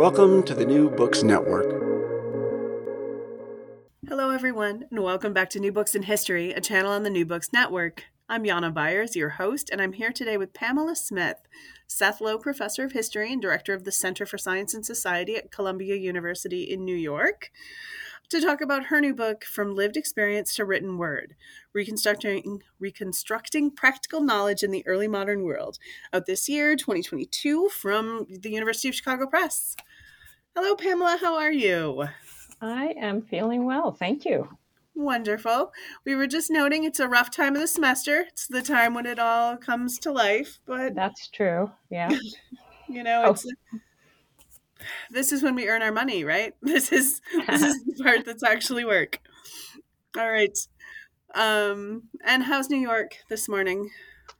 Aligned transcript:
Welcome 0.00 0.44
to 0.44 0.54
the 0.54 0.64
New 0.64 0.88
Books 0.88 1.22
Network. 1.22 1.66
Hello, 4.08 4.30
everyone, 4.30 4.86
and 4.90 5.02
welcome 5.02 5.34
back 5.34 5.50
to 5.50 5.60
New 5.60 5.72
Books 5.72 5.94
in 5.94 6.04
History, 6.04 6.52
a 6.52 6.60
channel 6.62 6.90
on 6.90 7.02
the 7.02 7.10
New 7.10 7.26
Books 7.26 7.52
Network. 7.52 8.04
I'm 8.26 8.46
Jana 8.46 8.72
Byars, 8.72 9.14
your 9.14 9.28
host, 9.28 9.68
and 9.68 9.78
I'm 9.78 9.92
here 9.92 10.10
today 10.10 10.38
with 10.38 10.54
Pamela 10.54 10.96
Smith, 10.96 11.36
Seth 11.86 12.22
Low 12.22 12.38
Professor 12.38 12.82
of 12.86 12.92
History 12.92 13.30
and 13.30 13.42
Director 13.42 13.74
of 13.74 13.84
the 13.84 13.92
Center 13.92 14.24
for 14.24 14.38
Science 14.38 14.72
and 14.72 14.86
Society 14.86 15.36
at 15.36 15.52
Columbia 15.52 15.96
University 15.96 16.62
in 16.62 16.82
New 16.82 16.96
York, 16.96 17.50
to 18.30 18.40
talk 18.40 18.60
about 18.60 18.86
her 18.86 19.00
new 19.00 19.12
book, 19.12 19.44
From 19.44 19.74
Lived 19.74 19.96
Experience 19.96 20.54
to 20.54 20.64
Written 20.64 20.98
Word 20.98 21.34
Reconstructing, 21.72 22.62
Reconstructing 22.78 23.72
Practical 23.72 24.20
Knowledge 24.20 24.62
in 24.62 24.70
the 24.70 24.86
Early 24.86 25.08
Modern 25.08 25.42
World, 25.42 25.78
out 26.12 26.26
this 26.26 26.48
year, 26.48 26.76
2022, 26.76 27.68
from 27.70 28.26
the 28.30 28.50
University 28.50 28.88
of 28.88 28.94
Chicago 28.94 29.26
Press. 29.26 29.74
Hello, 30.54 30.76
Pamela. 30.76 31.18
How 31.20 31.36
are 31.36 31.50
you? 31.50 32.04
I 32.60 32.94
am 33.00 33.22
feeling 33.22 33.64
well. 33.64 33.90
Thank 33.90 34.24
you. 34.24 34.48
Wonderful. 34.94 35.72
We 36.04 36.14
were 36.14 36.28
just 36.28 36.52
noting 36.52 36.84
it's 36.84 37.00
a 37.00 37.08
rough 37.08 37.32
time 37.32 37.56
of 37.56 37.60
the 37.60 37.66
semester. 37.66 38.26
It's 38.28 38.46
the 38.46 38.62
time 38.62 38.94
when 38.94 39.06
it 39.06 39.18
all 39.18 39.56
comes 39.56 39.98
to 40.00 40.12
life, 40.12 40.60
but 40.66 40.94
that's 40.94 41.26
true. 41.28 41.72
Yeah. 41.90 42.16
you 42.88 43.02
know, 43.02 43.24
oh. 43.26 43.30
it's 43.32 43.46
this 45.10 45.32
is 45.32 45.42
when 45.42 45.54
we 45.54 45.68
earn 45.68 45.82
our 45.82 45.92
money, 45.92 46.24
right? 46.24 46.54
This 46.62 46.92
is 46.92 47.20
this 47.46 47.62
is 47.62 47.84
the 47.84 47.94
part 48.04 48.24
that's 48.24 48.42
actually 48.44 48.84
work. 48.84 49.20
All 50.18 50.30
right. 50.30 50.56
Um 51.34 52.04
and 52.24 52.42
how's 52.42 52.70
New 52.70 52.80
York 52.80 53.16
this 53.28 53.48
morning? 53.48 53.90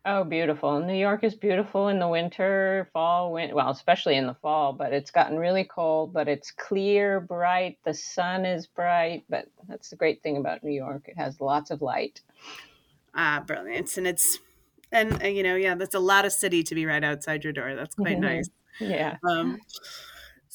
Oh, 0.04 0.24
beautiful. 0.24 0.80
New 0.80 0.94
York 0.94 1.24
is 1.24 1.34
beautiful 1.34 1.88
in 1.88 1.98
the 1.98 2.08
winter, 2.08 2.88
fall, 2.92 3.32
win- 3.32 3.54
well, 3.54 3.70
especially 3.70 4.16
in 4.16 4.26
the 4.26 4.34
fall, 4.34 4.72
but 4.72 4.92
it's 4.94 5.10
gotten 5.10 5.36
really 5.36 5.64
cold, 5.64 6.12
but 6.12 6.26
it's 6.26 6.50
clear, 6.52 7.20
bright. 7.20 7.78
The 7.84 7.92
sun 7.92 8.46
is 8.46 8.66
bright, 8.66 9.24
but 9.28 9.46
that's 9.68 9.90
the 9.90 9.96
great 9.96 10.22
thing 10.22 10.38
about 10.38 10.64
New 10.64 10.72
York. 10.72 11.02
It 11.06 11.18
has 11.18 11.40
lots 11.40 11.70
of 11.70 11.82
light. 11.82 12.22
Ah, 13.14 13.42
brilliant. 13.46 13.94
And 13.98 14.06
it's, 14.06 14.38
and, 14.90 15.22
uh, 15.22 15.26
you 15.26 15.42
know, 15.42 15.56
yeah, 15.56 15.74
that's 15.74 15.94
a 15.94 16.00
lot 16.00 16.24
of 16.24 16.32
city 16.32 16.62
to 16.62 16.74
be 16.74 16.86
right 16.86 17.04
outside 17.04 17.44
your 17.44 17.52
door. 17.52 17.74
That's 17.74 17.94
quite 17.94 18.18
nice. 18.18 18.48
Yeah. 18.78 19.16
Um, 19.28 19.58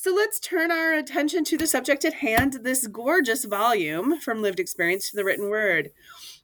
so 0.05 0.13
let's 0.13 0.39
turn 0.39 0.69
our 0.69 0.93
attention 0.93 1.43
to 1.43 1.57
the 1.57 1.65
subject 1.65 2.05
at 2.05 2.13
hand 2.13 2.59
this 2.61 2.85
gorgeous 2.85 3.43
volume 3.43 4.19
from 4.19 4.39
lived 4.39 4.59
experience 4.59 5.09
to 5.09 5.15
the 5.15 5.25
written 5.25 5.49
word. 5.49 5.89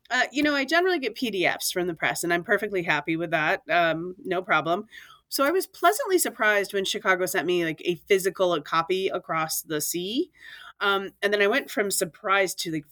Uh, 0.09 0.23
you 0.31 0.41
know, 0.41 0.55
I 0.55 0.65
generally 0.65 0.97
get 0.97 1.15
PDFs 1.15 1.71
from 1.71 1.85
the 1.85 1.93
press, 1.93 2.23
and 2.23 2.33
I'm 2.33 2.43
perfectly 2.43 2.81
happy 2.81 3.15
with 3.17 3.29
that. 3.29 3.61
Um, 3.69 4.15
no 4.25 4.41
problem. 4.41 4.87
So 5.29 5.43
I 5.45 5.51
was 5.51 5.67
pleasantly 5.67 6.17
surprised 6.17 6.73
when 6.73 6.85
Chicago 6.85 7.27
sent 7.27 7.45
me 7.45 7.63
like 7.63 7.83
a 7.85 8.01
physical 8.07 8.59
copy 8.61 9.09
across 9.09 9.61
the 9.61 9.79
sea. 9.79 10.31
Um, 10.79 11.11
and 11.21 11.31
then 11.31 11.43
I 11.43 11.47
went 11.47 11.69
from 11.69 11.91
surprised 11.91 12.57
to 12.63 12.71
like 12.71 12.85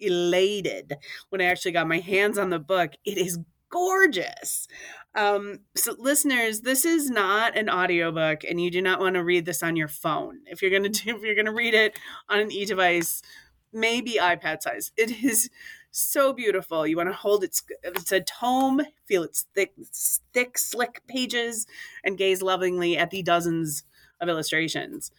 elated 0.00 0.98
when 1.30 1.40
I 1.40 1.44
actually 1.44 1.72
got 1.72 1.88
my 1.88 2.00
hands 2.00 2.36
on 2.36 2.50
the 2.50 2.58
book. 2.58 2.92
It 3.06 3.16
is 3.16 3.38
gorgeous. 3.70 4.68
Um, 5.14 5.60
so 5.74 5.94
listeners, 5.98 6.60
this 6.60 6.84
is 6.84 7.10
not 7.10 7.56
an 7.56 7.68
audiobook 7.68 8.44
and 8.44 8.60
you 8.60 8.70
do 8.70 8.80
not 8.80 9.00
want 9.00 9.14
to 9.14 9.24
read 9.24 9.44
this 9.44 9.62
on 9.62 9.76
your 9.76 9.88
phone. 9.88 10.40
If 10.46 10.62
you're 10.62 10.70
going 10.70 10.84
to 10.84 10.88
do, 10.88 11.10
if 11.16 11.22
you're 11.22 11.34
going 11.34 11.46
to 11.46 11.52
read 11.52 11.74
it 11.74 11.98
on 12.28 12.38
an 12.38 12.52
e-device, 12.52 13.22
maybe 13.72 14.18
iPad 14.20 14.62
size. 14.62 14.92
It 14.96 15.22
is 15.22 15.50
so 15.90 16.32
beautiful. 16.32 16.86
You 16.86 16.96
want 16.96 17.08
to 17.08 17.14
hold 17.14 17.44
its 17.44 17.62
it's 17.82 18.12
a 18.12 18.20
tome, 18.20 18.82
feel 19.06 19.22
its 19.24 19.46
thick, 19.54 19.72
thick, 20.32 20.56
slick 20.56 21.02
pages, 21.08 21.66
and 22.04 22.16
gaze 22.16 22.42
lovingly 22.42 22.96
at 22.96 23.10
the 23.10 23.22
dozens 23.22 23.82
of 24.20 24.28
illustrations. 24.28 25.10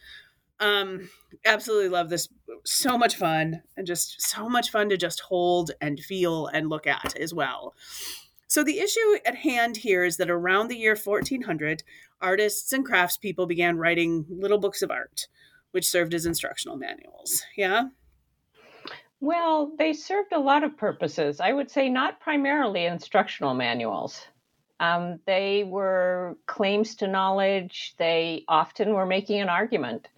Um, 0.60 1.10
absolutely 1.44 1.88
love 1.88 2.08
this. 2.08 2.28
So 2.64 2.96
much 2.96 3.16
fun, 3.16 3.62
and 3.76 3.86
just 3.86 4.22
so 4.22 4.48
much 4.48 4.70
fun 4.70 4.88
to 4.90 4.96
just 4.96 5.20
hold 5.20 5.72
and 5.80 5.98
feel 5.98 6.46
and 6.46 6.70
look 6.70 6.86
at 6.86 7.16
as 7.18 7.34
well. 7.34 7.74
So 8.52 8.62
the 8.62 8.80
issue 8.80 9.16
at 9.24 9.36
hand 9.36 9.78
here 9.78 10.04
is 10.04 10.18
that 10.18 10.28
around 10.28 10.68
the 10.68 10.76
year 10.76 10.94
1400, 10.94 11.82
artists 12.20 12.70
and 12.74 12.86
craftspeople 12.86 13.48
began 13.48 13.78
writing 13.78 14.26
little 14.28 14.58
books 14.58 14.82
of 14.82 14.90
art, 14.90 15.26
which 15.70 15.88
served 15.88 16.12
as 16.12 16.26
instructional 16.26 16.76
manuals. 16.76 17.42
Yeah. 17.56 17.84
Well, 19.20 19.72
they 19.78 19.94
served 19.94 20.34
a 20.34 20.38
lot 20.38 20.64
of 20.64 20.76
purposes. 20.76 21.40
I 21.40 21.54
would 21.54 21.70
say 21.70 21.88
not 21.88 22.20
primarily 22.20 22.84
instructional 22.84 23.54
manuals. 23.54 24.20
Um, 24.80 25.18
they 25.24 25.64
were 25.64 26.36
claims 26.44 26.94
to 26.96 27.08
knowledge. 27.08 27.94
They 27.96 28.44
often 28.48 28.92
were 28.92 29.06
making 29.06 29.40
an 29.40 29.48
argument. 29.48 30.08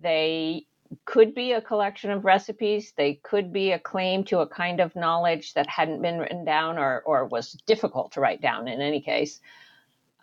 They 0.00 0.66
could 1.04 1.34
be 1.34 1.52
a 1.52 1.60
collection 1.60 2.10
of 2.10 2.24
recipes. 2.24 2.92
They 2.96 3.14
could 3.22 3.52
be 3.52 3.72
a 3.72 3.78
claim 3.78 4.24
to 4.24 4.40
a 4.40 4.46
kind 4.46 4.80
of 4.80 4.96
knowledge 4.96 5.54
that 5.54 5.68
hadn't 5.68 6.02
been 6.02 6.18
written 6.18 6.44
down 6.44 6.78
or, 6.78 7.02
or 7.06 7.26
was 7.26 7.52
difficult 7.66 8.12
to 8.12 8.20
write 8.20 8.40
down 8.40 8.68
in 8.68 8.80
any 8.80 9.00
case. 9.00 9.40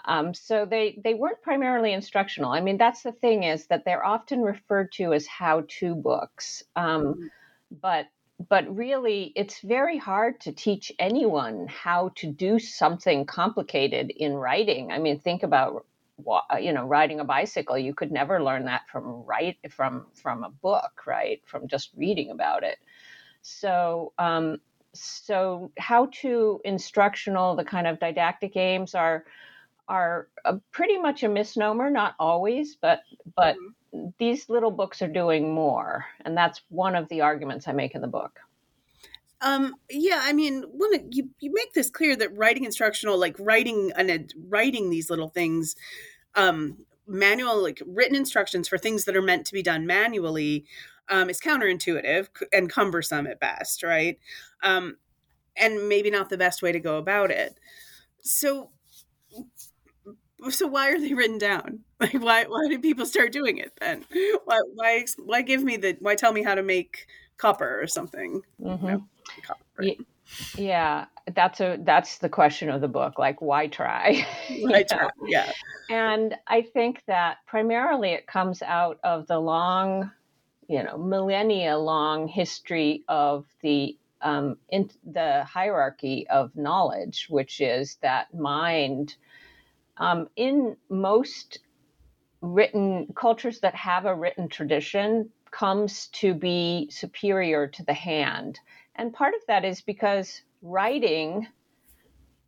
Um, 0.05 0.33
so 0.33 0.65
they, 0.65 0.99
they 1.03 1.13
weren't 1.13 1.41
primarily 1.41 1.93
instructional. 1.93 2.51
I 2.51 2.61
mean, 2.61 2.77
that's 2.77 3.03
the 3.03 3.11
thing 3.11 3.43
is 3.43 3.67
that 3.67 3.85
they're 3.85 4.05
often 4.05 4.41
referred 4.41 4.91
to 4.93 5.13
as 5.13 5.27
how-to 5.27 5.95
books. 5.95 6.63
Um, 6.75 7.03
mm-hmm 7.03 7.27
but 7.81 8.07
but 8.47 8.73
really 8.75 9.33
it's 9.35 9.59
very 9.61 9.97
hard 9.97 10.39
to 10.39 10.51
teach 10.51 10.91
anyone 10.97 11.67
how 11.67 12.11
to 12.15 12.27
do 12.31 12.57
something 12.57 13.25
complicated 13.25 14.11
in 14.11 14.33
writing 14.33 14.91
i 14.91 14.97
mean 14.97 15.19
think 15.19 15.43
about 15.43 15.85
you 16.59 16.73
know 16.73 16.85
riding 16.85 17.19
a 17.19 17.23
bicycle 17.23 17.77
you 17.77 17.93
could 17.93 18.11
never 18.11 18.43
learn 18.43 18.65
that 18.65 18.87
from 18.91 19.23
right 19.25 19.57
from 19.69 20.05
from 20.13 20.43
a 20.43 20.49
book 20.49 20.99
right? 21.05 21.41
From 21.45 21.67
just 21.67 21.89
reading 21.97 22.31
about 22.31 22.63
it. 22.63 22.77
So 23.41 24.13
um, 24.19 24.57
so 24.93 25.71
how 25.77 26.09
to 26.21 26.61
instructional 26.65 27.55
the 27.55 27.63
kind 27.63 27.87
of 27.87 27.99
didactic 27.99 28.53
games 28.53 28.95
are 28.95 29.25
are 29.87 30.27
a, 30.45 30.57
pretty 30.71 30.97
much 30.97 31.23
a 31.23 31.29
misnomer 31.29 31.89
not 31.89 32.15
always 32.19 32.75
but 32.75 33.01
but 33.35 33.55
mm-hmm. 33.55 34.09
these 34.19 34.49
little 34.49 34.71
books 34.71 35.01
are 35.01 35.07
doing 35.07 35.53
more, 35.53 36.05
and 36.25 36.37
that's 36.37 36.61
one 36.69 36.95
of 36.95 37.07
the 37.09 37.21
arguments 37.21 37.67
I 37.67 37.71
make 37.73 37.95
in 37.95 38.01
the 38.01 38.07
book. 38.07 38.39
Um, 39.41 39.75
yeah, 39.89 40.19
I 40.23 40.33
mean, 40.33 40.63
when 40.69 41.09
you 41.11 41.29
you 41.39 41.51
make 41.53 41.73
this 41.73 41.89
clear 41.89 42.15
that 42.17 42.35
writing 42.35 42.65
instructional, 42.65 43.17
like 43.17 43.35
writing 43.39 43.91
and 43.95 44.33
writing 44.49 44.89
these 44.89 45.09
little 45.09 45.29
things, 45.29 45.75
um, 46.35 46.79
manual 47.07 47.61
like 47.61 47.81
written 47.85 48.15
instructions 48.15 48.67
for 48.67 48.77
things 48.77 49.05
that 49.05 49.15
are 49.15 49.21
meant 49.21 49.45
to 49.47 49.53
be 49.53 49.63
done 49.63 49.85
manually 49.87 50.65
um, 51.09 51.29
is 51.29 51.39
counterintuitive 51.41 52.27
and 52.53 52.69
cumbersome 52.69 53.27
at 53.27 53.39
best 53.39 53.83
right? 53.83 54.19
Um, 54.63 54.97
and 55.57 55.89
maybe 55.89 56.11
not 56.11 56.29
the 56.29 56.37
best 56.37 56.61
way 56.61 56.71
to 56.71 56.79
go 56.79 56.97
about 56.97 57.31
it. 57.31 57.59
So 58.23 58.71
so 60.49 60.67
why 60.67 60.89
are 60.91 60.99
they 60.99 61.13
written 61.13 61.37
down? 61.37 61.79
Like 62.01 62.13
why 62.13 62.45
why 62.45 62.69
did 62.69 62.81
people 62.81 63.05
start 63.05 63.33
doing 63.33 63.57
it 63.57 63.73
then? 63.81 64.05
Why 64.45 64.59
why 64.73 65.05
why 65.17 65.41
give 65.41 65.61
me 65.65 65.75
the 65.75 65.97
why 65.99 66.15
tell 66.15 66.31
me 66.31 66.43
how 66.43 66.55
to 66.55 66.63
make 66.63 67.07
copper 67.39 67.81
or 67.81 67.87
something 67.87 68.41
mm-hmm. 68.61 68.85
you 68.85 68.91
know, 68.91 69.03
copper. 69.45 70.03
yeah 70.57 71.05
that's 71.33 71.59
a 71.59 71.77
that's 71.81 72.19
the 72.19 72.29
question 72.29 72.69
of 72.69 72.81
the 72.81 72.87
book 72.87 73.17
like 73.17 73.41
why 73.41 73.67
try 73.67 74.25
why 74.61 74.83
try 74.83 75.09
yeah 75.27 75.51
and 75.89 76.35
i 76.47 76.61
think 76.61 77.01
that 77.07 77.37
primarily 77.47 78.09
it 78.09 78.27
comes 78.27 78.61
out 78.61 78.99
of 79.03 79.25
the 79.27 79.39
long 79.39 80.11
you 80.67 80.83
know 80.83 80.97
millennia 80.97 81.77
long 81.77 82.27
history 82.27 83.03
of 83.07 83.45
the 83.61 83.97
um, 84.21 84.57
in 84.67 84.89
the 85.09 85.45
hierarchy 85.45 86.27
of 86.29 86.53
knowledge 86.55 87.27
which 87.29 87.61
is 87.61 87.97
that 88.01 88.33
mind 88.33 89.15
um, 89.97 90.27
in 90.35 90.75
most 90.89 91.59
written 92.41 93.07
cultures 93.15 93.59
that 93.61 93.75
have 93.75 94.05
a 94.05 94.15
written 94.15 94.47
tradition 94.47 95.29
comes 95.51 96.07
to 96.07 96.33
be 96.33 96.89
superior 96.91 97.67
to 97.67 97.83
the 97.83 97.93
hand 97.93 98.59
and 98.99 99.13
part 99.13 99.33
of 99.33 99.39
that 99.47 99.63
is 99.63 99.79
because 99.79 100.41
writing, 100.61 101.47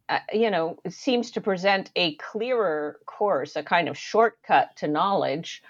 uh, 0.10 0.20
you 0.34 0.52
know, 0.52 0.78
seems 0.90 1.32
to 1.32 1.42
present 1.42 1.90
a 1.96 2.16
clearer 2.16 3.00
course, 3.06 3.56
a 3.56 3.64
kind 3.64 3.88
of 3.88 3.98
shortcut 3.98 4.76
to 4.76 4.90
knowledge 4.90 5.64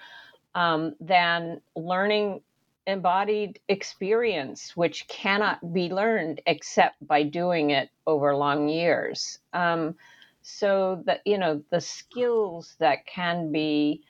um, 0.55 0.95
than 0.99 1.61
learning 1.75 2.41
embodied 2.87 3.59
experience, 3.69 4.75
which 4.75 5.07
cannot 5.07 5.71
be 5.71 5.89
learned 5.89 6.41
except 6.47 6.95
by 7.07 7.21
doing 7.21 7.69
it 7.69 7.89
over 8.07 8.35
long 8.35 8.67
years. 8.67 9.37
Um, 9.53 9.95
so 10.41 11.03
that 11.05 11.21
you 11.25 11.37
know 11.37 11.61
the 11.69 11.79
skills 11.79 12.75
that 12.79 13.05
can 13.05 13.51
be 13.51 14.01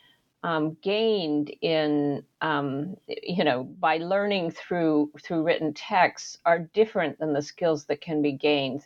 um, 0.43 0.77
gained 0.81 1.53
in 1.61 2.23
um, 2.41 2.95
you 3.07 3.43
know 3.43 3.63
by 3.63 3.97
learning 3.97 4.51
through 4.51 5.11
through 5.21 5.43
written 5.43 5.73
texts 5.73 6.37
are 6.45 6.59
different 6.59 7.19
than 7.19 7.33
the 7.33 7.41
skills 7.41 7.85
that 7.85 8.01
can 8.01 8.21
be 8.21 8.31
gained 8.31 8.85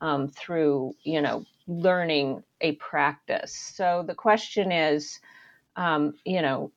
um, 0.00 0.28
through 0.28 0.94
you 1.02 1.22
know 1.22 1.44
learning 1.66 2.42
a 2.60 2.72
practice. 2.72 3.54
So 3.54 4.04
the 4.06 4.14
question 4.14 4.72
is, 4.72 5.20
um, 5.76 6.14
you 6.24 6.42
know, 6.42 6.72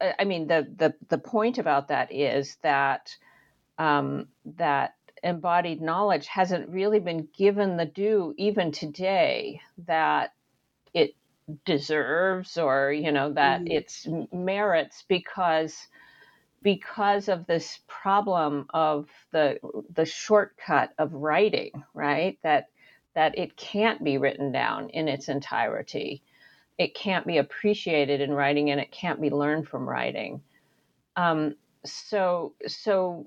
I 0.00 0.24
mean 0.24 0.46
the 0.48 0.68
the 0.76 0.94
the 1.08 1.18
point 1.18 1.58
about 1.58 1.88
that 1.88 2.12
is 2.12 2.56
that 2.62 3.16
um, 3.78 4.28
that 4.56 4.94
embodied 5.22 5.80
knowledge 5.80 6.26
hasn't 6.26 6.68
really 6.68 7.00
been 7.00 7.28
given 7.36 7.76
the 7.76 7.86
due 7.86 8.34
even 8.36 8.70
today 8.72 9.60
that 9.86 10.32
deserves 11.64 12.58
or 12.58 12.92
you 12.92 13.12
know 13.12 13.32
that 13.32 13.62
mm. 13.62 13.70
it's 13.70 14.06
merits 14.32 15.04
because 15.08 15.88
because 16.62 17.28
of 17.28 17.46
this 17.46 17.80
problem 17.86 18.66
of 18.74 19.08
the 19.32 19.58
the 19.94 20.04
shortcut 20.04 20.90
of 20.98 21.12
writing 21.12 21.70
right? 21.94 22.38
That 22.42 22.68
that 23.14 23.38
it 23.38 23.56
can't 23.56 24.04
be 24.04 24.18
written 24.18 24.52
down 24.52 24.90
in 24.90 25.08
its 25.08 25.28
entirety. 25.28 26.22
It 26.78 26.94
can't 26.94 27.26
be 27.26 27.38
appreciated 27.38 28.20
in 28.20 28.32
writing 28.32 28.70
and 28.70 28.78
it 28.80 28.92
can't 28.92 29.20
be 29.20 29.30
learned 29.30 29.68
from 29.68 29.88
writing. 29.88 30.42
Um, 31.16 31.54
so 31.84 32.54
so 32.66 33.26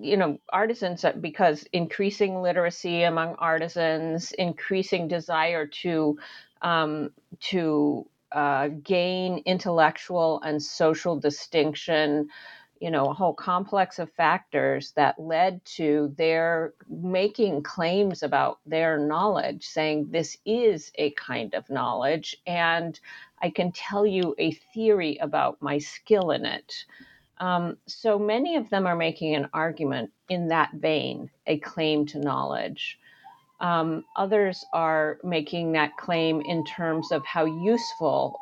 you 0.00 0.16
know 0.16 0.38
artisans 0.52 1.04
uh, 1.04 1.12
because 1.12 1.64
increasing 1.72 2.42
literacy 2.42 3.04
among 3.04 3.34
artisans 3.36 4.32
increasing 4.32 5.08
desire 5.08 5.66
to 5.66 6.18
um, 6.62 7.10
to 7.40 8.08
uh, 8.32 8.68
gain 8.82 9.42
intellectual 9.46 10.40
and 10.42 10.62
social 10.62 11.18
distinction, 11.18 12.28
you 12.80 12.90
know, 12.90 13.06
a 13.06 13.14
whole 13.14 13.34
complex 13.34 13.98
of 13.98 14.12
factors 14.12 14.92
that 14.92 15.18
led 15.18 15.64
to 15.64 16.14
their 16.16 16.74
making 16.88 17.62
claims 17.62 18.22
about 18.22 18.60
their 18.66 18.98
knowledge, 18.98 19.66
saying 19.66 20.08
this 20.10 20.36
is 20.44 20.92
a 20.96 21.10
kind 21.12 21.54
of 21.54 21.68
knowledge, 21.70 22.36
and 22.46 23.00
I 23.40 23.50
can 23.50 23.72
tell 23.72 24.06
you 24.06 24.34
a 24.38 24.52
theory 24.52 25.16
about 25.18 25.60
my 25.60 25.78
skill 25.78 26.30
in 26.30 26.44
it. 26.44 26.74
Um, 27.38 27.78
so 27.86 28.18
many 28.18 28.56
of 28.56 28.68
them 28.70 28.86
are 28.86 28.96
making 28.96 29.34
an 29.34 29.48
argument 29.52 30.10
in 30.28 30.48
that 30.48 30.72
vein, 30.74 31.30
a 31.46 31.58
claim 31.58 32.06
to 32.06 32.18
knowledge. 32.18 32.97
Um, 33.60 34.04
others 34.16 34.64
are 34.72 35.18
making 35.24 35.72
that 35.72 35.96
claim 35.96 36.40
in 36.40 36.64
terms 36.64 37.10
of 37.12 37.24
how 37.26 37.44
useful 37.44 38.38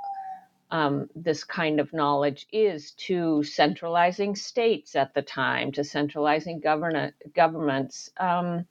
um, 0.70 1.08
this 1.14 1.44
kind 1.44 1.80
of 1.80 1.92
knowledge 1.92 2.46
is 2.52 2.92
to 2.92 3.42
centralizing 3.44 4.34
states 4.34 4.96
at 4.96 5.14
the 5.14 5.22
time, 5.22 5.72
to 5.72 5.84
centralizing 5.84 6.60
govern- 6.60 7.12
governments. 7.34 8.10
Um, 8.18 8.66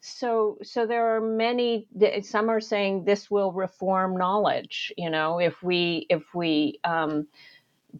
so, 0.00 0.58
so 0.62 0.86
there 0.86 1.16
are 1.16 1.20
many. 1.20 1.88
Some 2.22 2.48
are 2.50 2.60
saying 2.60 3.04
this 3.04 3.30
will 3.30 3.52
reform 3.52 4.16
knowledge. 4.16 4.92
You 4.96 5.10
know, 5.10 5.38
if 5.38 5.62
we 5.62 6.06
if 6.08 6.22
we 6.34 6.78
um, 6.84 7.26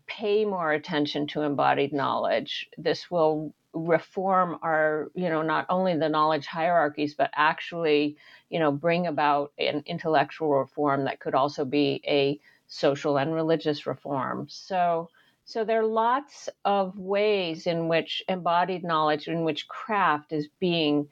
pay 0.07 0.45
more 0.45 0.73
attention 0.73 1.27
to 1.29 1.43
embodied 1.43 1.93
knowledge, 1.93 2.69
this 2.79 3.11
will 3.11 3.53
reform 3.87 4.59
our 4.63 5.11
you 5.15 5.29
know 5.29 5.43
not 5.43 5.67
only 5.69 5.97
the 5.97 6.09
knowledge 6.09 6.47
hierarchies 6.47 7.15
but 7.15 7.31
actually 7.35 8.17
you 8.51 8.59
know 8.59 8.73
bring 8.73 9.07
about 9.07 9.53
an 9.59 9.83
intellectual 9.87 10.55
reform 10.55 11.05
that 11.05 11.21
could 11.21 11.35
also 11.35 11.65
be 11.65 12.03
a 12.07 12.39
social 12.69 13.17
and 13.19 13.35
religious 13.35 13.87
reform. 13.87 14.47
So 14.49 15.09
so 15.45 15.65
there 15.65 15.81
are 15.81 15.87
lots 15.87 16.51
of 16.67 16.99
ways 16.99 17.67
in 17.67 17.89
which 17.89 18.23
embodied 18.29 18.85
knowledge 18.85 19.29
in 19.29 19.45
which 19.45 19.67
craft 19.67 20.33
is 20.33 20.49
being 20.61 21.09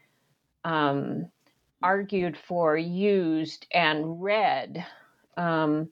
um, 0.63 1.31
argued 1.83 2.37
for 2.37 2.77
used 2.77 3.67
and 3.73 4.23
read. 4.23 4.85
Um, 5.39 5.89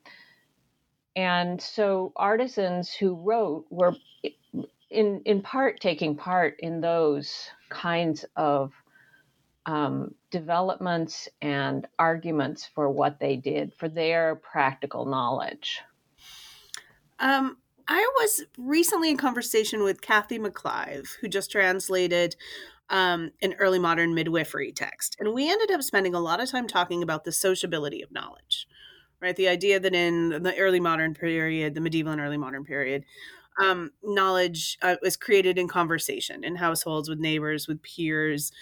and 1.17 1.61
so 1.61 2.13
artisans 2.17 2.93
who 2.93 3.15
wrote 3.15 3.65
were 3.71 3.95
in 4.95 5.23
in 5.25 5.43
part 5.43 5.81
taking 5.81 6.17
part 6.17 6.57
in 6.61 6.81
those 6.81 7.49
kinds 7.69 8.25
of 8.37 8.73
um, 9.67 10.15
developments 10.31 11.29
and 11.41 11.87
arguments 11.99 12.69
for 12.75 12.91
what 12.91 13.19
they 13.19 13.37
did 13.37 13.73
for 13.75 13.89
their 13.89 14.37
practical 14.37 15.07
knowledge. 15.07 15.81
Um, 17.19 17.57
I 17.89 18.11
was 18.17 18.45
recently 18.59 19.11
in 19.11 19.17
conversation 19.17 19.83
with 19.83 20.01
Cathy 20.01 20.39
McClive, 20.39 21.09
who 21.21 21.29
just 21.29 21.51
translated 21.51 22.37
um, 22.91 23.31
an 23.43 23.55
early 23.55 23.79
modern 23.79 24.15
midwifery 24.15 24.73
text, 24.73 25.17
and 25.19 25.33
we 25.33 25.51
ended 25.51 25.71
up 25.71 25.83
spending 25.83 26.15
a 26.15 26.21
lot 26.21 26.41
of 26.41 26.51
time 26.51 26.67
talking 26.67 27.03
about 27.03 27.25
the 27.25 27.33
sociability 27.33 28.03
of 28.03 28.13
knowledge. 28.13 28.67
Right, 29.21 29.37
the 29.37 29.49
idea 29.49 29.81
that 29.81 29.95
in 29.95 30.43
the 30.43 30.55
early 30.59 30.81
modern 30.81 31.15
period, 31.15 31.75
the 31.75 31.81
medieval 31.81 32.13
and 32.13 32.21
early 32.21 32.37
modern 32.37 32.63
period, 32.63 33.05
um, 33.61 33.91
knowledge 34.03 34.79
uh, 34.83 34.97
was 35.03 35.17
created 35.17 35.59
in 35.59 35.69
conversation 35.69 36.45
in 36.45 36.57
households 36.57 37.09
with 37.09 37.19
neighbors 37.19 37.69
with 37.69 37.83
peers 37.83 38.53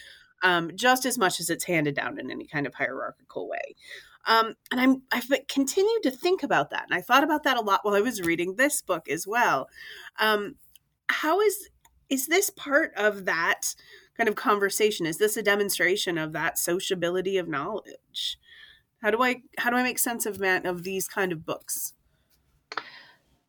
um, 0.42 0.70
just 0.74 1.06
as 1.06 1.18
much 1.18 1.40
as 1.40 1.50
it's 1.50 1.64
handed 1.64 1.94
down 1.94 2.18
in 2.18 2.30
any 2.30 2.46
kind 2.46 2.66
of 2.66 2.74
hierarchical 2.74 3.48
way. 3.48 3.76
Um, 4.24 4.54
and 4.70 4.80
i'm 4.80 5.02
i've 5.10 5.28
continued 5.48 6.04
to 6.04 6.10
think 6.12 6.44
about 6.44 6.70
that 6.70 6.84
and 6.84 6.94
i 6.94 7.00
thought 7.00 7.24
about 7.24 7.42
that 7.42 7.56
a 7.56 7.60
lot 7.60 7.80
while 7.82 7.96
i 7.96 8.00
was 8.00 8.22
reading 8.22 8.54
this 8.54 8.80
book 8.80 9.08
as 9.08 9.26
well. 9.26 9.68
Um, 10.20 10.54
how 11.08 11.40
is 11.40 11.70
is 12.08 12.28
this 12.28 12.48
part 12.50 12.92
of 12.96 13.24
that 13.24 13.74
kind 14.16 14.28
of 14.28 14.36
conversation 14.36 15.06
is 15.06 15.18
this 15.18 15.36
a 15.36 15.42
demonstration 15.42 16.18
of 16.18 16.32
that 16.34 16.56
sociability 16.56 17.36
of 17.36 17.48
knowledge? 17.48 18.38
How 19.02 19.10
do 19.10 19.22
i 19.24 19.42
how 19.58 19.70
do 19.70 19.76
i 19.76 19.82
make 19.82 19.98
sense 19.98 20.24
of 20.24 20.38
man 20.38 20.66
of 20.66 20.84
these 20.84 21.08
kind 21.08 21.32
of 21.32 21.44
books 21.44 21.94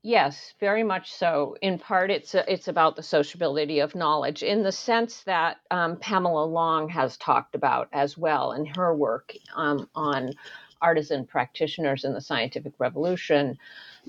Yes, 0.06 0.54
very 0.60 0.84
much 0.84 1.14
so. 1.14 1.56
In 1.62 1.80
part, 1.80 2.12
it's 2.12 2.36
a, 2.36 2.52
it's 2.52 2.68
about 2.68 2.98
the 2.98 3.04
sociability 3.04 3.80
of 3.80 3.96
knowledge 3.96 4.44
in 4.44 4.62
the 4.62 4.72
sense 4.72 5.24
that 5.24 5.62
um, 5.72 5.96
Pamela 5.98 6.44
Long 6.46 6.90
has 6.90 7.16
talked 7.18 7.56
about 7.56 7.88
as 7.94 8.18
well 8.18 8.52
in 8.52 8.66
her 8.66 8.94
work 8.94 9.34
um, 9.56 9.90
on 9.96 10.34
artisan 10.82 11.26
practitioners 11.26 12.04
in 12.04 12.14
the 12.14 12.20
scientific 12.20 12.74
revolution, 12.80 13.58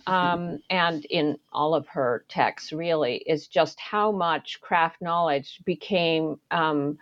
um, 0.09 0.59
and 0.69 1.05
in 1.05 1.39
all 1.53 1.77
of 1.77 1.87
her 1.87 2.25
texts, 2.29 2.73
really, 2.73 3.19
is 3.19 3.47
just 3.47 3.79
how 3.79 4.11
much 4.11 4.61
craft 4.61 5.01
knowledge 5.01 5.61
became, 5.65 6.41
um, 6.51 6.99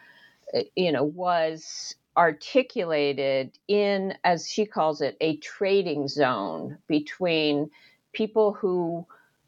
you 0.76 0.92
know, 0.92 1.04
was 1.04 1.96
articulated 2.16 3.58
in, 3.68 4.14
as 4.25 4.50
she 4.50 4.66
calls 4.66 5.00
it, 5.00 5.16
a 5.22 5.38
trading 5.38 6.08
zone 6.08 6.76
between 6.87 7.70
people 8.12 8.52
who 8.54 9.07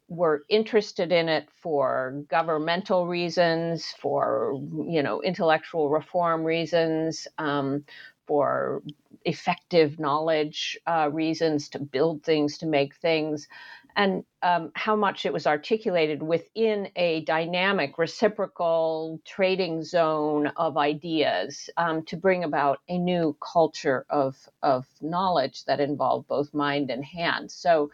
were 0.09 0.45
interested 0.49 1.13
in 1.13 1.29
it 1.29 1.49
for 1.63 2.25
governmental 2.29 3.07
reasons, 3.07 3.95
for 3.99 4.61
you 4.87 5.03
know 5.03 5.23
intellectual 5.23 5.91
reform 5.91 6.45
reasons, 6.45 7.27
um, 7.39 7.85
for 8.27 8.83
effective 9.25 9.99
knowledge 9.99 10.79
uh, 10.87 11.09
reasons 11.13 11.69
to 11.71 11.79
build 11.79 12.23
things, 12.23 12.59
to 12.59 12.67
make 12.67 12.95
things, 12.97 13.49
and 13.97 14.25
um, 14.43 14.71
how 14.75 14.95
much 14.95 15.25
it 15.25 15.33
was 15.33 15.47
articulated 15.47 16.23
within 16.23 16.89
a 16.97 17.23
dynamic, 17.23 17.97
reciprocal 17.99 19.21
trading 19.25 19.83
zone 19.83 20.49
of 20.57 20.77
ideas 20.77 21.71
um, 21.79 22.05
to 22.05 22.17
bring 22.17 22.45
about 22.45 22.81
a 22.89 22.99
new 22.99 23.37
culture 23.41 24.05
of 24.11 24.37
of 24.63 24.87
knowledge 25.01 25.65
that 25.65 25.81
involved 25.81 26.29
both 26.29 26.53
mind 26.53 26.91
and 26.91 27.05
hand. 27.05 27.51
So 27.51 27.91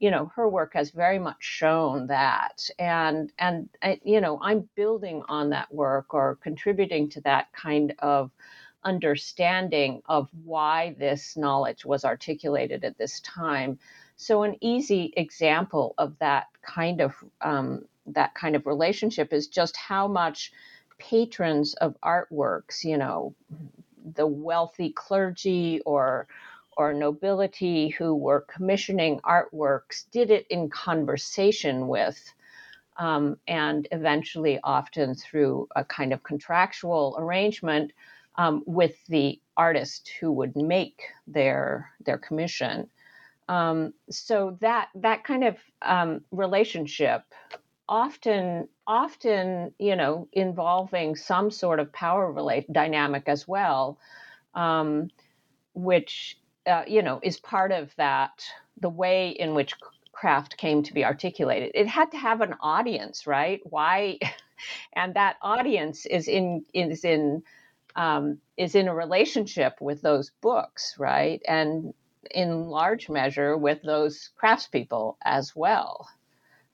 you 0.00 0.10
know 0.10 0.32
her 0.36 0.48
work 0.48 0.74
has 0.74 0.90
very 0.90 1.20
much 1.20 1.38
shown 1.42 2.08
that. 2.08 2.68
And 2.78 3.32
and 3.38 3.68
you 4.04 4.20
know 4.20 4.38
i'm 4.42 4.68
building 4.76 5.22
on 5.28 5.50
that 5.50 5.72
work 5.74 6.14
or 6.14 6.38
contributing 6.42 7.10
to 7.10 7.22
that 7.22 7.52
kind 7.52 7.94
of 8.00 8.32
understanding 8.84 10.02
of 10.06 10.28
why 10.44 10.96
this 10.98 11.36
knowledge 11.36 11.84
was 11.84 12.04
articulated 12.04 12.84
at 12.84 12.98
this 12.98 13.20
time. 13.20 13.78
So 14.16 14.42
an 14.42 14.56
easy 14.62 15.12
example 15.16 15.94
of 15.98 16.18
that 16.20 16.46
kind 16.62 17.00
of 17.02 17.14
um, 17.42 17.84
that 18.06 18.34
kind 18.34 18.56
of 18.56 18.66
relationship 18.66 19.32
is 19.32 19.48
just 19.48 19.76
how 19.76 20.08
much 20.08 20.52
patrons 20.98 21.74
of 21.74 21.96
artworks 22.04 22.84
you 22.84 22.98
know 22.98 23.34
the 24.16 24.26
wealthy 24.26 24.90
clergy 24.92 25.80
or 25.86 26.26
or 26.80 26.94
nobility 26.94 27.90
who 27.90 28.14
were 28.14 28.40
commissioning 28.40 29.20
artworks 29.20 30.10
did 30.10 30.30
it 30.30 30.46
in 30.48 30.70
conversation 30.70 31.88
with, 31.88 32.18
um, 32.96 33.36
and 33.46 33.86
eventually, 33.92 34.58
often 34.64 35.14
through 35.14 35.68
a 35.76 35.84
kind 35.84 36.10
of 36.14 36.22
contractual 36.22 37.16
arrangement 37.18 37.92
um, 38.36 38.62
with 38.64 38.96
the 39.08 39.38
artist 39.58 40.10
who 40.18 40.32
would 40.32 40.56
make 40.56 41.02
their 41.26 41.90
their 42.06 42.16
commission. 42.16 42.88
Um, 43.46 43.92
so 44.08 44.56
that 44.60 44.88
that 44.94 45.22
kind 45.24 45.44
of 45.44 45.56
um, 45.82 46.22
relationship, 46.30 47.24
often 47.90 48.68
often 48.86 49.74
you 49.78 49.96
know 49.96 50.28
involving 50.32 51.14
some 51.14 51.50
sort 51.50 51.78
of 51.78 51.92
power 51.92 52.32
relate 52.32 52.72
dynamic 52.72 53.24
as 53.26 53.46
well, 53.46 53.98
um, 54.54 55.10
which 55.74 56.39
uh, 56.66 56.84
you 56.86 57.02
know, 57.02 57.20
is 57.22 57.38
part 57.38 57.72
of 57.72 57.94
that, 57.96 58.44
the 58.80 58.88
way 58.88 59.30
in 59.30 59.54
which 59.54 59.74
craft 60.12 60.56
came 60.56 60.82
to 60.82 60.94
be 60.94 61.04
articulated. 61.04 61.72
It 61.74 61.86
had 61.86 62.10
to 62.12 62.18
have 62.18 62.40
an 62.40 62.54
audience, 62.60 63.26
right? 63.26 63.60
Why? 63.64 64.18
and 64.94 65.14
that 65.14 65.36
audience 65.42 66.06
is 66.06 66.28
in 66.28 66.64
is 66.74 67.04
in 67.04 67.42
um, 67.96 68.38
is 68.56 68.74
in 68.74 68.88
a 68.88 68.94
relationship 68.94 69.80
with 69.80 70.02
those 70.02 70.30
books, 70.40 70.94
right? 70.98 71.42
And 71.48 71.94
in 72.30 72.66
large 72.66 73.08
measure 73.08 73.56
with 73.56 73.82
those 73.82 74.30
craftspeople 74.40 75.16
as 75.24 75.56
well. 75.56 76.06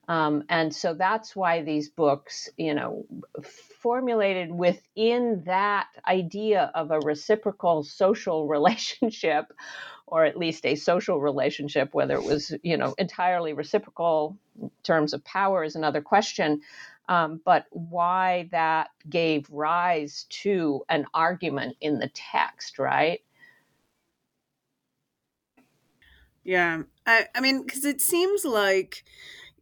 Um, 0.08 0.44
and 0.48 0.75
so 0.75 0.94
that's 0.94 1.34
why 1.34 1.62
these 1.62 1.88
books, 1.88 2.48
you 2.56 2.75
know, 2.75 3.06
formulated 3.80 4.52
within 4.52 5.42
that 5.46 5.88
idea 6.06 6.70
of 6.75 6.90
a 6.90 7.00
reciprocal 7.00 7.82
social 7.82 8.46
relationship, 8.56 9.52
or 10.06 10.25
at 10.25 10.36
least 10.36 10.64
a 10.64 10.76
social 10.76 11.20
relationship, 11.20 11.92
whether 11.92 12.14
it 12.14 12.22
was, 12.22 12.54
you 12.62 12.76
know, 12.76 12.94
entirely 12.98 13.52
reciprocal 13.52 14.38
in 14.62 14.70
terms 14.84 15.12
of 15.12 15.25
power 15.25 15.64
is 15.64 15.75
another 15.75 16.00
question. 16.00 16.60
Um, 17.08 17.40
but 17.44 17.66
why 17.70 18.48
that 18.52 18.90
gave 19.08 19.48
rise 19.50 20.26
to 20.42 20.82
an 20.88 21.06
argument 21.14 21.76
in 21.80 21.98
the 21.98 22.10
text, 22.14 22.78
right? 22.78 23.20
Yeah. 26.46 26.82
I, 27.06 27.26
I 27.34 27.40
mean, 27.40 27.64
because 27.64 27.84
it 27.84 28.00
seems 28.00 28.44
like 28.44 29.04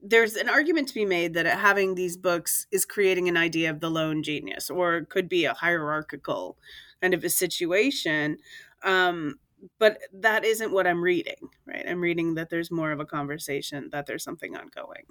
there's 0.07 0.37
an 0.37 0.49
argument 0.49 0.89
to 0.89 0.95
be 0.95 1.07
made 1.07 1.35
that 1.35 1.47
having 1.47 1.95
these 1.95 2.17
books 2.17 2.67
is 2.71 2.85
creating 2.85 3.29
an 3.29 3.37
idea 3.37 3.71
of 3.71 3.81
the 3.81 3.91
lone 3.91 4.23
genius 4.23 4.69
or 4.69 4.99
it 4.99 5.09
could 5.09 5.29
be 5.29 5.47
a 5.47 5.55
hierarchical 5.55 6.59
kind 7.01 7.15
of 7.15 7.25
a 7.25 7.31
situation. 7.31 8.37
Um, 8.83 9.37
but 9.79 9.99
that 10.13 10.45
isn't 10.45 10.73
what 10.73 10.87
i'm 10.87 11.03
reading 11.03 11.49
right? 11.67 11.87
I'm 11.89 12.01
reading 12.01 12.35
that 12.35 12.51
there's 12.51 12.71
more 12.71 12.93
of 12.93 13.01
a 13.01 13.07
conversation 13.07 13.89
that 13.93 14.07
there's 14.07 14.25
something 14.25 14.57
ongoing. 14.57 15.05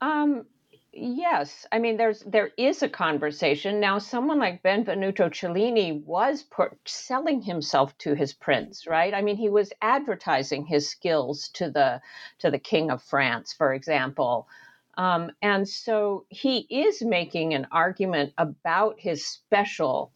Um, 0.00 0.46
Yes, 0.92 1.66
I 1.70 1.78
mean 1.78 1.96
there's 1.96 2.20
there 2.20 2.50
is 2.56 2.82
a 2.82 2.88
conversation 2.88 3.78
now. 3.80 3.98
Someone 3.98 4.38
like 4.40 4.62
Benvenuto 4.62 5.28
Cellini 5.32 5.92
was 6.04 6.44
selling 6.84 7.42
himself 7.42 7.96
to 7.98 8.14
his 8.14 8.32
prince, 8.32 8.86
right? 8.88 9.14
I 9.14 9.22
mean 9.22 9.36
he 9.36 9.48
was 9.48 9.72
advertising 9.82 10.66
his 10.66 10.88
skills 10.88 11.48
to 11.54 11.70
the 11.70 12.00
to 12.40 12.50
the 12.50 12.58
king 12.58 12.90
of 12.90 13.02
France, 13.04 13.52
for 13.52 13.72
example, 13.72 14.48
um, 14.96 15.30
and 15.42 15.68
so 15.68 16.26
he 16.28 16.66
is 16.70 17.02
making 17.02 17.54
an 17.54 17.68
argument 17.70 18.32
about 18.36 18.98
his 18.98 19.24
special 19.26 20.12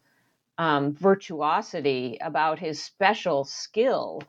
um, 0.57 0.93
virtuosity, 0.95 2.17
about 2.21 2.59
his 2.59 2.83
special 2.83 3.43
skill. 3.45 4.21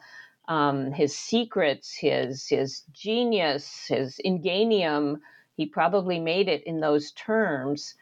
Um, 0.48 0.92
his 0.92 1.16
secrets, 1.18 1.94
his 1.94 2.46
his 2.48 2.82
genius, 2.92 3.86
his 3.88 4.18
ingenium, 4.20 5.20
he 5.56 5.66
probably 5.66 6.20
made 6.20 6.48
it 6.48 6.64
in 6.64 6.80
those 6.80 7.12
terms. 7.12 7.94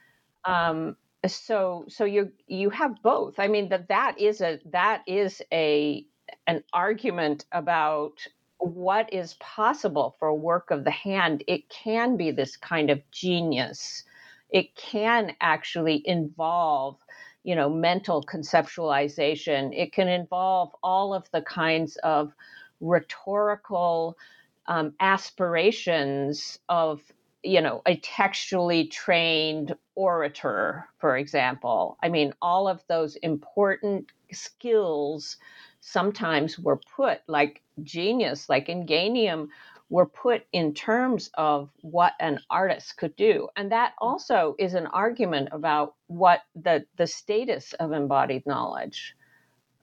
Um, 0.44 0.96
so 1.26 1.84
so 1.88 2.04
you 2.04 2.32
you 2.46 2.70
have 2.70 3.02
both. 3.02 3.38
I 3.38 3.48
mean 3.48 3.68
that 3.70 3.88
that 3.88 4.20
is 4.20 4.40
a 4.40 4.60
that 4.72 5.02
is 5.06 5.40
a 5.52 6.04
an 6.46 6.62
argument 6.72 7.46
about 7.52 8.18
what 8.58 9.12
is 9.12 9.34
possible 9.34 10.16
for 10.18 10.34
work 10.34 10.70
of 10.70 10.84
the 10.84 10.90
hand. 10.90 11.44
It 11.46 11.68
can 11.68 12.16
be 12.16 12.30
this 12.30 12.56
kind 12.56 12.90
of 12.90 13.00
genius. 13.10 14.04
It 14.50 14.74
can 14.76 15.32
actually 15.40 16.02
involve 16.06 16.98
you 17.44 17.54
know 17.54 17.68
mental 17.68 18.22
conceptualization 18.22 19.70
it 19.74 19.92
can 19.92 20.08
involve 20.08 20.70
all 20.82 21.12
of 21.12 21.30
the 21.30 21.42
kinds 21.42 21.96
of 21.96 22.32
rhetorical 22.80 24.16
um, 24.66 24.94
aspirations 25.00 26.58
of 26.68 27.02
you 27.44 27.60
know, 27.60 27.82
a 27.86 27.96
textually 27.96 28.86
trained 28.86 29.74
orator, 29.94 30.88
for 30.98 31.16
example. 31.16 31.98
I 32.02 32.08
mean, 32.08 32.32
all 32.40 32.66
of 32.66 32.82
those 32.88 33.16
important 33.16 34.10
skills 34.32 35.36
sometimes 35.80 36.58
were 36.58 36.80
put, 36.96 37.20
like 37.28 37.60
genius, 37.82 38.48
like 38.48 38.70
ingenium, 38.70 39.50
were 39.90 40.06
put 40.06 40.46
in 40.52 40.72
terms 40.72 41.30
of 41.34 41.70
what 41.82 42.14
an 42.18 42.40
artist 42.48 42.96
could 42.96 43.14
do. 43.16 43.48
And 43.56 43.70
that 43.70 43.92
also 43.98 44.56
is 44.58 44.72
an 44.72 44.86
argument 44.86 45.50
about 45.52 45.94
what 46.06 46.40
the, 46.56 46.86
the 46.96 47.06
status 47.06 47.74
of 47.74 47.92
embodied 47.92 48.46
knowledge 48.46 49.14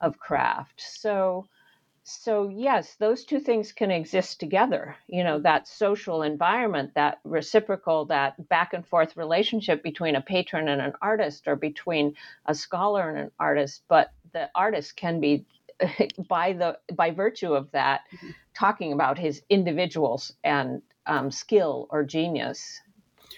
of 0.01 0.17
craft. 0.17 0.81
So, 0.81 1.45
so 2.03 2.49
yes 2.49 2.95
those 2.95 3.23
two 3.25 3.39
things 3.39 3.71
can 3.71 3.91
exist 3.91 4.39
together 4.39 4.95
you 5.07 5.23
know 5.23 5.39
that 5.39 5.67
social 5.67 6.23
environment 6.23 6.91
that 6.95 7.19
reciprocal 7.23 8.05
that 8.05 8.49
back 8.49 8.73
and 8.73 8.85
forth 8.87 9.15
relationship 9.15 9.83
between 9.83 10.15
a 10.15 10.21
patron 10.21 10.67
and 10.67 10.81
an 10.81 10.93
artist 11.01 11.47
or 11.47 11.55
between 11.55 12.15
a 12.47 12.55
scholar 12.55 13.09
and 13.09 13.19
an 13.19 13.31
artist 13.39 13.83
but 13.87 14.11
the 14.33 14.49
artist 14.55 14.95
can 14.95 15.19
be 15.19 15.45
by 16.27 16.53
the 16.53 16.77
by 16.95 17.11
virtue 17.11 17.53
of 17.53 17.69
that 17.71 18.01
mm-hmm. 18.15 18.29
talking 18.55 18.93
about 18.93 19.17
his 19.17 19.43
individuals 19.49 20.33
and 20.43 20.81
um, 21.05 21.29
skill 21.29 21.87
or 21.91 22.03
genius 22.03 22.81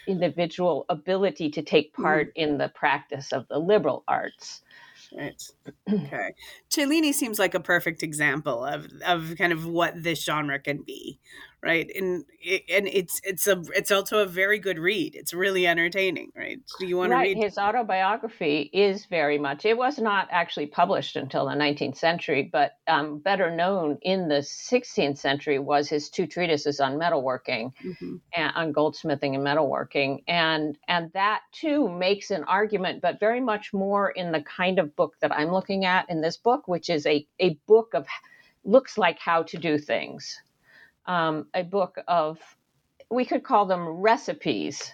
individual 0.08 0.86
ability 0.90 1.50
to 1.52 1.62
take 1.62 1.94
part 1.94 2.28
mm-hmm. 2.30 2.52
in 2.52 2.58
the 2.58 2.70
practice 2.70 3.32
of 3.34 3.48
the 3.50 3.58
liberal 3.58 4.04
arts 4.08 4.62
Right. 5.16 5.42
Okay. 5.94 6.34
Cellini 6.70 7.14
seems 7.14 7.38
like 7.38 7.54
a 7.54 7.60
perfect 7.60 8.02
example 8.04 8.64
of 8.66 8.88
of 9.06 9.36
kind 9.38 9.54
of 9.54 9.66
what 9.66 10.02
this 10.02 10.24
genre 10.24 10.58
can 10.60 10.82
be, 10.82 11.20
right? 11.64 11.90
And 11.96 12.26
it, 12.42 12.64
and 12.70 12.88
it's 12.88 13.22
it's 13.24 13.48
a 13.48 13.64
it's 13.74 13.92
also 13.92 14.20
a 14.20 14.26
very 14.26 14.60
good 14.60 14.78
read. 14.78 15.16
It's 15.16 15.34
really 15.34 15.66
entertaining, 15.66 16.32
right? 16.36 16.60
Do 16.80 16.86
you 16.86 16.98
want 16.98 17.12
right. 17.12 17.34
to 17.34 17.36
read? 17.36 17.44
His 17.44 17.58
autobiography 17.58 18.70
is 18.74 19.06
very 19.06 19.38
much. 19.38 19.64
It 19.64 19.78
was 19.78 19.98
not 19.98 20.28
actually 20.30 20.66
published 20.66 21.16
until 21.16 21.46
the 21.46 21.54
19th 21.54 21.98
century, 21.98 22.50
but 22.52 22.74
um, 22.88 23.20
better 23.20 23.50
known 23.50 23.98
in 24.02 24.28
the 24.28 24.40
16th 24.40 25.18
century 25.18 25.58
was 25.58 25.88
his 25.88 26.10
two 26.10 26.28
treatises 26.28 26.82
on 26.82 26.96
metalworking, 26.96 27.72
mm-hmm. 27.82 28.16
and, 28.34 28.52
on 28.56 28.74
goldsmithing 28.74 29.36
and 29.36 29.46
metalworking, 29.46 30.24
and 30.28 30.78
and 30.90 31.12
that 31.14 31.42
too 31.54 31.88
makes 31.88 32.30
an 32.30 32.44
argument, 32.44 33.02
but 33.02 33.22
very 33.22 33.40
much 33.40 33.74
more 33.74 34.10
in 34.10 34.34
the 34.34 34.42
kind 34.42 34.80
of 34.80 34.96
book 34.98 35.16
that 35.22 35.32
I'm 35.32 35.52
looking 35.52 35.86
at 35.86 36.10
in 36.10 36.20
this 36.20 36.36
book, 36.36 36.68
which 36.68 36.90
is 36.90 37.06
a 37.06 37.26
a 37.40 37.58
book 37.68 37.94
of 37.94 38.06
looks 38.66 38.98
like 38.98 39.20
how 39.20 39.44
to 39.44 39.58
do 39.58 39.78
things 39.78 40.42
um, 41.06 41.48
a 41.54 41.64
book 41.64 41.98
of, 42.08 42.40
we 43.10 43.26
could 43.26 43.44
call 43.44 43.66
them 43.66 43.88
recipes 43.88 44.94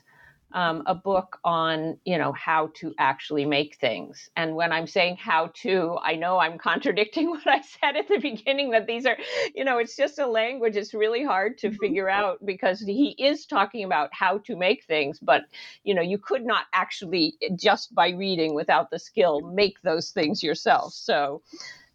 um, 0.53 0.83
a 0.87 0.95
book 0.95 1.39
on 1.43 1.97
you 2.05 2.17
know 2.17 2.31
how 2.31 2.71
to 2.75 2.93
actually 2.97 3.45
make 3.45 3.75
things. 3.75 4.29
And 4.35 4.55
when 4.55 4.71
i'm 4.71 4.87
saying 4.87 5.17
how 5.17 5.51
to 5.61 5.97
i 6.03 6.15
know 6.15 6.39
i'm 6.39 6.57
contradicting 6.69 7.29
what 7.29 7.47
i 7.47 7.61
said 7.61 7.95
at 7.97 8.07
the 8.07 8.19
beginning 8.19 8.71
that 8.71 8.87
these 8.87 9.05
are 9.05 9.17
you 9.53 9.63
know 9.63 9.77
it's 9.77 9.95
just 9.95 10.19
a 10.19 10.27
language. 10.27 10.75
It's 10.75 10.93
really 10.93 11.23
hard 11.23 11.57
to 11.59 11.67
mm-hmm. 11.67 11.77
figure 11.77 12.09
out 12.09 12.43
because 12.45 12.79
he 12.81 13.15
is 13.19 13.45
talking 13.45 13.83
about 13.83 14.09
how 14.11 14.39
to 14.39 14.55
make 14.55 14.83
things 14.85 15.19
but 15.19 15.43
you 15.83 15.93
know 15.93 16.01
you 16.01 16.17
could 16.17 16.45
not 16.45 16.65
actually 16.73 17.35
just 17.55 17.93
by 17.93 18.09
reading 18.09 18.55
without 18.55 18.89
the 18.89 18.99
skill 18.99 19.41
make 19.41 19.81
those 19.81 20.11
things 20.11 20.41
yourself. 20.41 20.93
So 20.93 21.41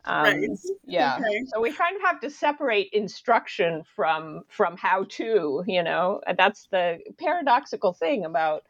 um, 0.04 0.24
right. 0.24 0.48
Yeah. 0.86 1.16
Okay. 1.16 1.44
So 1.46 1.60
we 1.60 1.72
kind 1.72 1.96
of 1.96 2.02
have 2.02 2.20
to 2.20 2.30
separate 2.30 2.90
instruction 2.92 3.84
from 3.96 4.42
from 4.48 4.76
how 4.76 5.04
to. 5.10 5.64
You 5.66 5.82
know, 5.82 6.20
that's 6.36 6.66
the 6.70 6.98
paradoxical 7.18 7.92
thing 7.92 8.24
about 8.24 8.64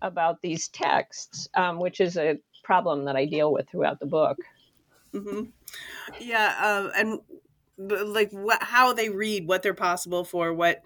about 0.00 0.42
these 0.42 0.68
texts, 0.68 1.48
um, 1.54 1.78
which 1.78 2.00
is 2.00 2.16
a 2.16 2.38
problem 2.64 3.04
that 3.04 3.16
I 3.16 3.26
deal 3.26 3.52
with 3.52 3.68
throughout 3.68 4.00
the 4.00 4.06
book. 4.06 4.38
Mm-hmm. 5.14 5.42
Yeah, 6.20 6.54
uh, 6.60 6.90
and 6.96 7.20
like 7.78 8.30
what, 8.32 8.62
how 8.62 8.92
they 8.92 9.08
read, 9.08 9.46
what 9.46 9.62
they're 9.62 9.74
possible 9.74 10.24
for, 10.24 10.52
what 10.52 10.84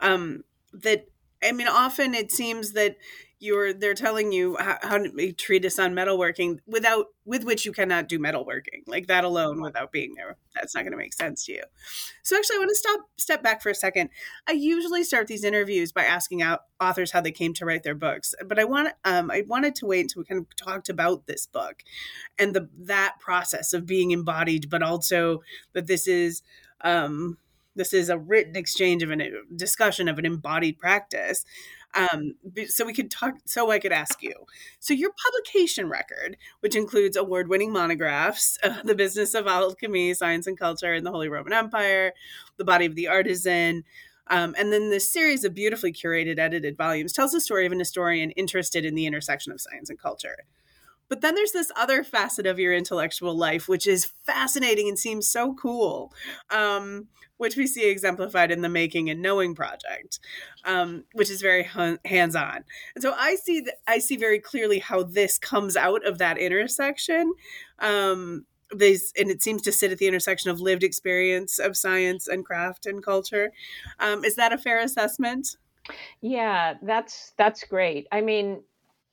um, 0.00 0.44
that. 0.72 1.06
I 1.42 1.52
mean, 1.52 1.68
often 1.68 2.14
it 2.14 2.32
seems 2.32 2.72
that 2.72 2.96
you're 3.40 3.72
they're 3.72 3.94
telling 3.94 4.32
you 4.32 4.56
how, 4.58 4.78
how 4.82 4.98
to 4.98 5.08
treat 5.10 5.38
treatise 5.38 5.78
on 5.78 5.94
metalworking 5.94 6.58
without 6.66 7.06
with 7.24 7.44
which 7.44 7.64
you 7.64 7.72
cannot 7.72 8.08
do 8.08 8.18
metalworking 8.18 8.82
like 8.86 9.06
that 9.06 9.24
alone 9.24 9.60
without 9.60 9.92
being 9.92 10.14
there 10.14 10.36
that's 10.54 10.74
not 10.74 10.82
going 10.82 10.92
to 10.92 10.98
make 10.98 11.12
sense 11.12 11.44
to 11.46 11.52
you. 11.52 11.62
So 12.22 12.36
actually 12.36 12.56
i 12.56 12.58
want 12.58 12.70
to 12.70 12.74
stop 12.74 13.00
step 13.16 13.42
back 13.42 13.62
for 13.62 13.70
a 13.70 13.74
second. 13.74 14.10
I 14.48 14.52
usually 14.52 15.04
start 15.04 15.26
these 15.26 15.44
interviews 15.44 15.92
by 15.92 16.04
asking 16.04 16.42
out 16.42 16.60
authors 16.80 17.12
how 17.12 17.20
they 17.20 17.32
came 17.32 17.54
to 17.54 17.64
write 17.64 17.82
their 17.82 17.94
books 17.94 18.34
but 18.46 18.58
i 18.58 18.64
want 18.64 18.92
um, 19.04 19.30
i 19.30 19.42
wanted 19.46 19.74
to 19.76 19.86
wait 19.86 20.02
until 20.02 20.20
we 20.20 20.26
kind 20.26 20.40
of 20.40 20.56
talked 20.56 20.88
about 20.88 21.26
this 21.26 21.46
book 21.46 21.82
and 22.38 22.54
the 22.54 22.68
that 22.76 23.16
process 23.20 23.72
of 23.72 23.86
being 23.86 24.10
embodied 24.10 24.70
but 24.70 24.82
also 24.82 25.42
that 25.72 25.86
this 25.86 26.06
is 26.06 26.42
um 26.82 27.38
this 27.78 27.94
is 27.94 28.08
a 28.08 28.18
written 28.18 28.56
exchange 28.56 29.02
of 29.02 29.10
a 29.10 29.30
discussion 29.54 30.08
of 30.08 30.18
an 30.18 30.26
embodied 30.26 30.78
practice 30.78 31.44
um, 31.94 32.34
so 32.66 32.84
we 32.84 32.92
could 32.92 33.10
talk, 33.10 33.34
so 33.46 33.70
I 33.70 33.78
could 33.78 33.92
ask 33.92 34.22
you. 34.22 34.34
So 34.78 34.94
your 34.94 35.10
publication 35.24 35.88
record, 35.88 36.36
which 36.60 36.76
includes 36.76 37.16
award-winning 37.16 37.72
monographs, 37.72 38.58
uh, 38.62 38.82
"The 38.84 38.94
Business 38.94 39.34
of 39.34 39.46
Alchemy: 39.46 40.14
Science 40.14 40.46
and 40.46 40.58
Culture 40.58 40.94
in 40.94 41.04
the 41.04 41.10
Holy 41.10 41.28
Roman 41.28 41.52
Empire," 41.52 42.12
"The 42.56 42.64
Body 42.64 42.86
of 42.86 42.94
the 42.94 43.08
Artisan," 43.08 43.84
um, 44.28 44.54
and 44.58 44.72
then 44.72 44.90
this 44.90 45.12
series 45.12 45.44
of 45.44 45.54
beautifully 45.54 45.92
curated, 45.92 46.38
edited 46.38 46.76
volumes 46.76 47.12
tells 47.12 47.32
the 47.32 47.40
story 47.40 47.66
of 47.66 47.72
an 47.72 47.78
historian 47.78 48.30
interested 48.32 48.84
in 48.84 48.94
the 48.94 49.06
intersection 49.06 49.52
of 49.52 49.60
science 49.60 49.88
and 49.88 49.98
culture. 49.98 50.44
But 51.08 51.20
then 51.20 51.34
there's 51.34 51.52
this 51.52 51.72
other 51.76 52.04
facet 52.04 52.46
of 52.46 52.58
your 52.58 52.74
intellectual 52.74 53.36
life, 53.36 53.68
which 53.68 53.86
is 53.86 54.06
fascinating 54.24 54.88
and 54.88 54.98
seems 54.98 55.28
so 55.28 55.54
cool, 55.54 56.12
um, 56.50 57.08
which 57.38 57.56
we 57.56 57.66
see 57.66 57.88
exemplified 57.88 58.50
in 58.50 58.62
the 58.62 58.68
Making 58.68 59.08
and 59.08 59.22
Knowing 59.22 59.54
project, 59.54 60.18
um, 60.64 61.04
which 61.12 61.30
is 61.30 61.40
very 61.40 61.68
hands-on. 62.04 62.64
And 62.94 63.02
so 63.02 63.14
I 63.16 63.36
see 63.36 63.62
th- 63.62 63.76
I 63.86 63.98
see 63.98 64.16
very 64.16 64.38
clearly 64.38 64.78
how 64.78 65.02
this 65.02 65.38
comes 65.38 65.76
out 65.76 66.06
of 66.06 66.18
that 66.18 66.38
intersection. 66.38 67.32
Um, 67.78 68.46
these 68.74 69.12
and 69.16 69.30
it 69.30 69.42
seems 69.42 69.62
to 69.62 69.72
sit 69.72 69.92
at 69.92 69.98
the 69.98 70.06
intersection 70.06 70.50
of 70.50 70.60
lived 70.60 70.82
experience 70.82 71.58
of 71.58 71.76
science 71.76 72.28
and 72.28 72.44
craft 72.44 72.86
and 72.86 73.02
culture. 73.02 73.52
Um, 73.98 74.24
is 74.24 74.36
that 74.36 74.52
a 74.52 74.58
fair 74.58 74.80
assessment? 74.80 75.56
Yeah, 76.20 76.74
that's 76.82 77.32
that's 77.36 77.64
great. 77.64 78.06
I 78.12 78.20
mean, 78.20 78.62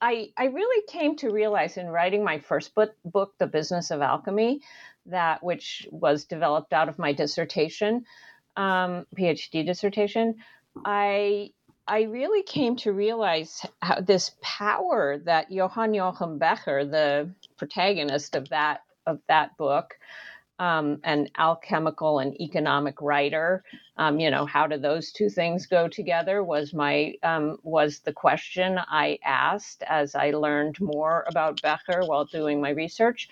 I, 0.02 0.30
I 0.38 0.46
really 0.46 0.84
came 0.88 1.16
to 1.18 1.30
realize 1.32 1.78
in 1.78 1.88
writing 1.88 2.24
my 2.24 2.40
first 2.40 2.76
book, 2.76 2.96
book, 3.06 3.34
The 3.40 3.48
Business 3.48 3.92
of 3.92 4.02
Alchemy, 4.02 4.62
that 5.08 5.44
which 5.44 5.88
was 5.92 6.26
developed 6.26 6.74
out 6.74 6.90
of 6.90 7.00
my 7.00 7.14
dissertation, 7.14 8.06
um, 8.58 9.06
PhD 9.18 9.66
dissertation, 9.66 10.36
I 10.86 11.52
I 11.88 12.04
really 12.04 12.42
came 12.42 12.76
to 12.78 12.92
realize 12.94 13.64
how 13.82 14.02
this 14.02 14.32
power 14.42 15.20
that 15.20 15.52
Johann 15.52 15.94
Joachim 15.94 16.40
Becher, 16.40 16.84
the 16.84 17.30
protagonist 17.58 18.36
of 18.36 18.50
that 18.50 18.82
of 19.06 19.20
that 19.28 19.56
book, 19.58 19.96
um, 20.60 21.00
an 21.04 21.30
alchemical 21.38 22.20
and 22.20 22.40
economic 22.40 23.02
writer. 23.02 23.64
Um, 23.98 24.20
you 24.20 24.30
know, 24.30 24.46
how 24.46 24.68
do 24.68 24.78
those 24.78 25.12
two 25.12 25.30
things 25.30 25.66
go 25.66 25.88
together? 25.88 26.44
Was 26.44 26.74
my 26.74 27.14
um, 27.24 27.58
was 27.64 28.00
the 28.00 28.14
question 28.14 28.80
I 28.80 29.20
asked 29.24 29.84
as 29.88 30.16
I 30.16 30.32
learned 30.32 30.80
more 30.80 31.26
about 31.28 31.62
Becher 31.62 32.02
while 32.06 32.26
doing 32.26 32.62
my 32.62 32.70
research, 32.70 33.30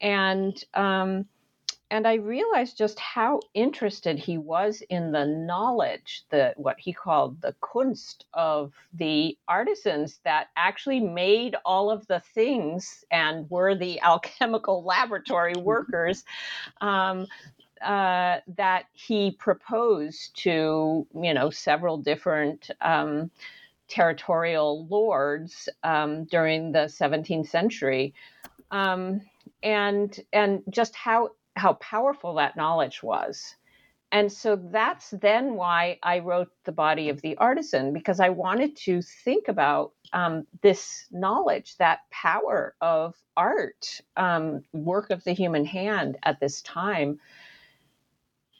and 0.00 0.62
um, 0.74 1.26
and 1.90 2.06
I 2.06 2.14
realized 2.14 2.76
just 2.76 2.98
how 2.98 3.40
interested 3.54 4.18
he 4.18 4.38
was 4.38 4.82
in 4.88 5.12
the 5.12 5.24
knowledge, 5.24 6.24
the 6.30 6.52
what 6.56 6.80
he 6.80 6.92
called 6.92 7.40
the 7.40 7.54
kunst 7.60 8.24
of 8.34 8.72
the 8.92 9.38
artisans 9.46 10.18
that 10.24 10.48
actually 10.56 11.00
made 11.00 11.54
all 11.64 11.90
of 11.90 12.06
the 12.08 12.20
things 12.34 13.04
and 13.10 13.48
were 13.50 13.74
the 13.74 14.00
alchemical 14.02 14.84
laboratory 14.84 15.54
workers 15.54 16.24
um, 16.80 17.26
uh, 17.82 18.38
that 18.56 18.86
he 18.92 19.30
proposed 19.32 20.36
to, 20.42 21.06
you 21.14 21.34
know, 21.34 21.50
several 21.50 21.98
different. 21.98 22.70
Um, 22.80 23.30
territorial 23.88 24.84
lords 24.88 25.68
um, 25.84 26.24
during 26.24 26.72
the 26.72 26.86
17th 26.86 27.46
century 27.46 28.12
um, 28.72 29.20
and 29.62 30.18
and 30.32 30.62
just 30.70 30.96
how 30.96 31.30
how 31.56 31.74
powerful 31.74 32.34
that 32.36 32.56
knowledge 32.56 33.02
was. 33.02 33.56
And 34.12 34.32
so 34.32 34.56
that's 34.56 35.10
then 35.10 35.54
why 35.54 35.98
I 36.02 36.20
wrote 36.20 36.48
The 36.64 36.72
Body 36.72 37.08
of 37.10 37.20
the 37.22 37.36
Artisan, 37.36 37.92
because 37.92 38.20
I 38.20 38.30
wanted 38.30 38.76
to 38.84 39.02
think 39.02 39.48
about 39.48 39.92
um, 40.12 40.46
this 40.62 41.06
knowledge, 41.10 41.76
that 41.78 42.00
power 42.10 42.74
of 42.80 43.14
art, 43.36 44.00
um, 44.16 44.62
work 44.72 45.10
of 45.10 45.24
the 45.24 45.32
human 45.32 45.64
hand 45.64 46.18
at 46.22 46.40
this 46.40 46.62
time. 46.62 47.18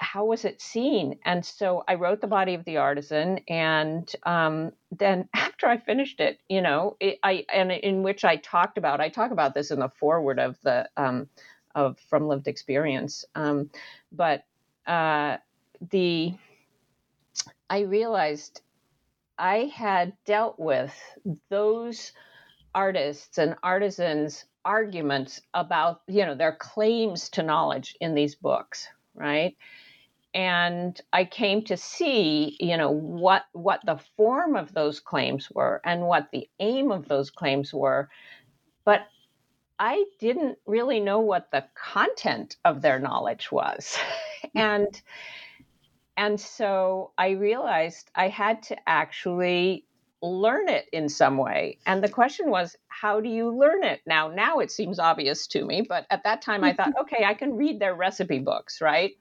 How 0.00 0.26
was 0.26 0.44
it 0.44 0.60
seen? 0.60 1.18
And 1.24 1.44
so 1.44 1.84
I 1.88 1.94
wrote 1.94 2.20
The 2.20 2.26
Body 2.26 2.54
of 2.54 2.64
the 2.64 2.78
Artisan. 2.78 3.40
And 3.48 4.12
um, 4.24 4.72
then 4.90 5.28
after 5.34 5.68
I 5.68 5.78
finished 5.78 6.20
it, 6.20 6.38
you 6.48 6.60
know, 6.60 6.96
it, 7.00 7.18
I, 7.22 7.46
and 7.52 7.72
in 7.72 8.02
which 8.02 8.24
I 8.24 8.36
talked 8.36 8.78
about, 8.78 9.00
I 9.00 9.08
talk 9.08 9.30
about 9.30 9.54
this 9.54 9.70
in 9.70 9.80
the 9.80 9.88
foreword 9.88 10.38
of 10.40 10.58
the, 10.62 10.88
um, 10.96 11.28
of 11.76 11.98
from 12.10 12.26
lived 12.26 12.48
experience. 12.48 13.24
Um, 13.36 13.70
but 14.10 14.44
uh, 14.86 15.36
the 15.90 16.34
I 17.70 17.80
realized 17.80 18.62
I 19.38 19.70
had 19.74 20.14
dealt 20.24 20.58
with 20.58 20.94
those 21.50 22.12
artists 22.74 23.38
and 23.38 23.54
artisans 23.62 24.44
arguments 24.64 25.40
about 25.54 26.02
you 26.08 26.26
know 26.26 26.34
their 26.34 26.56
claims 26.56 27.30
to 27.30 27.42
knowledge 27.42 27.96
in 28.00 28.14
these 28.14 28.34
books 28.34 28.88
right 29.14 29.56
and 30.34 31.00
i 31.12 31.24
came 31.24 31.62
to 31.62 31.76
see 31.76 32.56
you 32.60 32.76
know 32.76 32.90
what 32.90 33.44
what 33.52 33.80
the 33.86 33.96
form 34.16 34.56
of 34.56 34.74
those 34.74 34.98
claims 35.00 35.48
were 35.52 35.80
and 35.84 36.02
what 36.02 36.28
the 36.32 36.50
aim 36.58 36.90
of 36.90 37.06
those 37.08 37.30
claims 37.30 37.72
were 37.72 38.10
but 38.84 39.06
I 39.78 40.04
didn't 40.18 40.58
really 40.66 41.00
know 41.00 41.20
what 41.20 41.50
the 41.50 41.64
content 41.74 42.56
of 42.64 42.82
their 42.82 42.98
knowledge 42.98 43.50
was. 43.50 43.96
Mm. 44.54 44.60
and 44.60 45.02
and 46.16 46.40
so 46.40 47.12
I 47.18 47.30
realized 47.30 48.10
I 48.14 48.28
had 48.28 48.62
to 48.64 48.76
actually 48.86 49.86
learn 50.22 50.68
it 50.68 50.86
in 50.92 51.08
some 51.08 51.36
way. 51.36 51.78
And 51.86 52.02
the 52.02 52.08
question 52.08 52.50
was, 52.50 52.76
how 52.88 53.20
do 53.20 53.28
you 53.28 53.50
learn 53.50 53.84
it? 53.84 54.00
Now, 54.06 54.28
now 54.28 54.60
it 54.60 54.70
seems 54.70 54.98
obvious 54.98 55.46
to 55.48 55.64
me, 55.64 55.82
but 55.86 56.06
at 56.10 56.24
that 56.24 56.42
time 56.42 56.64
I 56.64 56.72
thought, 56.72 56.92
okay, 57.00 57.24
I 57.24 57.34
can 57.34 57.56
read 57.56 57.80
their 57.80 57.94
recipe 57.94 58.38
books, 58.38 58.80
right? 58.80 59.12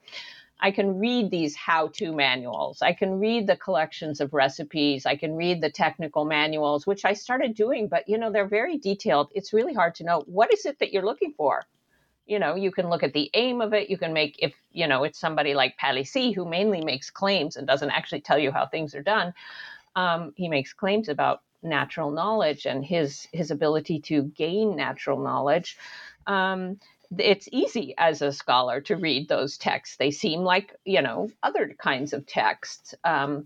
I 0.59 0.71
can 0.71 0.99
read 0.99 1.31
these 1.31 1.55
how 1.55 1.89
to 1.95 2.13
manuals. 2.13 2.81
I 2.81 2.93
can 2.93 3.19
read 3.19 3.47
the 3.47 3.57
collections 3.57 4.21
of 4.21 4.33
recipes. 4.33 5.05
I 5.05 5.15
can 5.15 5.35
read 5.35 5.61
the 5.61 5.69
technical 5.69 6.25
manuals, 6.25 6.87
which 6.87 7.05
I 7.05 7.13
started 7.13 7.55
doing, 7.55 7.87
but 7.87 8.07
you 8.07 8.17
know, 8.17 8.31
they're 8.31 8.47
very 8.47 8.77
detailed. 8.77 9.29
It's 9.35 9.53
really 9.53 9.73
hard 9.73 9.95
to 9.95 10.03
know 10.03 10.23
what 10.27 10.53
is 10.53 10.65
it 10.65 10.79
that 10.79 10.93
you're 10.93 11.05
looking 11.05 11.33
for. 11.35 11.65
You 12.25 12.39
know, 12.39 12.55
you 12.55 12.71
can 12.71 12.89
look 12.89 13.03
at 13.03 13.13
the 13.13 13.29
aim 13.33 13.61
of 13.61 13.73
it. 13.73 13.89
You 13.89 13.97
can 13.97 14.13
make, 14.13 14.37
if, 14.39 14.55
you 14.71 14.87
know, 14.87 15.03
it's 15.03 15.19
somebody 15.19 15.53
like 15.53 15.77
Palissy 15.77 16.33
who 16.33 16.45
mainly 16.45 16.83
makes 16.83 17.11
claims 17.11 17.55
and 17.55 17.67
doesn't 17.67 17.91
actually 17.91 18.21
tell 18.21 18.39
you 18.39 18.51
how 18.51 18.65
things 18.65 18.95
are 18.95 19.03
done. 19.03 19.33
Um, 19.95 20.33
he 20.35 20.49
makes 20.49 20.73
claims 20.73 21.09
about 21.09 21.41
natural 21.61 22.11
knowledge 22.11 22.65
and 22.65 22.85
his 22.85 23.27
his 23.31 23.51
ability 23.51 23.99
to 23.99 24.23
gain 24.23 24.75
natural 24.75 25.21
knowledge. 25.21 25.77
Um, 26.27 26.79
it's 27.19 27.49
easy 27.51 27.95
as 27.97 28.21
a 28.21 28.32
scholar 28.34 28.82
to 28.82 28.95
read 28.95 29.30
those 29.30 29.58
texts. 29.58 29.97
They 29.97 30.12
seem 30.12 30.41
like 30.41 30.75
you 30.86 31.01
know 31.01 31.30
other 31.43 31.75
kinds 31.80 32.13
of 32.13 32.25
texts, 32.28 32.95
um, 33.04 33.45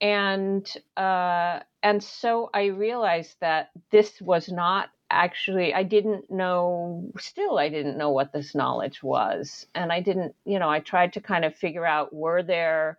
and 0.00 0.70
uh, 0.96 1.60
and 1.82 2.02
so 2.02 2.50
I 2.54 2.66
realized 2.66 3.36
that 3.40 3.70
this 3.90 4.20
was 4.20 4.48
not 4.50 4.90
actually 5.10 5.74
I 5.74 5.84
didn't 5.84 6.30
know. 6.30 7.10
Still, 7.18 7.58
I 7.58 7.68
didn't 7.70 7.98
know 7.98 8.10
what 8.10 8.32
this 8.32 8.54
knowledge 8.54 9.02
was, 9.02 9.66
and 9.74 9.92
I 9.92 10.00
didn't. 10.00 10.34
You 10.44 10.58
know, 10.58 10.70
I 10.70 10.80
tried 10.80 11.14
to 11.14 11.20
kind 11.20 11.44
of 11.44 11.54
figure 11.56 11.86
out 11.86 12.14
were 12.14 12.42
there 12.42 12.98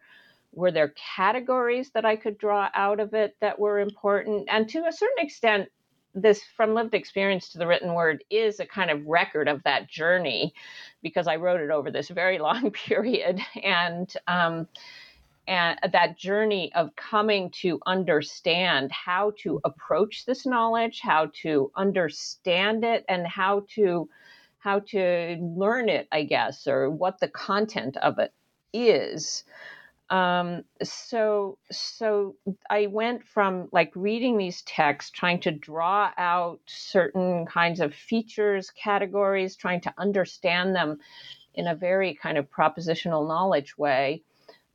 were 0.54 0.72
there 0.72 0.94
categories 1.18 1.92
that 1.92 2.06
I 2.06 2.16
could 2.16 2.38
draw 2.38 2.70
out 2.76 3.00
of 3.00 3.14
it 3.14 3.36
that 3.42 3.60
were 3.60 3.80
important, 3.80 4.48
and 4.52 4.70
to 4.70 4.86
a 4.88 4.94
certain 4.94 5.26
extent 5.26 5.70
this 6.16 6.44
from 6.56 6.74
lived 6.74 6.94
experience 6.96 7.50
to 7.50 7.58
the 7.58 7.68
written 7.68 7.94
word 7.94 8.24
is 8.30 8.60
a 8.60 8.66
kind 8.66 8.90
of 8.90 9.06
record 9.06 9.48
of 9.48 9.62
that 9.64 9.90
journey 9.90 10.54
because 11.04 11.28
I 11.28 11.36
wrote 11.36 11.62
it 11.62 11.70
over 11.70 11.92
this 11.92 12.10
very 12.10 12.40
long 12.40 12.72
period. 12.72 13.40
And 13.62 14.12
um, 14.28 14.68
and 15.48 15.78
that 15.92 16.18
journey 16.18 16.72
of 16.74 16.96
coming 16.96 17.52
to 17.62 17.80
understand 17.86 18.92
how 18.92 19.34
to 19.40 19.62
approach 19.64 20.26
this 20.26 20.46
knowledge, 20.46 21.02
how 21.02 21.32
to 21.44 21.72
understand 21.76 22.84
it, 22.84 23.06
and 23.08 23.28
how 23.28 23.66
to 23.76 24.10
how 24.60 24.80
to 24.80 25.38
learn 25.40 25.90
it, 25.90 26.08
I 26.12 26.24
guess, 26.24 26.66
or 26.66 26.90
what 26.90 27.20
the 27.20 27.28
content 27.28 27.98
of 27.98 28.18
it 28.18 28.34
is 28.74 29.44
um, 30.10 30.64
so 30.84 31.58
so 31.72 32.36
i 32.70 32.86
went 32.88 33.24
from 33.24 33.68
like 33.72 33.92
reading 33.96 34.38
these 34.38 34.62
texts 34.64 35.12
trying 35.12 35.40
to 35.40 35.52
draw 35.52 36.12
out 36.18 36.60
certain 36.68 37.46
kinds 37.46 37.80
of 37.80 37.94
features 37.94 38.72
categories 38.72 39.56
trying 39.56 39.82
to 39.82 39.94
understand 39.98 40.76
them 40.76 41.00
in 41.56 41.68
a 41.68 41.76
very 41.76 42.14
kind 42.14 42.38
of 42.38 42.50
propositional 42.52 43.28
knowledge 43.28 43.78
way 43.78 44.22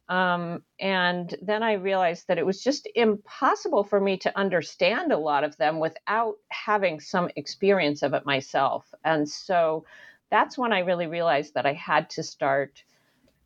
um, 0.09 0.63
and 0.81 1.37
then 1.41 1.63
i 1.63 1.75
realized 1.75 2.27
that 2.27 2.39
it 2.39 2.47
was 2.47 2.63
just 2.63 2.89
impossible 2.97 3.85
for 3.85 4.01
me 4.01 4.17
to 4.17 4.37
understand 4.37 5.13
a 5.13 5.19
lot 5.19 5.45
of 5.45 5.57
them 5.59 5.79
without 5.79 6.35
having 6.49 6.99
some 6.99 7.31
experience 7.37 8.03
of 8.03 8.15
it 8.15 8.27
myself 8.27 8.93
and 9.05 9.29
so 9.29 9.85
that's 10.29 10.59
when 10.59 10.73
i 10.73 10.81
really 10.81 11.07
realized 11.07 11.55
that 11.55 11.67
i 11.67 11.73
had 11.73 12.11
to 12.11 12.23
start 12.25 12.83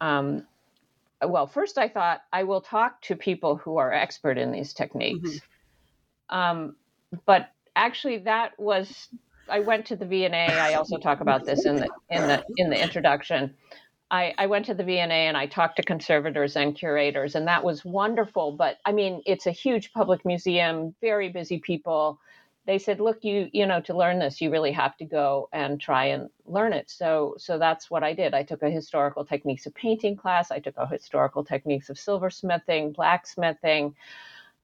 um, 0.01 0.47
well, 1.25 1.47
first 1.47 1.79
I 1.79 1.89
thought 1.89 2.23
I 2.33 2.45
will 2.45 2.61
talk 2.61 3.01
to 3.03 3.17
people 3.17 3.57
who 3.57 3.77
are 3.79 3.93
expert 3.93 4.39
in 4.39 4.53
these 4.53 4.73
techniques. 4.73 5.31
Mm-hmm. 5.31 6.37
Um, 6.37 6.77
but 7.27 7.51
actually, 7.77 8.19
that 8.19 8.59
was 8.59 9.09
I 9.49 9.61
went 9.61 9.87
to 9.87 9.97
the 9.97 10.07
V&A. 10.07 10.33
I 10.33 10.75
also 10.75 10.97
talk 10.97 11.21
about 11.21 11.45
this 11.45 11.67
in 11.67 11.77
the 11.77 11.89
in 12.11 12.27
the 12.27 12.45
in 12.57 12.71
the 12.71 12.83
introduction. 12.83 13.55
I, 14.11 14.35
I 14.39 14.47
went 14.47 14.67
to 14.67 14.75
the 14.75 14.85
V&A 14.85 15.07
and 15.09 15.37
I 15.37 15.47
talked 15.47 15.77
to 15.77 15.83
conservators 15.83 16.57
and 16.57 16.77
curators, 16.77 17.35
and 17.35 17.49
that 17.49 17.65
was 17.65 17.85
wonderful. 17.85 18.53
But 18.53 18.79
I 18.85 18.93
mean, 18.93 19.23
it's 19.27 19.47
a 19.47 19.51
huge 19.51 19.93
public 19.93 20.25
museum, 20.25 20.95
very 21.01 21.31
busy 21.31 21.59
people 21.59 22.21
they 22.67 22.79
said, 22.79 23.01
look, 23.01 23.25
you 23.25 23.49
you 23.53 23.67
know, 23.67 23.81
to 23.83 23.97
learn 23.97 24.19
this, 24.19 24.41
you 24.41 24.51
really 24.51 24.73
have 24.73 24.97
to 24.99 25.05
go 25.05 25.49
and 25.53 25.81
try 25.81 26.07
and 26.07 26.31
learn 26.47 26.73
it. 26.73 26.91
So 26.91 27.35
so 27.39 27.59
that's 27.59 27.91
what 27.91 28.05
I 28.05 28.15
did. 28.15 28.35
I 28.35 28.43
took 28.43 28.63
a 28.63 28.71
historical 28.71 29.25
techniques 29.25 29.67
of 29.67 29.75
painting 29.75 30.17
class. 30.17 30.51
I 30.51 30.61
took 30.61 30.77
a 30.79 30.87
historical 30.87 31.45
techniques 31.45 31.91
of 31.91 31.97
silversmithing, 31.97 32.95
blacksmithing. 32.95 33.95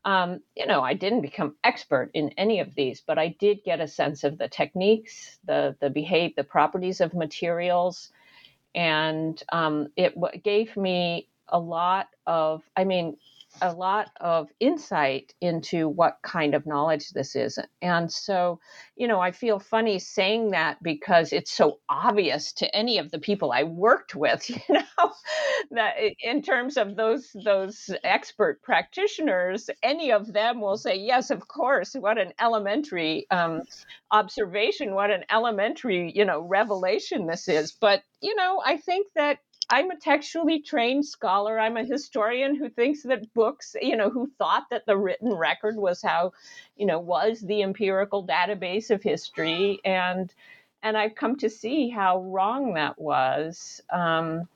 Um, 0.04 0.40
you 0.56 0.66
know, 0.66 0.82
I 0.82 0.94
didn't 0.94 1.22
become 1.22 1.56
expert 1.64 2.10
in 2.14 2.30
any 2.38 2.60
of 2.60 2.74
these, 2.74 3.02
but 3.06 3.18
I 3.18 3.28
did 3.40 3.64
get 3.64 3.80
a 3.80 3.88
sense 3.88 4.24
of 4.24 4.38
the 4.38 4.48
techniques, 4.48 5.38
the 5.44 5.76
the 5.80 5.90
behave, 5.90 6.36
the 6.36 6.44
properties 6.44 7.00
of 7.02 7.14
materials, 7.14 8.10
and 8.74 9.42
um, 9.52 9.88
it 9.96 10.14
w- 10.14 10.40
gave 10.40 10.76
me 10.76 11.28
a 11.48 11.58
lot 11.58 12.08
of. 12.26 12.62
I 12.76 12.84
mean, 12.84 13.16
a 13.62 13.72
lot 13.72 14.10
of 14.20 14.48
insight 14.60 15.34
into 15.40 15.88
what 15.88 16.18
kind 16.22 16.54
of 16.54 16.66
knowledge 16.66 17.10
this 17.10 17.36
is. 17.36 17.58
And 17.82 18.10
so, 18.10 18.60
you 18.96 19.08
know, 19.08 19.20
I 19.20 19.32
feel 19.32 19.58
funny 19.58 19.98
saying 19.98 20.50
that 20.50 20.82
because 20.82 21.32
it's 21.32 21.52
so 21.52 21.80
obvious 21.88 22.52
to 22.54 22.74
any 22.74 22.98
of 22.98 23.10
the 23.10 23.18
people 23.18 23.52
I 23.52 23.64
worked 23.64 24.14
with, 24.14 24.48
you 24.50 24.60
know, 24.68 25.12
that 25.72 25.94
in 26.22 26.42
terms 26.42 26.76
of 26.76 26.96
those 26.96 27.30
those 27.44 27.90
expert 28.04 28.62
practitioners, 28.62 29.68
any 29.82 30.12
of 30.12 30.32
them 30.32 30.60
will 30.60 30.76
say, 30.76 30.96
yes, 30.96 31.30
of 31.30 31.48
course, 31.48 31.94
what 31.94 32.18
an 32.18 32.32
elementary 32.40 33.26
um, 33.30 33.62
observation, 34.10 34.94
what 34.94 35.10
an 35.10 35.24
elementary, 35.30 36.12
you 36.14 36.24
know, 36.24 36.40
revelation 36.40 37.26
this 37.26 37.48
is. 37.48 37.72
But, 37.72 38.02
you 38.20 38.34
know, 38.34 38.62
I 38.64 38.76
think 38.76 39.06
that 39.16 39.38
I'm 39.72 39.90
a 39.92 39.96
textually 39.96 40.61
trained 40.61 41.06
scholar. 41.06 41.59
I'm 41.59 41.76
a 41.76 41.85
historian 41.85 42.56
who 42.56 42.68
thinks 42.68 43.04
that 43.04 43.33
books, 43.35 43.76
you 43.80 43.96
know, 43.96 44.11
who 44.11 44.28
thought 44.37 44.64
that 44.70 44.85
the 44.85 44.96
written 44.96 45.33
record 45.33 45.76
was 45.76 46.02
how, 46.02 46.33
you 46.76 46.87
know, 46.87 46.98
was 46.98 47.40
the 47.40 47.62
empirical 47.62 48.26
database 48.26 48.90
of 48.90 49.02
history, 49.02 49.80
and 49.85 50.35
and 50.83 50.96
I've 50.96 51.14
come 51.14 51.37
to 51.37 51.50
see 51.50 51.88
how 51.88 52.22
wrong 52.22 52.74
that 52.74 53.00
was 53.00 53.80
um, 53.92 54.48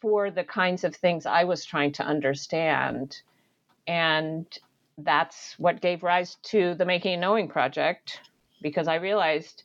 for 0.00 0.30
the 0.30 0.44
kinds 0.44 0.84
of 0.84 0.94
things 0.94 1.26
I 1.26 1.44
was 1.44 1.64
trying 1.64 1.92
to 1.92 2.04
understand, 2.04 3.20
and 3.88 4.46
that's 4.98 5.54
what 5.58 5.80
gave 5.80 6.04
rise 6.04 6.36
to 6.44 6.74
the 6.74 6.84
Making 6.84 7.14
and 7.14 7.20
Knowing 7.20 7.48
project, 7.48 8.20
because 8.62 8.86
I 8.86 8.96
realized 8.96 9.64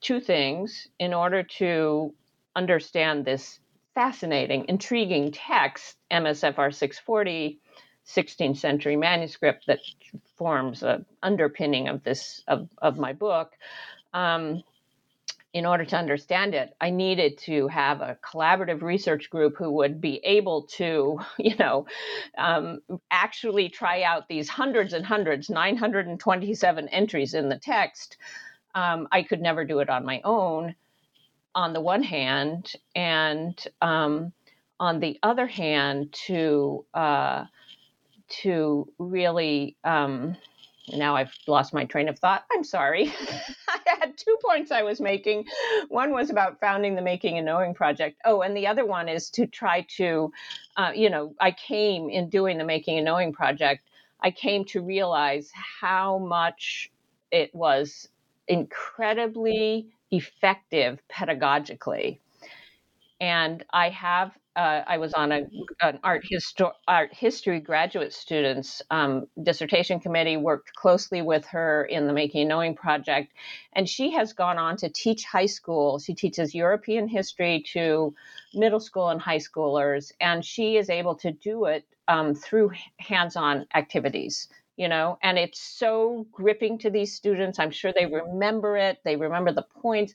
two 0.00 0.20
things 0.20 0.88
in 0.98 1.12
order 1.12 1.42
to 1.42 2.14
understand 2.56 3.24
this 3.24 3.60
fascinating, 3.94 4.66
intriguing 4.68 5.32
text, 5.32 5.96
MSFR 6.10 6.74
640, 6.74 7.60
16th 8.06 8.56
century 8.56 8.96
manuscript 8.96 9.66
that 9.66 9.80
forms 10.36 10.82
an 10.82 11.04
underpinning 11.22 11.88
of 11.88 12.02
this 12.02 12.42
of, 12.48 12.68
of 12.78 12.98
my 12.98 13.12
book. 13.12 13.52
Um, 14.12 14.62
in 15.52 15.66
order 15.66 15.84
to 15.84 15.96
understand 15.96 16.54
it, 16.54 16.74
I 16.80 16.90
needed 16.90 17.38
to 17.38 17.66
have 17.68 18.00
a 18.00 18.16
collaborative 18.22 18.82
research 18.82 19.30
group 19.30 19.56
who 19.58 19.70
would 19.72 20.00
be 20.00 20.20
able 20.22 20.62
to, 20.76 21.18
you 21.38 21.56
know, 21.56 21.86
um, 22.38 22.80
actually 23.10 23.68
try 23.68 24.02
out 24.02 24.28
these 24.28 24.48
hundreds 24.48 24.92
and 24.92 25.04
hundreds, 25.04 25.50
927 25.50 26.88
entries 26.88 27.34
in 27.34 27.48
the 27.48 27.58
text. 27.58 28.16
Um, 28.74 29.08
I 29.10 29.22
could 29.24 29.40
never 29.40 29.64
do 29.64 29.80
it 29.80 29.90
on 29.90 30.04
my 30.04 30.20
own 30.24 30.76
on 31.54 31.72
the 31.72 31.80
one 31.80 32.02
hand, 32.02 32.72
and 32.94 33.62
um, 33.82 34.32
on 34.78 35.00
the 35.00 35.18
other 35.22 35.46
hand, 35.46 36.12
to 36.26 36.84
uh, 36.94 37.44
to 38.42 38.92
really 38.98 39.76
um, 39.84 40.36
now 40.92 41.16
I've 41.16 41.32
lost 41.46 41.74
my 41.74 41.84
train 41.84 42.08
of 42.08 42.18
thought. 42.18 42.44
I'm 42.52 42.64
sorry. 42.64 43.12
I 43.68 43.78
had 44.00 44.16
two 44.16 44.36
points 44.42 44.70
I 44.70 44.82
was 44.82 45.00
making. 45.00 45.44
One 45.88 46.12
was 46.12 46.30
about 46.30 46.60
founding 46.60 46.94
the 46.94 47.02
Making 47.02 47.36
and 47.38 47.46
Knowing 47.46 47.74
Project. 47.74 48.20
Oh, 48.24 48.42
and 48.42 48.56
the 48.56 48.66
other 48.66 48.84
one 48.84 49.08
is 49.08 49.30
to 49.30 49.46
try 49.46 49.86
to, 49.96 50.32
uh, 50.76 50.92
you 50.94 51.10
know, 51.10 51.34
I 51.40 51.52
came 51.52 52.08
in 52.08 52.28
doing 52.28 52.58
the 52.58 52.64
Making 52.64 52.98
and 52.98 53.04
Knowing 53.04 53.32
Project, 53.32 53.84
I 54.22 54.30
came 54.30 54.64
to 54.66 54.82
realize 54.82 55.50
how 55.54 56.18
much 56.18 56.90
it 57.30 57.54
was 57.54 58.08
incredibly 58.48 59.88
effective 60.10 61.00
pedagogically. 61.10 62.18
And 63.20 63.62
I 63.70 63.90
have, 63.90 64.32
uh, 64.56 64.82
I 64.86 64.96
was 64.96 65.12
on 65.12 65.30
a, 65.30 65.42
an 65.82 66.00
art, 66.02 66.24
histo- 66.30 66.72
art 66.88 67.12
history 67.12 67.60
graduate 67.60 68.14
students 68.14 68.80
um, 68.90 69.26
dissertation 69.42 70.00
committee, 70.00 70.38
worked 70.38 70.74
closely 70.74 71.20
with 71.20 71.44
her 71.46 71.84
in 71.84 72.06
the 72.06 72.14
Making 72.14 72.48
Knowing 72.48 72.74
project. 72.74 73.32
And 73.74 73.86
she 73.86 74.12
has 74.12 74.32
gone 74.32 74.56
on 74.56 74.76
to 74.78 74.88
teach 74.88 75.24
high 75.24 75.46
school. 75.46 75.98
She 75.98 76.14
teaches 76.14 76.54
European 76.54 77.08
history 77.08 77.62
to 77.74 78.14
middle 78.54 78.80
school 78.80 79.10
and 79.10 79.20
high 79.20 79.38
schoolers. 79.38 80.12
And 80.20 80.42
she 80.42 80.78
is 80.78 80.88
able 80.88 81.16
to 81.16 81.30
do 81.30 81.66
it 81.66 81.84
um, 82.08 82.34
through 82.34 82.72
hands 82.98 83.36
on 83.36 83.66
activities 83.74 84.48
you 84.80 84.88
know 84.88 85.18
and 85.22 85.38
it's 85.38 85.60
so 85.60 86.26
gripping 86.32 86.78
to 86.78 86.88
these 86.88 87.12
students 87.12 87.58
i'm 87.58 87.70
sure 87.70 87.92
they 87.92 88.06
mm-hmm. 88.06 88.30
remember 88.30 88.78
it 88.78 88.98
they 89.04 89.16
remember 89.16 89.52
the 89.52 89.66
points. 89.82 90.14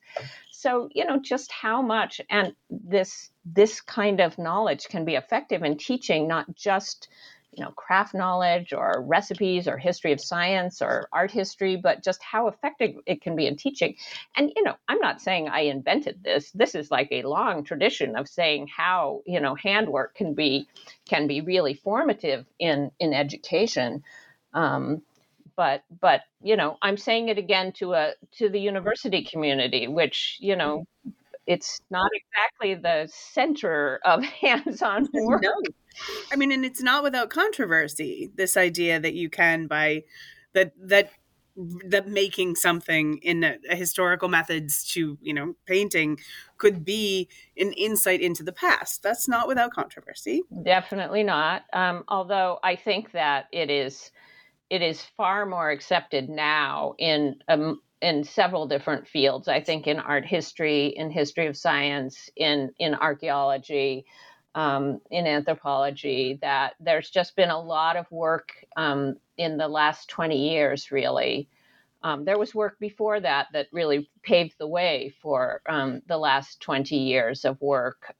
So 0.51 0.89
you 0.93 1.05
know 1.05 1.19
just 1.19 1.51
how 1.51 1.81
much 1.83 2.19
and 2.29 2.53
this 2.69 3.29
this 3.45 3.79
kind 3.81 4.19
of 4.19 4.39
knowledge 4.39 4.87
can 4.87 5.05
be 5.05 5.15
effective 5.15 5.61
in 5.63 5.77
teaching 5.77 6.27
not 6.27 6.55
just 6.55 7.09
you 7.51 7.63
know 7.63 7.71
craft 7.71 8.15
knowledge 8.15 8.73
or 8.73 9.03
recipes 9.05 9.67
or 9.67 9.77
history 9.77 10.11
of 10.11 10.19
science 10.19 10.81
or 10.81 11.07
art 11.13 11.29
history 11.29 11.75
but 11.75 12.03
just 12.03 12.23
how 12.23 12.47
effective 12.47 12.95
it 13.05 13.21
can 13.21 13.35
be 13.35 13.45
in 13.45 13.55
teaching. 13.55 13.95
And 14.35 14.51
you 14.55 14.63
know 14.63 14.75
i'm 14.87 14.99
not 14.99 15.21
saying 15.21 15.47
i 15.47 15.59
invented 15.61 16.23
this 16.23 16.49
this 16.51 16.73
is 16.73 16.89
like 16.89 17.09
a 17.11 17.21
long 17.21 17.63
tradition 17.63 18.15
of 18.15 18.27
saying 18.27 18.67
how 18.75 19.21
you 19.27 19.39
know 19.39 19.53
handwork 19.53 20.15
can 20.15 20.33
be 20.33 20.67
can 21.07 21.27
be 21.27 21.41
really 21.41 21.75
formative 21.75 22.45
in 22.57 22.89
in 22.99 23.13
education 23.13 24.03
um, 24.55 25.01
but 25.55 25.83
but 26.01 26.21
you 26.41 26.55
know 26.55 26.77
i'm 26.81 26.97
saying 26.97 27.29
it 27.29 27.37
again 27.37 27.71
to 27.71 27.93
a 27.93 28.13
to 28.31 28.49
the 28.49 28.59
university 28.59 29.23
community 29.23 29.87
which 29.87 30.37
you 30.39 30.55
know 30.55 30.85
it's 31.47 31.79
not 31.91 32.09
exactly 32.13 32.73
the 32.73 33.07
center 33.13 33.99
of 34.03 34.23
hands-on 34.41 35.07
work. 35.13 35.43
no. 35.43 35.53
i 36.31 36.35
mean 36.35 36.51
and 36.51 36.65
it's 36.65 36.81
not 36.81 37.03
without 37.03 37.29
controversy 37.29 38.29
this 38.35 38.57
idea 38.57 38.99
that 38.99 39.13
you 39.13 39.29
can 39.29 39.67
by 39.67 40.03
that 40.53 40.73
that 40.79 41.11
that 41.85 42.05
making 42.05 42.53
something 42.53 43.17
in 43.19 43.41
a, 43.45 43.57
a 43.69 43.77
historical 43.77 44.27
methods 44.27 44.83
to 44.91 45.17
you 45.21 45.33
know 45.33 45.55
painting 45.65 46.19
could 46.57 46.83
be 46.83 47.29
an 47.57 47.71
insight 47.73 48.19
into 48.19 48.43
the 48.43 48.51
past. 48.51 49.01
That's 49.01 49.25
not 49.27 49.47
without 49.47 49.71
controversy. 49.71 50.43
Definitely 50.63 51.23
not. 51.23 51.63
Um, 51.71 52.03
although 52.09 52.59
i 52.61 52.75
think 52.75 53.13
that 53.13 53.45
it 53.53 53.69
is 53.69 54.11
it 54.69 54.81
is 54.81 55.01
far 55.17 55.45
more 55.45 55.69
accepted 55.69 56.29
now 56.29 56.95
in 56.97 57.35
um, 57.47 57.81
in 58.01 58.23
several 58.23 58.67
different 58.67 59.07
fields. 59.07 59.47
I 59.47 59.61
think 59.61 59.87
in 59.87 59.99
art 59.99 60.25
history, 60.25 60.87
in 60.87 61.09
history 61.09 61.47
of 61.47 61.57
science, 61.57 62.29
in 62.35 62.71
in 62.79 62.95
archaeology, 62.95 64.05
um, 64.55 65.01
in 65.11 65.27
anthropology. 65.27 66.39
That 66.41 66.73
there's 66.79 67.09
just 67.09 67.35
been 67.35 67.49
a 67.49 67.61
lot 67.61 67.95
of 67.95 68.09
work 68.11 68.49
um, 68.75 69.15
in 69.37 69.57
the 69.57 69.67
last 69.67 70.09
20 70.09 70.49
years, 70.49 70.91
really. 70.91 71.49
Um, 72.03 72.23
there 72.23 72.37
was 72.37 72.53
work 72.53 72.79
before 72.79 73.19
that 73.19 73.47
that 73.53 73.67
really 73.71 74.09
paved 74.21 74.55
the 74.59 74.67
way 74.67 75.13
for 75.21 75.61
um, 75.67 76.01
the 76.07 76.17
last 76.17 76.59
20 76.61 76.95
years 76.95 77.45
of 77.45 77.59
work. 77.61 78.13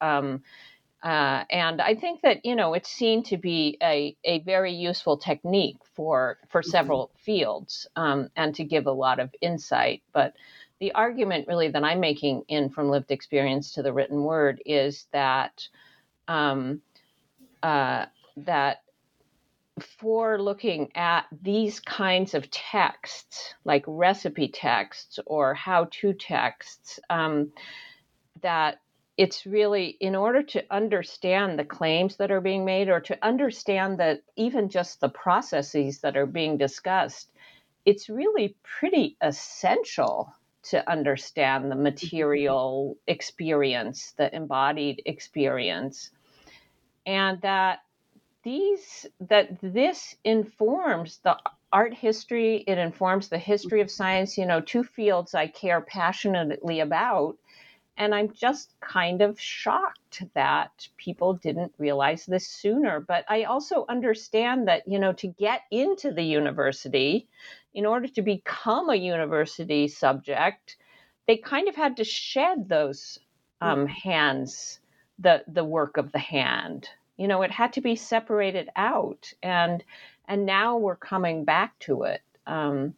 Uh, 1.04 1.44
and 1.52 1.82
I 1.82 1.94
think 1.96 2.22
that 2.22 2.46
you 2.46 2.56
know 2.56 2.74
it's 2.74 2.90
seen 2.90 3.24
to 3.24 3.38
be 3.38 3.78
a, 3.82 4.16
a 4.24 4.40
very 4.40 4.74
useful 4.74 5.18
technique 5.18 5.78
for 5.94 6.38
for 6.50 6.62
mm-hmm. 6.62 6.70
several 6.72 7.12
fields 7.18 7.88
um, 7.96 8.30
and 8.36 8.56
to 8.56 8.64
give 8.64 8.88
a 8.88 8.92
lot 8.92 9.20
of 9.20 9.30
insight. 9.42 10.02
But 10.14 10.34
the 10.80 10.92
argument 10.94 11.48
really 11.48 11.70
that 11.70 11.84
I'm 11.84 12.00
making 12.00 12.44
in 12.48 12.70
from 12.70 12.90
lived 12.90 13.12
experience 13.12 13.74
to 13.74 13.84
the 13.84 13.94
written 13.94 14.24
word 14.24 14.62
is 14.66 15.08
that 15.12 15.68
um, 16.28 16.82
uh, 17.62 18.06
that 18.38 18.82
for 19.82 20.42
looking 20.42 20.90
at 20.96 21.26
these 21.42 21.80
kinds 21.80 22.34
of 22.34 22.50
texts, 22.50 23.54
like 23.66 23.84
recipe 23.88 24.48
texts 24.48 25.20
or 25.26 25.54
how-to 25.54 26.14
texts, 26.14 27.00
um, 27.10 27.52
that 28.42 28.80
it's 29.18 29.46
really 29.46 29.98
in 30.02 30.16
order 30.16 30.44
to 30.44 30.64
understand 30.72 31.58
the 31.58 31.64
claims 31.64 32.18
that 32.18 32.32
are 32.32 32.42
being 32.42 32.66
made 32.66 32.90
or 32.90 33.00
to 33.00 33.18
understand 33.26 33.98
that 34.00 34.22
even 34.36 34.68
just 34.70 35.00
the 35.00 35.10
processes 35.10 36.00
that 36.00 36.18
are 36.18 36.26
being 36.26 36.58
discussed 36.58 37.32
it's 37.86 38.10
really 38.10 38.56
pretty 38.64 39.16
essential 39.22 40.34
to 40.66 40.90
understand 40.90 41.66
the 41.66 41.76
mm-hmm. 41.76 41.84
material 41.84 42.98
experience 43.08 44.14
the 44.18 44.36
embodied 44.36 45.02
experience. 45.06 46.12
And 47.06 47.40
that 47.42 47.80
these 48.44 49.06
that 49.20 49.50
this 49.62 50.16
informs 50.24 51.20
the 51.24 51.38
art 51.72 51.94
history 51.94 52.64
it 52.68 52.78
informs 52.78 53.28
the 53.28 53.38
history 53.38 53.82
of 53.82 53.88
mm-hmm. 53.88 53.96
science 53.96 54.38
you 54.38 54.46
know 54.46 54.62
two 54.62 54.84
fields 54.84 55.34
i 55.34 55.48
care 55.48 55.82
passionately 55.82 56.80
about 56.80 57.38
and 57.98 58.14
I'm 58.14 58.32
just 58.34 58.76
kind 58.82 59.22
of 59.22 59.40
shocked 59.40 60.24
that 60.34 60.88
people 60.98 61.34
didn't 61.34 61.74
realize 61.78 62.26
this 62.26 62.48
sooner. 62.48 63.00
But 63.00 63.26
I 63.30 63.44
also 63.44 63.86
understand 63.88 64.68
that, 64.68 64.88
you 64.88 65.00
know, 65.00 65.14
to 65.14 65.28
get 65.28 65.62
into 65.72 66.12
the 66.12 66.24
university, 66.24 67.28
in 67.74 67.86
order 67.86 68.08
to 68.08 68.22
become 68.22 68.90
a 68.90 68.96
university 68.96 69.88
subject, 69.88 70.78
they 71.28 71.38
kind 71.38 71.68
of 71.68 71.76
had 71.76 71.98
to 71.98 72.04
shed 72.04 72.70
those 72.70 73.20
um, 73.62 73.88
mm. 73.88 73.90
hands, 73.90 74.80
the 75.20 75.44
the 75.48 75.64
work 75.64 75.98
of 75.98 76.12
the 76.12 76.20
hand. 76.20 76.90
You 77.18 77.28
know, 77.28 77.42
it 77.44 77.52
had 77.52 77.74
to 77.74 77.82
be 77.82 77.96
separated 77.96 78.70
out, 78.76 79.32
and 79.42 79.84
and 80.28 80.46
now 80.46 80.78
we're 80.78 80.96
coming 80.96 81.46
back 81.46 81.78
to 81.80 82.04
it. 82.04 82.22
Um, 82.46 82.94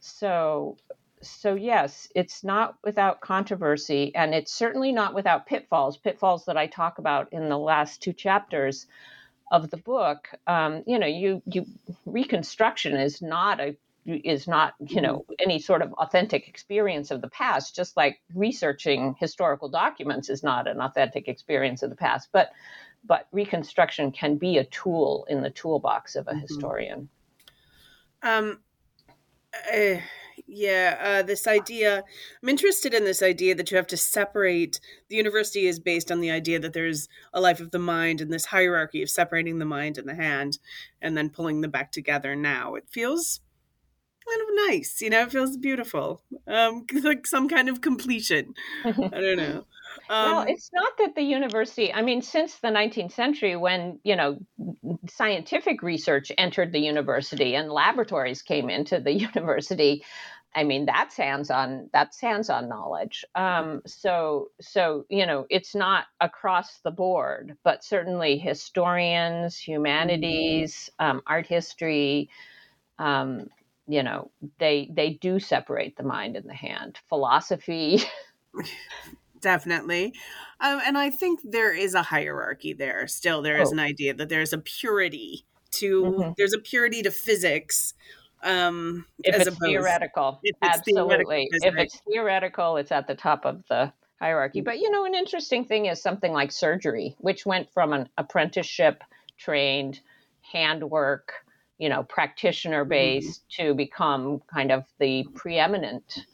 so 0.00 0.76
so 1.22 1.54
yes, 1.54 2.08
it's 2.14 2.42
not 2.42 2.76
without 2.82 3.20
controversy, 3.20 4.14
and 4.14 4.34
it's 4.34 4.52
certainly 4.52 4.92
not 4.92 5.14
without 5.14 5.46
pitfalls. 5.46 5.96
Pitfalls 5.96 6.46
that 6.46 6.56
I 6.56 6.66
talk 6.66 6.98
about 6.98 7.32
in 7.32 7.48
the 7.48 7.58
last 7.58 8.02
two 8.02 8.12
chapters 8.12 8.86
of 9.50 9.70
the 9.70 9.76
book. 9.76 10.28
Um, 10.46 10.82
you 10.86 10.98
know, 10.98 11.06
you 11.06 11.42
you 11.46 11.66
reconstruction 12.06 12.96
is 12.96 13.20
not 13.20 13.60
a 13.60 13.76
is 14.06 14.48
not 14.48 14.74
you 14.80 15.00
know 15.00 15.18
mm-hmm. 15.18 15.32
any 15.40 15.58
sort 15.58 15.82
of 15.82 15.92
authentic 15.94 16.48
experience 16.48 17.10
of 17.10 17.20
the 17.20 17.28
past 17.28 17.76
just 17.76 17.96
like 17.96 18.20
researching 18.34 19.14
historical 19.20 19.68
documents 19.68 20.30
is 20.30 20.42
not 20.42 20.66
an 20.66 20.80
authentic 20.80 21.28
experience 21.28 21.82
of 21.82 21.90
the 21.90 21.96
past 21.96 22.28
but 22.32 22.50
but 23.04 23.26
reconstruction 23.30 24.10
can 24.10 24.36
be 24.36 24.56
a 24.56 24.64
tool 24.64 25.26
in 25.28 25.42
the 25.42 25.50
toolbox 25.50 26.16
of 26.16 26.26
a 26.26 26.30
mm-hmm. 26.30 26.40
historian 26.40 27.08
um 28.22 28.58
uh, 29.72 29.96
yeah, 30.46 30.96
uh, 31.00 31.22
this 31.22 31.46
idea. 31.46 32.04
I'm 32.42 32.48
interested 32.48 32.94
in 32.94 33.04
this 33.04 33.22
idea 33.22 33.54
that 33.54 33.70
you 33.70 33.76
have 33.76 33.86
to 33.88 33.96
separate. 33.96 34.80
The 35.08 35.16
university 35.16 35.66
is 35.66 35.78
based 35.78 36.10
on 36.10 36.20
the 36.20 36.30
idea 36.30 36.58
that 36.60 36.72
there's 36.72 37.08
a 37.32 37.40
life 37.40 37.60
of 37.60 37.70
the 37.70 37.78
mind 37.78 38.20
and 38.20 38.32
this 38.32 38.46
hierarchy 38.46 39.02
of 39.02 39.10
separating 39.10 39.58
the 39.58 39.64
mind 39.64 39.98
and 39.98 40.08
the 40.08 40.14
hand, 40.14 40.58
and 41.00 41.16
then 41.16 41.30
pulling 41.30 41.60
them 41.60 41.70
back 41.70 41.92
together. 41.92 42.34
Now 42.34 42.74
it 42.74 42.88
feels 42.90 43.40
kind 44.28 44.42
of 44.42 44.68
nice, 44.68 45.00
you 45.00 45.10
know. 45.10 45.22
It 45.22 45.32
feels 45.32 45.56
beautiful, 45.56 46.22
um, 46.46 46.86
like 47.02 47.26
some 47.26 47.48
kind 47.48 47.68
of 47.68 47.80
completion. 47.80 48.54
I 48.84 48.92
don't 48.92 49.36
know. 49.36 49.64
Um, 50.08 50.32
well, 50.32 50.44
it's 50.48 50.70
not 50.72 50.92
that 50.98 51.14
the 51.14 51.22
university, 51.22 51.92
I 51.92 52.02
mean, 52.02 52.22
since 52.22 52.56
the 52.56 52.68
19th 52.68 53.12
century, 53.12 53.56
when, 53.56 54.00
you 54.02 54.16
know, 54.16 54.38
scientific 55.08 55.82
research 55.82 56.32
entered 56.36 56.72
the 56.72 56.80
university 56.80 57.54
and 57.54 57.70
laboratories 57.70 58.42
came 58.42 58.70
into 58.70 59.00
the 59.00 59.12
university, 59.18 60.04
I 60.54 60.64
mean, 60.64 60.84
that's 60.84 61.16
hands-on. 61.16 61.90
That's 61.92 62.20
hands-on 62.20 62.68
knowledge. 62.68 63.24
Um, 63.36 63.82
so, 63.86 64.50
so 64.60 65.06
you 65.08 65.26
know, 65.26 65.46
it's 65.48 65.74
not 65.74 66.06
across 66.20 66.78
the 66.80 66.90
board, 66.90 67.56
but 67.62 67.84
certainly 67.84 68.36
historians, 68.36 69.56
humanities, 69.56 70.90
um, 70.98 71.22
art 71.26 71.46
history, 71.46 72.30
um, 72.98 73.46
you 73.86 74.02
know, 74.02 74.30
they 74.58 74.90
they 74.92 75.10
do 75.10 75.38
separate 75.38 75.96
the 75.96 76.02
mind 76.02 76.36
and 76.36 76.48
the 76.48 76.54
hand. 76.54 76.98
Philosophy. 77.08 78.02
definitely. 79.40 80.14
Um, 80.60 80.80
and 80.84 80.98
i 80.98 81.10
think 81.10 81.40
there 81.44 81.72
is 81.72 81.94
a 81.94 82.02
hierarchy 82.02 82.72
there 82.72 83.06
still. 83.06 83.42
There 83.42 83.60
is 83.60 83.70
oh. 83.70 83.72
an 83.72 83.80
idea 83.80 84.14
that 84.14 84.28
there's 84.28 84.52
a 84.52 84.58
purity 84.58 85.44
to 85.72 86.02
mm-hmm. 86.02 86.30
there's 86.36 86.52
a 86.52 86.58
purity 86.58 87.02
to 87.02 87.10
physics 87.10 87.94
um 88.42 89.06
if 89.22 89.34
it's 89.34 89.46
opposed, 89.46 89.62
theoretical. 89.62 90.40
if 90.42 90.56
it's 90.62 90.78
absolutely. 90.78 91.48
Theoretical 91.60 91.68
if 91.68 91.74
it's 91.76 92.00
theoretical 92.10 92.76
it's 92.76 92.92
at 92.92 93.06
the 93.06 93.14
top 93.14 93.44
of 93.44 93.62
the 93.68 93.92
hierarchy. 94.18 94.60
But 94.60 94.80
you 94.80 94.90
know 94.90 95.04
an 95.04 95.14
interesting 95.14 95.64
thing 95.64 95.86
is 95.86 96.02
something 96.02 96.32
like 96.32 96.52
surgery 96.52 97.16
which 97.18 97.46
went 97.46 97.72
from 97.72 97.92
an 97.92 98.08
apprenticeship 98.18 99.02
trained 99.38 100.00
handwork 100.42 101.32
you 101.78 101.88
know 101.88 102.02
practitioner 102.02 102.84
based 102.84 103.44
mm-hmm. 103.50 103.68
to 103.68 103.74
become 103.74 104.42
kind 104.52 104.72
of 104.72 104.84
the 104.98 105.26
preeminent 105.34 106.26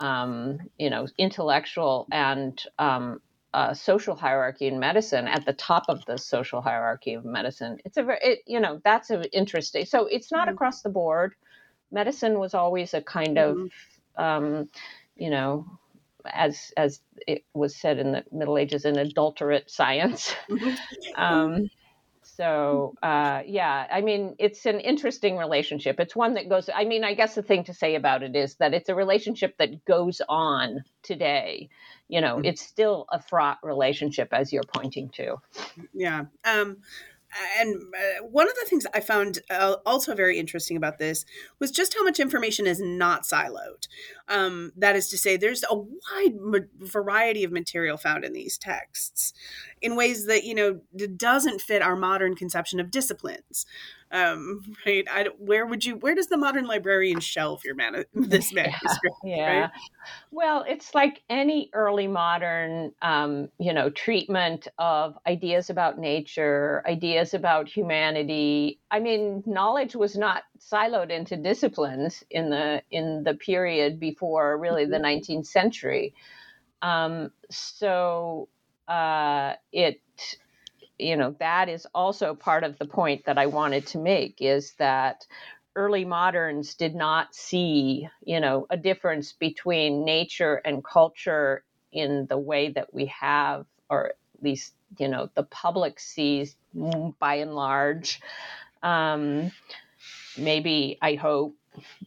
um, 0.00 0.58
you 0.78 0.90
know, 0.90 1.06
intellectual 1.18 2.06
and 2.10 2.62
um, 2.78 3.20
uh, 3.54 3.72
social 3.72 4.14
hierarchy 4.14 4.66
in 4.66 4.78
medicine 4.78 5.26
at 5.26 5.46
the 5.46 5.52
top 5.52 5.84
of 5.88 6.04
the 6.04 6.18
social 6.18 6.60
hierarchy 6.60 7.14
of 7.14 7.24
medicine. 7.24 7.78
It's 7.84 7.96
a 7.96 8.02
very, 8.02 8.18
it, 8.22 8.38
you 8.46 8.60
know, 8.60 8.80
that's 8.84 9.10
a 9.10 9.24
interesting. 9.34 9.86
So 9.86 10.06
it's 10.06 10.30
not 10.30 10.48
mm-hmm. 10.48 10.54
across 10.54 10.82
the 10.82 10.90
board. 10.90 11.34
Medicine 11.90 12.38
was 12.38 12.54
always 12.54 12.92
a 12.92 13.00
kind 13.00 13.36
mm-hmm. 13.36 13.66
of, 14.18 14.22
um, 14.24 14.68
you 15.16 15.30
know, 15.30 15.66
as 16.30 16.72
as 16.76 17.00
it 17.26 17.44
was 17.54 17.74
said 17.76 17.98
in 17.98 18.12
the 18.12 18.24
Middle 18.32 18.58
Ages, 18.58 18.84
an 18.84 18.98
adulterate 18.98 19.70
science. 19.70 20.34
Mm-hmm. 20.50 20.74
um, 21.22 21.70
so 22.36 22.94
uh, 23.02 23.42
yeah, 23.46 23.86
I 23.90 24.02
mean, 24.02 24.36
it's 24.38 24.66
an 24.66 24.80
interesting 24.80 25.38
relationship. 25.38 25.98
It's 25.98 26.14
one 26.14 26.34
that 26.34 26.48
goes. 26.48 26.68
I 26.72 26.84
mean, 26.84 27.02
I 27.02 27.14
guess 27.14 27.34
the 27.34 27.42
thing 27.42 27.64
to 27.64 27.74
say 27.74 27.94
about 27.94 28.22
it 28.22 28.36
is 28.36 28.56
that 28.56 28.74
it's 28.74 28.90
a 28.90 28.94
relationship 28.94 29.56
that 29.58 29.84
goes 29.86 30.20
on 30.28 30.84
today. 31.02 31.70
You 32.08 32.20
know, 32.20 32.36
mm-hmm. 32.36 32.44
it's 32.44 32.60
still 32.62 33.06
a 33.10 33.20
fraught 33.20 33.58
relationship, 33.62 34.28
as 34.32 34.52
you're 34.52 34.64
pointing 34.74 35.08
to. 35.10 35.36
Yeah. 35.94 36.26
Um, 36.44 36.78
and 37.58 37.76
uh, 37.76 38.24
one 38.24 38.48
of 38.48 38.54
the 38.54 38.66
things 38.68 38.86
I 38.94 39.00
found 39.00 39.40
uh, 39.50 39.76
also 39.84 40.14
very 40.14 40.38
interesting 40.38 40.76
about 40.76 40.98
this 40.98 41.24
was 41.58 41.70
just 41.70 41.94
how 41.94 42.04
much 42.04 42.20
information 42.20 42.66
is 42.66 42.80
not 42.80 43.22
siloed. 43.22 43.88
Um, 44.28 44.72
that 44.76 44.96
is 44.96 45.08
to 45.10 45.18
say, 45.18 45.36
there's 45.36 45.64
a 45.68 45.76
wide 45.76 46.68
variety 46.78 47.44
of 47.44 47.52
material 47.52 47.96
found 47.96 48.24
in 48.24 48.32
these 48.32 48.58
texts 48.58 49.32
in 49.80 49.96
ways 49.96 50.26
that, 50.26 50.44
you 50.44 50.54
know, 50.54 50.80
doesn't 51.16 51.60
fit 51.60 51.82
our 51.82 51.96
modern 51.96 52.34
conception 52.34 52.80
of 52.80 52.90
disciplines. 52.90 53.66
Um, 54.12 54.62
right? 54.84 55.04
I, 55.10 55.26
where 55.38 55.66
would 55.66 55.84
you? 55.84 55.96
Where 55.96 56.14
does 56.14 56.28
the 56.28 56.36
modern 56.36 56.66
librarian 56.66 57.20
shelf 57.20 57.64
your 57.64 57.74
man 57.74 58.04
this 58.14 58.52
manuscript? 58.52 59.16
Yeah. 59.24 59.36
yeah. 59.36 59.60
Right? 59.60 59.70
Well, 60.30 60.64
it's 60.68 60.94
like 60.94 61.22
any 61.28 61.70
early 61.72 62.06
modern, 62.06 62.92
um, 63.02 63.48
you 63.58 63.72
know, 63.72 63.90
treatment 63.90 64.68
of 64.78 65.18
ideas 65.26 65.70
about 65.70 65.98
nature, 65.98 66.84
ideas 66.86 67.34
about 67.34 67.68
humanity. 67.68 68.78
I 68.90 69.00
mean, 69.00 69.42
knowledge 69.44 69.96
was 69.96 70.16
not 70.16 70.44
siloed 70.60 71.10
into 71.10 71.36
disciplines 71.36 72.22
in 72.30 72.50
the 72.50 72.82
in 72.90 73.24
the 73.24 73.34
period 73.34 73.98
before 73.98 74.56
really 74.56 74.84
the 74.84 74.98
19th 74.98 75.28
mm-hmm. 75.28 75.42
century. 75.42 76.14
Um, 76.82 77.32
so 77.50 78.48
uh, 78.86 79.54
it 79.72 80.00
you 80.98 81.16
know 81.16 81.34
that 81.38 81.68
is 81.68 81.86
also 81.94 82.34
part 82.34 82.64
of 82.64 82.78
the 82.78 82.86
point 82.86 83.24
that 83.26 83.38
i 83.38 83.46
wanted 83.46 83.86
to 83.86 83.98
make 83.98 84.36
is 84.40 84.72
that 84.78 85.26
early 85.74 86.04
moderns 86.04 86.74
did 86.74 86.94
not 86.94 87.34
see 87.34 88.08
you 88.22 88.40
know 88.40 88.66
a 88.70 88.76
difference 88.76 89.32
between 89.32 90.04
nature 90.04 90.56
and 90.64 90.84
culture 90.84 91.62
in 91.92 92.26
the 92.26 92.38
way 92.38 92.70
that 92.70 92.92
we 92.94 93.06
have 93.06 93.66
or 93.90 94.08
at 94.08 94.16
least 94.42 94.72
you 94.98 95.08
know 95.08 95.28
the 95.34 95.42
public 95.42 95.98
sees 95.98 96.56
by 97.18 97.36
and 97.36 97.54
large. 97.54 98.20
Um, 98.82 99.50
maybe 100.38 100.98
i 101.00 101.14
hope 101.14 101.56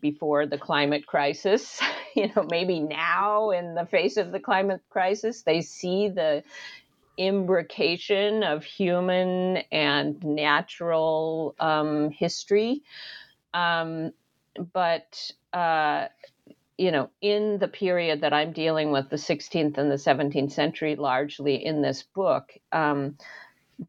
before 0.01 0.45
the 0.45 0.57
climate 0.57 1.05
crisis 1.05 1.79
you 2.15 2.31
know 2.35 2.45
maybe 2.49 2.79
now 2.79 3.51
in 3.51 3.75
the 3.75 3.85
face 3.85 4.17
of 4.17 4.31
the 4.31 4.39
climate 4.39 4.81
crisis 4.89 5.43
they 5.43 5.61
see 5.61 6.09
the 6.09 6.43
imbrication 7.19 8.43
of 8.43 8.63
human 8.63 9.57
and 9.71 10.23
natural 10.23 11.53
um, 11.59 12.09
history. 12.11 12.81
Um, 13.53 14.13
but, 14.73 15.31
uh, 15.53 16.07
you 16.77 16.91
know, 16.91 17.09
in 17.21 17.59
the 17.59 17.67
period 17.67 18.21
that 18.21 18.33
I'm 18.33 18.53
dealing 18.53 18.91
with, 18.91 19.09
the 19.09 19.17
16th 19.17 19.77
and 19.77 19.91
the 19.91 19.95
17th 19.95 20.53
century, 20.53 20.95
largely 20.95 21.63
in 21.65 21.81
this 21.81 22.03
book, 22.03 22.53
um, 22.71 23.17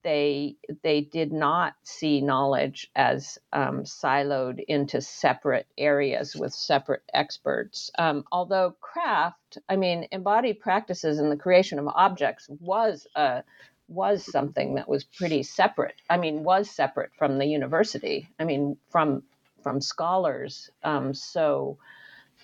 they 0.02 0.56
they 0.82 1.02
did 1.02 1.32
not 1.32 1.74
see 1.84 2.20
knowledge 2.20 2.90
as 2.96 3.38
um, 3.52 3.84
siloed 3.84 4.64
into 4.68 5.00
separate 5.00 5.66
areas 5.78 6.36
with 6.36 6.52
separate 6.52 7.02
experts. 7.14 7.90
Um, 7.98 8.24
although 8.32 8.76
craft, 8.80 9.58
I 9.68 9.76
mean, 9.76 10.06
embodied 10.12 10.60
practices 10.60 11.18
in 11.18 11.30
the 11.30 11.36
creation 11.36 11.78
of 11.78 11.88
objects 11.88 12.48
was 12.60 13.06
a 13.16 13.44
was 13.88 14.24
something 14.24 14.76
that 14.76 14.88
was 14.88 15.04
pretty 15.04 15.42
separate. 15.42 15.96
I 16.08 16.16
mean, 16.16 16.44
was 16.44 16.70
separate 16.70 17.10
from 17.18 17.38
the 17.38 17.46
university. 17.46 18.28
I 18.38 18.44
mean, 18.44 18.76
from 18.90 19.24
from 19.62 19.80
scholars, 19.80 20.70
um, 20.84 21.14
so 21.14 21.78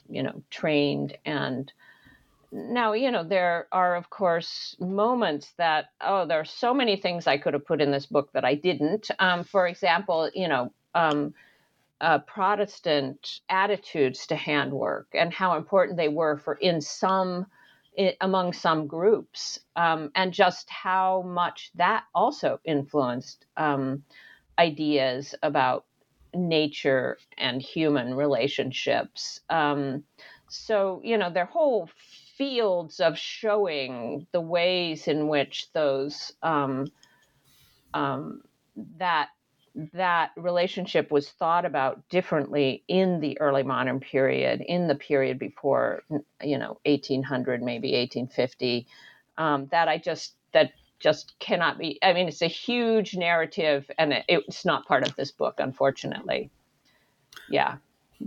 you 0.08 0.22
know, 0.22 0.42
trained 0.50 1.16
and 1.24 1.72
now 2.56 2.94
you 2.94 3.10
know 3.10 3.22
there 3.22 3.68
are 3.70 3.96
of 3.96 4.08
course 4.10 4.76
moments 4.80 5.52
that 5.58 5.86
oh 6.00 6.26
there 6.26 6.40
are 6.40 6.44
so 6.44 6.72
many 6.72 6.96
things 6.96 7.26
i 7.26 7.36
could 7.36 7.54
have 7.54 7.66
put 7.66 7.82
in 7.82 7.90
this 7.90 8.06
book 8.06 8.30
that 8.32 8.44
i 8.44 8.54
didn't. 8.54 9.10
Um, 9.18 9.44
for 9.44 9.66
example 9.66 10.30
you 10.34 10.48
know 10.48 10.72
um, 10.94 11.34
uh, 12.00 12.18
protestant 12.20 13.40
attitudes 13.48 14.26
to 14.26 14.36
handwork 14.36 15.08
and 15.14 15.32
how 15.32 15.56
important 15.56 15.98
they 15.98 16.08
were 16.08 16.38
for 16.38 16.54
in 16.54 16.80
some 16.80 17.46
among 18.20 18.52
some 18.52 18.86
groups 18.86 19.58
um, 19.76 20.10
and 20.14 20.32
just 20.32 20.68
how 20.68 21.22
much 21.22 21.70
that 21.74 22.04
also 22.14 22.60
influenced 22.64 23.46
um, 23.56 24.02
ideas 24.58 25.34
about 25.42 25.86
nature 26.34 27.16
and 27.38 27.62
human 27.62 28.14
relationships. 28.14 29.40
Um, 29.48 30.04
so 30.48 31.00
you 31.04 31.18
know 31.18 31.30
their 31.30 31.46
whole 31.46 31.88
fields 32.36 33.00
of 33.00 33.18
showing 33.18 34.26
the 34.32 34.40
ways 34.40 35.08
in 35.08 35.28
which 35.28 35.68
those 35.72 36.32
um, 36.42 36.86
um, 37.94 38.42
that 38.98 39.28
that 39.92 40.30
relationship 40.36 41.10
was 41.10 41.28
thought 41.28 41.64
about 41.66 42.08
differently 42.08 42.82
in 42.88 43.20
the 43.20 43.38
early 43.40 43.62
modern 43.62 44.00
period, 44.00 44.62
in 44.66 44.86
the 44.86 44.94
period 44.94 45.38
before, 45.38 46.02
you 46.42 46.56
know, 46.58 46.78
1800, 46.86 47.62
maybe 47.62 47.88
1850. 47.88 48.86
Um, 49.38 49.68
that 49.70 49.88
I 49.88 49.98
just 49.98 50.34
that 50.52 50.72
just 50.98 51.38
cannot 51.38 51.78
be. 51.78 51.98
I 52.02 52.14
mean, 52.14 52.28
it's 52.28 52.40
a 52.40 52.46
huge 52.46 53.14
narrative, 53.16 53.90
and 53.98 54.14
it, 54.14 54.24
it's 54.28 54.64
not 54.64 54.86
part 54.86 55.06
of 55.06 55.14
this 55.16 55.30
book, 55.30 55.56
unfortunately. 55.58 56.50
Yeah. 57.50 57.76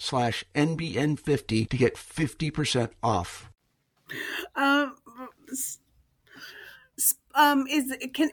slash 0.00 0.44
NBN50 0.54 1.68
to 1.68 1.76
get 1.76 1.94
50% 1.94 2.90
off. 3.02 3.50
Um, 4.56 4.96
um, 7.34 7.66
is 7.68 7.96
can 8.12 8.30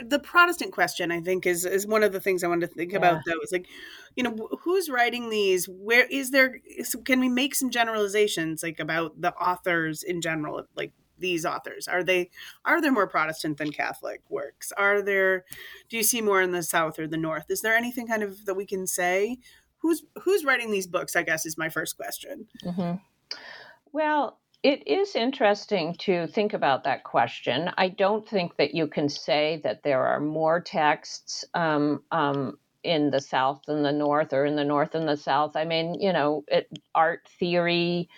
the 0.00 0.18
Protestant 0.18 0.72
question? 0.72 1.10
I 1.10 1.20
think 1.20 1.44
is 1.44 1.64
is 1.64 1.86
one 1.86 2.02
of 2.02 2.12
the 2.12 2.20
things 2.20 2.44
I 2.44 2.48
wanted 2.48 2.68
to 2.68 2.74
think 2.74 2.92
yeah. 2.92 2.98
about. 2.98 3.22
Though 3.26 3.40
is 3.42 3.50
like, 3.50 3.66
you 4.14 4.22
know, 4.22 4.48
who's 4.60 4.88
writing 4.88 5.30
these? 5.30 5.68
Where 5.68 6.06
is 6.06 6.30
there? 6.30 6.60
Can 7.04 7.20
we 7.20 7.28
make 7.28 7.54
some 7.54 7.70
generalizations 7.70 8.62
like 8.62 8.78
about 8.78 9.20
the 9.20 9.34
authors 9.34 10.02
in 10.02 10.20
general? 10.20 10.62
Like 10.76 10.92
these 11.22 11.46
authors 11.46 11.88
are 11.88 12.02
they 12.02 12.28
are 12.66 12.82
there 12.82 12.92
more 12.92 13.06
protestant 13.06 13.56
than 13.56 13.70
catholic 13.70 14.20
works 14.28 14.72
are 14.76 15.00
there 15.00 15.44
do 15.88 15.96
you 15.96 16.02
see 16.02 16.20
more 16.20 16.42
in 16.42 16.50
the 16.50 16.62
south 16.62 16.98
or 16.98 17.06
the 17.06 17.16
north 17.16 17.44
is 17.48 17.62
there 17.62 17.76
anything 17.76 18.06
kind 18.06 18.22
of 18.22 18.44
that 18.44 18.54
we 18.54 18.66
can 18.66 18.86
say 18.86 19.38
who's 19.82 20.04
who's 20.22 20.44
writing 20.44 20.70
these 20.70 20.86
books 20.86 21.16
i 21.16 21.22
guess 21.22 21.44
is 21.44 21.58
my 21.58 21.68
first 21.68 21.96
question. 21.96 22.46
Mm-hmm. 22.64 22.94
well 23.92 24.38
it 24.62 24.86
is 24.86 25.16
interesting 25.16 25.96
to 26.02 26.28
think 26.28 26.52
about 26.52 26.84
that 26.84 27.02
question. 27.02 27.72
I 27.76 27.88
don't 27.88 28.28
think 28.28 28.56
that 28.58 28.76
you 28.76 28.86
can 28.86 29.08
say 29.08 29.60
that 29.64 29.82
there 29.82 30.06
are 30.06 30.20
more 30.20 30.60
texts 30.60 31.44
um, 31.54 32.04
um, 32.12 32.58
in 32.84 33.10
the 33.10 33.20
south 33.20 33.62
than 33.66 33.82
the 33.82 33.90
north 33.90 34.32
or 34.32 34.46
in 34.46 34.54
the 34.54 34.64
north 34.64 34.94
and 34.94 35.08
the 35.08 35.16
south. 35.16 35.56
I 35.56 35.64
mean 35.64 35.94
you 35.94 36.12
know 36.12 36.44
it, 36.46 36.68
art 36.94 37.28
theory 37.40 38.08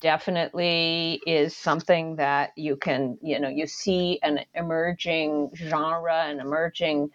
definitely 0.00 1.20
is 1.26 1.56
something 1.56 2.16
that 2.16 2.52
you 2.56 2.76
can 2.76 3.18
you 3.22 3.40
know 3.40 3.48
you 3.48 3.66
see 3.66 4.18
an 4.22 4.40
emerging 4.54 5.50
genre 5.54 6.24
an 6.26 6.40
emerging 6.40 7.10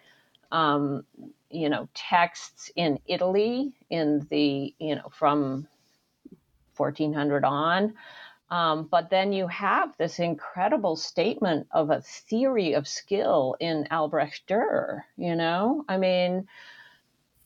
um, 0.52 1.04
you 1.50 1.68
know 1.68 1.88
texts 1.94 2.70
in 2.76 2.98
Italy 3.06 3.72
in 3.90 4.26
the 4.30 4.74
you 4.78 4.96
know 4.96 5.08
from 5.10 5.66
1400 6.76 7.44
on. 7.44 7.94
Um, 8.48 8.84
but 8.84 9.10
then 9.10 9.32
you 9.32 9.48
have 9.48 9.96
this 9.96 10.20
incredible 10.20 10.94
statement 10.94 11.66
of 11.72 11.90
a 11.90 12.02
theory 12.02 12.74
of 12.74 12.86
skill 12.86 13.56
in 13.58 13.88
Albrecht 13.90 14.42
Dürer. 14.48 15.00
You 15.16 15.34
know, 15.34 15.84
I 15.88 15.96
mean, 15.96 16.46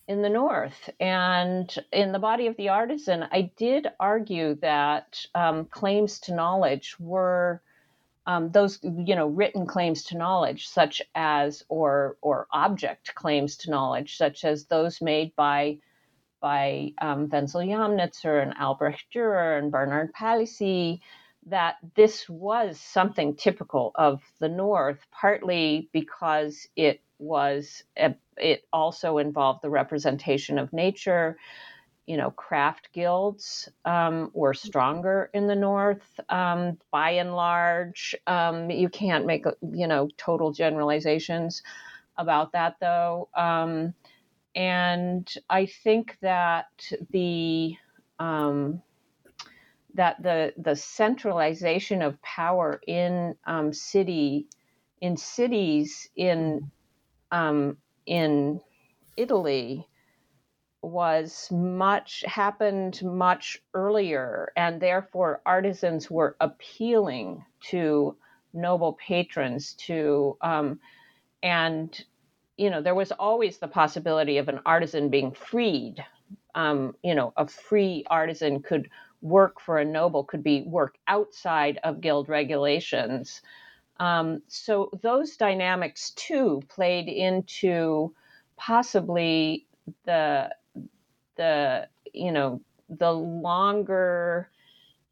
in 0.09 0.22
the 0.22 0.28
North 0.28 0.90
and 0.98 1.72
in 1.92 2.12
the 2.12 2.18
body 2.18 2.48
of 2.48 2.57
the 2.57 2.68
artisan, 2.68 3.24
I 3.30 3.51
did 3.57 3.86
argue 3.98 4.57
that 4.57 5.24
um, 5.34 5.66
claims 5.66 6.20
to 6.20 6.34
knowledge 6.34 6.96
were 6.98 7.62
um, 8.31 8.51
those 8.53 8.78
you 8.83 9.16
know 9.16 9.26
written 9.26 9.66
claims 9.66 10.05
to 10.05 10.16
knowledge, 10.16 10.68
such 10.68 11.03
as 11.16 11.64
or 11.68 12.16
or 12.22 12.47
object 12.53 13.12
claims 13.16 13.57
to 13.59 13.70
knowledge, 13.70 14.16
such 14.16 14.45
as 14.45 14.66
those 14.66 15.01
made 15.01 15.35
by 15.35 15.78
by 16.41 16.93
um, 17.03 17.28
Wenzel 17.28 17.62
Jamnitzer 17.62 18.41
and 18.41 18.55
Albrecht 18.57 19.05
Dürer 19.12 19.59
and 19.59 19.72
Bernard 19.72 20.12
Palissy, 20.12 21.01
that 21.47 21.76
this 21.97 22.28
was 22.28 22.81
something 22.81 23.35
typical 23.35 23.91
of 23.97 24.22
the 24.39 24.49
North, 24.49 25.05
partly 25.11 25.89
because 25.93 26.68
it 26.76 27.03
was 27.18 27.83
a, 27.99 28.14
it 28.37 28.62
also 28.72 29.18
involved 29.18 29.61
the 29.62 29.70
representation 29.70 30.57
of 30.57 30.72
nature. 30.72 31.37
You 32.11 32.17
know, 32.17 32.33
craft 32.33 32.93
guilds 32.93 33.69
um, 33.85 34.33
were 34.35 34.53
stronger 34.53 35.31
in 35.33 35.47
the 35.47 35.55
North 35.55 36.19
um, 36.29 36.77
by 36.91 37.11
and 37.13 37.37
large. 37.37 38.17
Um, 38.27 38.69
you 38.69 38.89
can't 38.89 39.27
make 39.27 39.45
you 39.63 39.87
know 39.87 40.09
total 40.17 40.51
generalizations 40.51 41.63
about 42.19 42.51
that 42.53 42.75
though. 42.81 43.29
Um, 43.37 43.95
and 44.57 45.33
I 45.49 45.67
think 45.67 46.19
that 46.21 46.67
the 47.11 47.77
um, 48.19 48.83
that 49.95 50.21
the 50.21 50.53
the 50.59 50.75
centralization 50.75 52.03
of 52.03 52.21
power 52.23 52.81
in 52.89 53.37
um, 53.47 53.73
city 53.73 54.49
in 55.01 55.17
cities 55.17 56.09
in 56.17 56.73
in 58.07 58.61
Italy 59.17 59.87
was 60.83 61.51
much 61.51 62.24
happened 62.26 63.03
much 63.03 63.62
earlier, 63.74 64.53
and 64.57 64.81
therefore 64.81 65.43
artisans 65.45 66.11
were 66.11 66.37
appealing 66.41 67.45
to 67.61 68.16
noble 68.53 68.95
patrons 68.95 69.74
to 69.74 70.37
um, 70.41 70.81
and 71.43 72.05
you 72.57 72.70
know 72.70 72.83
there 72.83 72.95
was 72.95 73.12
always 73.12 73.59
the 73.59 73.68
possibility 73.68 74.39
of 74.39 74.49
an 74.49 74.61
artisan 74.66 75.09
being 75.09 75.33
freed 75.33 76.05
um, 76.55 76.95
you 77.03 77.14
know 77.14 77.33
a 77.37 77.47
free 77.47 78.05
artisan 78.09 78.61
could 78.62 78.91
work 79.22 79.61
for 79.61 79.78
a 79.78 79.85
noble 79.85 80.24
could 80.24 80.43
be 80.43 80.62
work 80.62 80.97
outside 81.09 81.78
of 81.85 82.01
guild 82.01 82.28
regulations. 82.28 83.43
Um, 83.99 84.43
so 84.49 84.91
those 85.03 85.37
dynamics 85.37 86.11
too 86.16 86.62
played 86.68 87.09
into 87.09 88.14
possibly 88.57 89.66
the 90.07 90.51
the 91.41 91.88
you 92.12 92.32
know 92.32 92.61
the 92.88 93.12
longer 93.12 94.51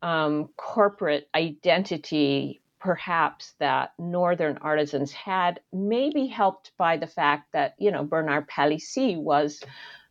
um, 0.03 0.51
corporate 0.57 1.29
identity 1.35 2.61
perhaps 2.79 3.55
that 3.59 3.93
northern 3.99 4.59
artisans 4.59 5.11
had 5.12 5.61
maybe 5.72 6.26
helped 6.26 6.70
by 6.76 6.97
the 6.97 7.07
fact 7.07 7.53
that 7.53 7.74
you 7.79 7.91
know 7.91 8.05
bernard 8.05 8.47
palissy 8.47 9.16
was 9.16 9.61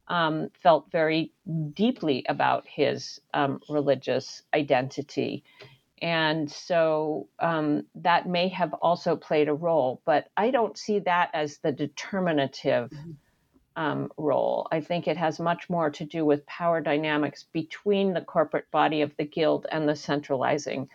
um, 0.08 0.50
felt 0.64 0.92
very 0.92 1.32
deeply 1.74 2.26
about 2.28 2.66
his 2.68 3.20
um, 3.34 3.60
religious 3.70 4.42
identity. 4.54 5.44
And 6.02 6.50
so 6.52 7.28
um, 7.40 7.86
that 7.96 8.28
may 8.28 8.50
have 8.50 8.74
also 8.74 9.16
played 9.16 9.50
a 9.50 9.54
role, 9.54 10.02
but 10.06 10.30
I 10.38 10.52
don't 10.52 10.78
see 10.78 11.00
that 11.00 11.32
as 11.34 11.58
the 11.58 11.72
determinative 11.72 12.92
mm-hmm. 12.92 13.12
Um, 13.78 14.12
role. 14.18 14.68
I 14.72 14.82
think 14.82 15.08
it 15.08 15.16
has 15.18 15.40
much 15.40 15.70
more 15.70 15.92
to 15.92 16.04
do 16.04 16.26
with 16.26 16.46
power 16.48 16.82
dynamics 16.82 17.46
between 17.54 18.14
the 18.14 18.22
corporate 18.22 18.70
body 18.72 19.04
of 19.04 19.16
the 19.18 19.24
guild 19.24 19.68
and 19.72 19.88
the 19.88 19.96
centralizing 19.96 20.90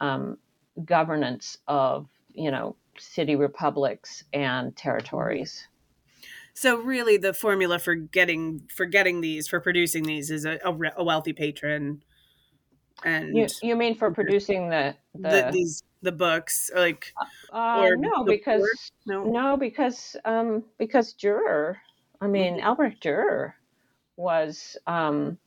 um, 0.00 0.36
governance 0.84 1.56
of, 1.66 2.06
you 2.34 2.50
know, 2.50 2.76
city 2.98 3.34
republics 3.34 4.24
and 4.32 4.76
territories. 4.76 5.66
So 6.52 6.76
really, 6.76 7.16
the 7.16 7.32
formula 7.32 7.78
for 7.78 7.94
getting 7.94 8.68
for 8.74 8.84
getting 8.84 9.20
these 9.20 9.48
for 9.48 9.60
producing 9.60 10.02
these 10.02 10.30
is 10.30 10.44
a, 10.44 10.58
a, 10.64 10.76
a 10.96 11.04
wealthy 11.04 11.32
patron. 11.32 12.02
And 13.04 13.36
you, 13.36 13.46
you 13.62 13.76
mean 13.76 13.94
for 13.94 14.10
producing 14.10 14.68
the 14.68 14.96
the, 15.14 15.28
the 15.28 15.50
these 15.52 15.82
the 16.02 16.12
books 16.12 16.70
like 16.74 17.14
uh, 17.52 17.78
or 17.78 17.96
no 17.96 18.24
because 18.24 18.68
no 19.06 19.24
no 19.24 19.56
because 19.56 20.16
um 20.24 20.64
because 20.78 21.14
Dürer 21.14 21.76
I 22.20 22.26
mean 22.26 22.54
mm-hmm. 22.56 22.66
Albrecht 22.66 23.02
Dürer 23.02 23.52
was 24.16 24.76
um 24.86 25.38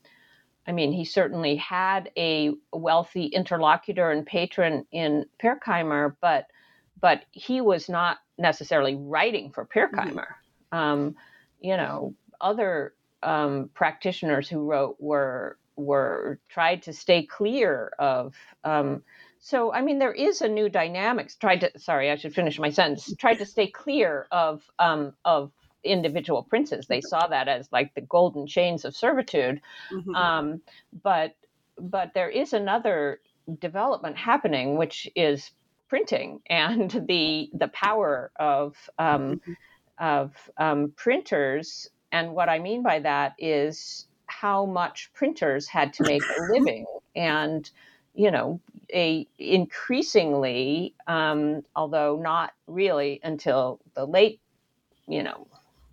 I 0.68 0.74
mean, 0.74 0.92
he 0.92 1.06
certainly 1.06 1.56
had 1.56 2.12
a 2.16 2.52
wealthy 2.72 3.26
interlocutor 3.26 4.12
and 4.12 4.26
patron 4.26 4.86
in 4.92 5.26
Pirkheimer, 5.42 6.16
but 6.22 6.48
but 7.00 7.24
he 7.32 7.62
was 7.62 7.90
not 7.90 8.20
necessarily 8.38 8.96
writing 8.96 9.52
for 9.52 9.66
mm-hmm. 9.66 10.20
Um, 10.72 11.16
you 11.60 11.76
know, 11.76 12.14
other 12.40 12.94
um, 13.24 13.70
practitioners 13.74 14.48
who 14.48 14.60
wrote 14.60 14.98
were 15.00 15.58
were 15.76 16.40
tried 16.48 16.84
to 16.84 16.94
stay 16.94 17.24
clear 17.24 17.92
of. 17.98 18.36
Um, 18.64 19.04
so, 19.40 19.74
I 19.74 19.82
mean, 19.82 19.98
there 19.98 20.14
is 20.14 20.42
a 20.42 20.48
new 20.48 20.70
dynamics. 20.70 21.36
Tried 21.36 21.62
to 21.62 21.80
sorry, 21.80 22.12
I 22.12 22.16
should 22.16 22.36
finish 22.36 22.60
my 22.60 22.70
sentence. 22.70 23.14
Tried 23.18 23.40
to 23.40 23.46
stay 23.46 23.68
clear 23.68 24.28
of 24.32 24.64
um, 24.78 25.14
of 25.26 25.52
individual 25.84 26.44
princes. 26.44 26.88
They 26.88 27.02
saw 27.02 27.28
that 27.28 27.48
as 27.48 27.72
like 27.72 27.94
the 27.96 28.02
golden 28.02 28.48
chains 28.48 28.86
of 28.86 28.96
servitude. 28.96 29.62
Mm-hmm. 29.92 30.16
Um, 30.16 30.62
but 31.04 31.36
but 31.78 32.14
there 32.14 32.30
is 32.30 32.54
another 32.54 33.20
development 33.60 34.18
happening, 34.18 34.78
which 34.78 35.10
is 35.16 35.52
printing 35.90 36.42
and 36.50 37.06
the 37.08 37.50
the 37.54 37.70
power 37.70 38.32
of 38.38 38.76
um, 39.00 39.22
mm-hmm 39.22 39.54
of 40.02 40.50
um, 40.58 40.92
printers. 40.98 41.90
And 42.12 42.34
what 42.34 42.50
I 42.50 42.60
mean 42.60 42.84
by 42.84 43.00
that 43.00 43.36
is 43.38 44.08
how 44.26 44.66
much 44.66 45.12
printers 45.14 45.68
had 45.68 45.94
to 45.94 46.04
make 46.04 46.24
a 46.24 46.52
living. 46.52 46.86
And, 47.16 47.70
you 48.14 48.32
know, 48.32 48.60
a 48.94 49.28
increasingly, 49.38 50.96
um, 51.08 51.62
although 51.76 52.18
not 52.18 52.52
really 52.68 53.22
until 53.24 53.80
the 53.94 54.06
late, 54.06 54.42
you 55.08 55.24
know, 55.24 55.48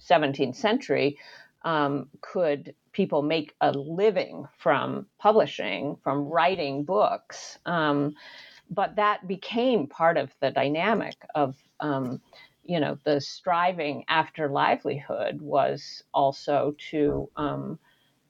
17th 0.09 0.57
century, 0.57 1.19
um, 1.63 2.09
could 2.21 2.75
people 2.93 3.23
make 3.23 3.55
a 3.61 3.73
living 3.73 4.47
from 4.59 5.07
publishing, 5.19 5.97
from 6.03 6.29
writing 6.29 6.85
books. 6.85 7.59
Um, 7.67 8.15
but 8.71 8.97
that 8.97 9.27
became 9.27 9.87
part 9.87 10.17
of 10.17 10.31
the 10.41 10.51
dynamic 10.51 11.17
of 11.35 11.57
um, 11.81 12.21
you 12.65 12.81
know 12.81 12.99
the 13.05 13.21
striving 13.21 14.05
after 14.09 14.49
livelihood 14.49 15.41
was 15.41 16.03
also 16.13 16.75
to 16.91 17.31
um, 17.37 17.79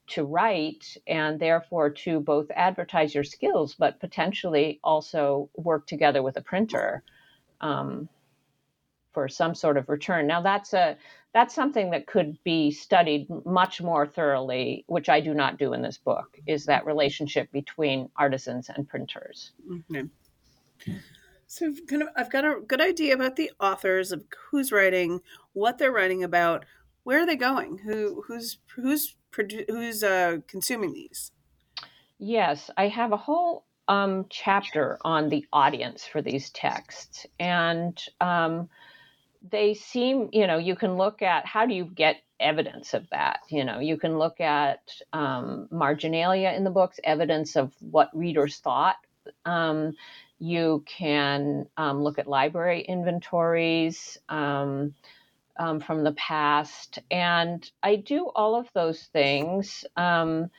to 0.07 0.25
write 0.25 0.97
and 1.07 1.41
therefore 1.41 1.91
to 1.91 2.21
both 2.21 2.47
advertise 2.55 3.15
your 3.15 3.25
skills 3.25 3.75
but 3.75 4.01
potentially 4.01 4.79
also 4.83 5.51
work 5.57 5.87
together 5.87 6.23
with 6.23 6.37
a 6.37 6.43
printer 6.43 7.03
um, 7.61 8.09
for 9.19 9.27
some 9.27 9.53
sort 9.53 9.77
of 9.77 9.89
return 9.89 10.29
now 10.29 10.41
that's 10.41 10.73
a 10.75 10.97
that's 11.35 11.53
something 11.53 11.91
that 11.91 12.07
could 12.07 12.39
be 12.45 12.71
studied 12.71 13.27
much 13.45 13.83
more 13.83 14.07
thoroughly 14.07 14.85
which 14.87 15.09
i 15.09 15.21
do 15.21 15.35
not 15.35 15.59
do 15.59 15.73
in 15.73 15.83
this 15.83 15.99
book 15.99 16.39
is 16.47 16.67
that 16.67 16.87
relationship 16.87 17.51
between 17.51 18.09
artisans 18.17 18.71
and 18.71 18.89
printers 18.89 19.51
mm-hmm. 19.69 20.07
So 21.51 21.75
kind 21.89 22.03
of, 22.03 22.09
I've 22.15 22.31
got 22.31 22.45
a 22.45 22.61
good 22.61 22.83
idea 22.83 23.15
about 23.15 23.37
the 23.37 23.51
authors 23.59 24.13
of 24.13 24.23
who's 24.51 24.71
writing, 24.71 25.23
what 25.55 25.79
they're 25.79 25.91
writing 25.91 26.23
about, 26.23 26.67
where 27.05 27.23
are 27.23 27.27
they 27.27 27.37
going, 27.37 27.79
who 27.79 28.23
who's 28.27 28.59
who's 28.77 29.17
who's 29.35 30.05
uh, 30.05 30.37
consuming 30.47 30.93
these. 30.93 31.33
Yes, 32.19 32.71
I 32.77 32.89
have 32.89 33.13
a 33.13 33.17
whole 33.17 33.65
um, 33.89 34.27
chapter 34.29 34.99
on 35.03 35.31
the 35.31 35.47
audience 35.51 36.05
for 36.05 36.21
these 36.21 36.51
texts, 36.51 37.27
and 37.41 37.99
um, 38.21 38.69
they 39.43 39.75
seem, 39.75 40.31
you 40.33 40.47
know, 40.47 40.59
you 40.59 40.77
can 40.77 40.97
look 40.97 41.23
at 41.23 41.47
how 41.47 41.67
do 41.67 41.75
you 41.75 41.85
get 41.85 42.17
evidence 42.41 42.95
of 42.95 43.09
that. 43.11 43.41
You 43.49 43.65
know, 43.65 43.79
you 43.81 43.97
can 43.97 44.19
look 44.19 44.41
at 44.41 44.81
um, 45.13 45.69
marginalia 45.71 46.53
in 46.57 46.65
the 46.65 46.71
books, 46.71 47.01
evidence 47.05 47.57
of 47.57 47.73
what 47.81 48.11
readers 48.13 48.59
thought. 48.59 48.97
Um, 49.45 49.95
you 50.39 50.85
can 50.87 51.67
um, 51.77 52.03
look 52.03 52.19
at 52.19 52.29
library 52.29 52.83
inventories 52.83 54.19
um, 54.29 54.95
um, 55.59 55.81
from 55.81 56.05
the 56.05 56.13
past. 56.13 57.01
And 57.11 57.69
I 57.83 57.97
do 57.97 58.31
all 58.35 58.55
of 58.55 58.69
those 58.73 59.03
things, 59.13 59.85
um, 59.97 60.51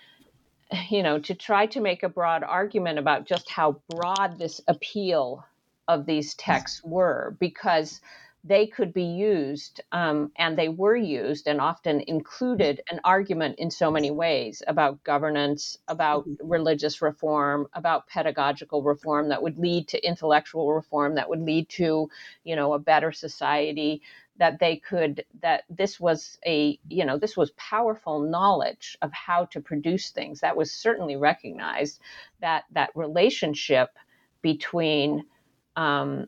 you 0.90 1.02
know, 1.02 1.20
to 1.20 1.34
try 1.34 1.66
to 1.68 1.80
make 1.80 2.04
a 2.04 2.10
broad 2.10 2.44
argument 2.44 3.00
about 3.00 3.26
just 3.26 3.50
how 3.50 3.82
broad 3.90 4.38
this 4.38 4.62
appeal 4.68 5.46
of 5.88 6.06
these 6.06 6.36
texts 6.36 6.84
were, 6.84 7.36
because 7.40 8.02
they 8.44 8.68
could 8.68 8.94
be 8.94 9.04
used, 9.04 9.82
um, 9.92 10.32
and 10.38 10.58
they 10.58 10.70
were 10.70 10.96
used 10.96 11.48
and 11.48 11.60
often 11.60 12.02
included 12.08 12.82
an 12.90 13.00
argument 13.04 13.60
in 13.60 13.70
so 13.70 13.92
many 13.92 14.12
ways 14.12 14.64
about 14.68 15.04
governance, 15.04 15.78
about 15.88 16.28
mm-hmm. 16.28 16.48
religious 16.48 17.02
reform, 17.02 17.68
about 17.74 18.08
pedagogical 18.08 18.82
reform 18.82 19.30
that 19.30 19.44
would 19.44 19.58
lead 19.58 19.88
to 19.90 20.08
intellectual 20.08 20.72
reform, 20.72 21.16
that 21.16 21.30
would 21.30 21.42
lead 21.42 21.68
to, 21.70 22.10
you 22.44 22.56
know, 22.56 22.74
a 22.74 22.80
better 22.80 23.12
society. 23.12 24.02
That 24.38 24.58
they 24.58 24.78
could, 24.78 25.26
that 25.42 25.64
this 25.70 26.00
was 26.00 26.40
a, 26.46 26.80
you 26.88 27.04
know, 27.04 27.18
this 27.18 27.36
was 27.36 27.52
powerful 27.58 28.22
knowledge 28.22 28.98
of 29.02 29.12
how 29.12 29.46
to 29.52 29.60
produce 29.60 30.12
things. 30.12 30.40
That 30.40 30.56
was 30.56 30.72
certainly 30.72 31.18
recognized. 31.18 32.00
That 32.40 32.64
that 32.72 32.92
relationship 32.96 33.90
between 34.42 35.26
um, 35.76 36.28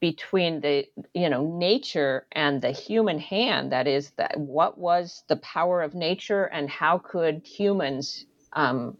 between 0.00 0.60
the 0.60 0.86
you 1.14 1.28
know 1.28 1.46
nature 1.56 2.26
and 2.32 2.60
the 2.62 2.72
human 2.72 3.18
hand 3.18 3.72
that 3.72 3.86
is 3.86 4.10
that 4.12 4.38
what 4.38 4.78
was 4.78 5.24
the 5.28 5.36
power 5.36 5.82
of 5.82 5.94
nature 5.94 6.44
and 6.44 6.68
how 6.68 6.98
could 6.98 7.42
humans 7.46 8.26
um, 8.52 8.96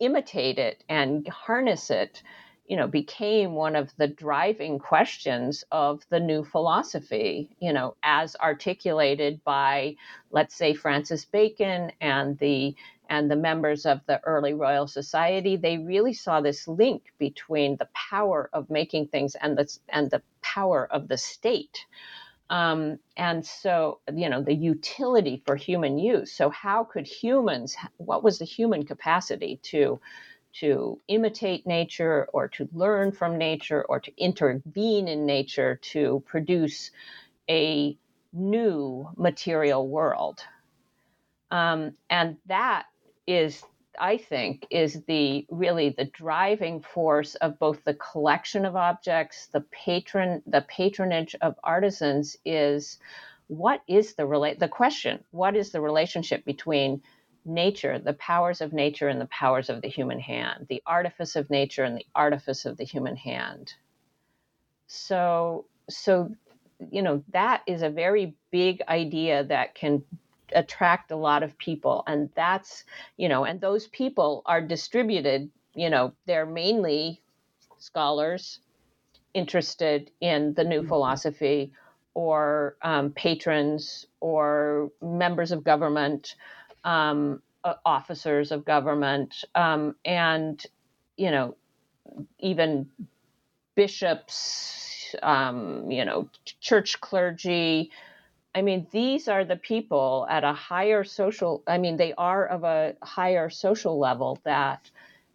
imitate 0.00 0.58
it 0.58 0.82
and 0.88 1.28
harness 1.28 1.90
it 1.90 2.22
you 2.66 2.76
know 2.76 2.86
became 2.86 3.52
one 3.52 3.76
of 3.76 3.90
the 3.98 4.08
driving 4.08 4.78
questions 4.78 5.64
of 5.72 6.02
the 6.10 6.20
new 6.20 6.44
philosophy 6.44 7.50
you 7.60 7.72
know 7.72 7.94
as 8.02 8.36
articulated 8.36 9.42
by 9.44 9.94
let's 10.30 10.54
say 10.54 10.74
francis 10.74 11.24
bacon 11.24 11.92
and 12.00 12.38
the 12.38 12.74
and 13.08 13.30
the 13.30 13.36
members 13.36 13.86
of 13.86 14.00
the 14.06 14.20
early 14.24 14.54
Royal 14.54 14.86
Society, 14.86 15.56
they 15.56 15.78
really 15.78 16.12
saw 16.14 16.40
this 16.40 16.66
link 16.66 17.12
between 17.18 17.76
the 17.76 17.88
power 17.94 18.48
of 18.52 18.70
making 18.70 19.08
things 19.08 19.34
and 19.36 19.56
the 19.58 19.78
and 19.88 20.10
the 20.10 20.22
power 20.42 20.86
of 20.90 21.08
the 21.08 21.18
state. 21.18 21.86
Um, 22.50 22.98
and 23.16 23.44
so, 23.44 24.00
you 24.14 24.28
know, 24.28 24.42
the 24.42 24.54
utility 24.54 25.42
for 25.46 25.56
human 25.56 25.98
use. 25.98 26.32
So, 26.32 26.50
how 26.50 26.84
could 26.84 27.06
humans? 27.06 27.76
What 27.96 28.22
was 28.22 28.38
the 28.38 28.44
human 28.44 28.84
capacity 28.84 29.58
to 29.64 30.00
to 30.60 31.00
imitate 31.08 31.66
nature, 31.66 32.28
or 32.32 32.48
to 32.48 32.68
learn 32.72 33.12
from 33.12 33.38
nature, 33.38 33.84
or 33.88 34.00
to 34.00 34.12
intervene 34.16 35.08
in 35.08 35.26
nature 35.26 35.76
to 35.82 36.22
produce 36.26 36.90
a 37.48 37.96
new 38.32 39.08
material 39.16 39.88
world? 39.88 40.40
Um, 41.50 41.94
and 42.10 42.36
that 42.46 42.86
is 43.26 43.62
I 43.98 44.16
think 44.16 44.66
is 44.70 45.02
the 45.06 45.46
really 45.50 45.90
the 45.90 46.06
driving 46.06 46.80
force 46.80 47.34
of 47.36 47.58
both 47.58 47.84
the 47.84 47.94
collection 47.94 48.64
of 48.64 48.76
objects, 48.76 49.46
the 49.52 49.60
patron, 49.60 50.42
the 50.46 50.62
patronage 50.62 51.34
of 51.40 51.56
artisans 51.62 52.36
is 52.44 52.98
what 53.46 53.82
is 53.86 54.14
the 54.14 54.26
relate 54.26 54.58
the 54.58 54.68
question, 54.68 55.22
what 55.30 55.56
is 55.56 55.70
the 55.70 55.80
relationship 55.80 56.44
between 56.44 57.02
nature, 57.44 57.98
the 57.98 58.14
powers 58.14 58.60
of 58.60 58.72
nature 58.72 59.08
and 59.08 59.20
the 59.20 59.26
powers 59.26 59.68
of 59.68 59.82
the 59.82 59.88
human 59.88 60.20
hand, 60.20 60.66
the 60.68 60.82
artifice 60.86 61.36
of 61.36 61.50
nature 61.50 61.84
and 61.84 61.96
the 61.96 62.06
artifice 62.14 62.64
of 62.64 62.76
the 62.76 62.84
human 62.84 63.16
hand. 63.16 63.74
So 64.86 65.66
so 65.88 66.30
you 66.90 67.02
know 67.02 67.22
that 67.32 67.62
is 67.66 67.82
a 67.82 67.90
very 67.90 68.34
big 68.50 68.82
idea 68.88 69.44
that 69.44 69.74
can 69.74 70.02
attract 70.54 71.10
a 71.10 71.16
lot 71.16 71.42
of 71.42 71.56
people 71.58 72.04
and 72.06 72.30
that's 72.34 72.84
you 73.16 73.28
know 73.28 73.44
and 73.44 73.60
those 73.60 73.88
people 73.88 74.42
are 74.46 74.60
distributed 74.60 75.50
you 75.74 75.88
know 75.88 76.12
they're 76.26 76.46
mainly 76.46 77.20
scholars 77.78 78.60
interested 79.34 80.10
in 80.20 80.54
the 80.54 80.64
new 80.64 80.80
mm-hmm. 80.80 80.88
philosophy 80.88 81.72
or 82.14 82.76
um, 82.82 83.10
patrons 83.10 84.06
or 84.20 84.90
members 85.02 85.50
of 85.50 85.64
government 85.64 86.36
um, 86.84 87.42
uh, 87.64 87.74
officers 87.84 88.52
of 88.52 88.64
government 88.64 89.44
um, 89.54 89.94
and 90.04 90.64
you 91.16 91.30
know 91.30 91.56
even 92.38 92.88
bishops 93.74 95.14
um, 95.22 95.90
you 95.90 96.04
know 96.04 96.28
church 96.60 97.00
clergy 97.00 97.90
I 98.54 98.62
mean, 98.62 98.86
these 98.92 99.26
are 99.26 99.44
the 99.44 99.56
people 99.56 100.26
at 100.30 100.44
a 100.44 100.52
higher 100.52 101.02
social, 101.02 101.62
I 101.66 101.78
mean, 101.78 101.96
they 101.96 102.14
are 102.14 102.46
of 102.46 102.62
a 102.62 102.94
higher 103.02 103.50
social 103.50 103.98
level 103.98 104.38
that, 104.44 104.88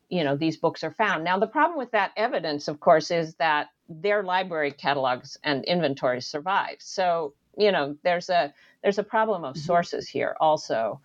you 0.09 0.23
know, 0.23 0.37
these 0.37 0.55
books 0.55 0.83
are 0.83 0.91
found. 0.91 1.25
Now, 1.25 1.37
the 1.37 1.47
problem 1.47 1.77
with 1.77 1.91
that 1.91 2.11
evidence, 2.15 2.69
of 2.69 2.79
course, 2.79 3.11
is 3.11 3.35
that 3.35 3.71
their 3.89 4.23
library 4.23 4.71
catalogs 4.71 5.37
and 5.43 5.65
inventories 5.65 6.27
survive. 6.27 6.77
So, 6.79 7.33
you 7.57 7.71
know, 7.71 7.97
there's 8.03 8.29
a 8.29 8.53
there's 8.83 8.99
a 8.99 9.03
problem 9.03 9.43
of 9.43 9.55
mm-hmm. 9.55 9.65
sources 9.65 10.07
here 10.07 10.37
also. 10.39 11.01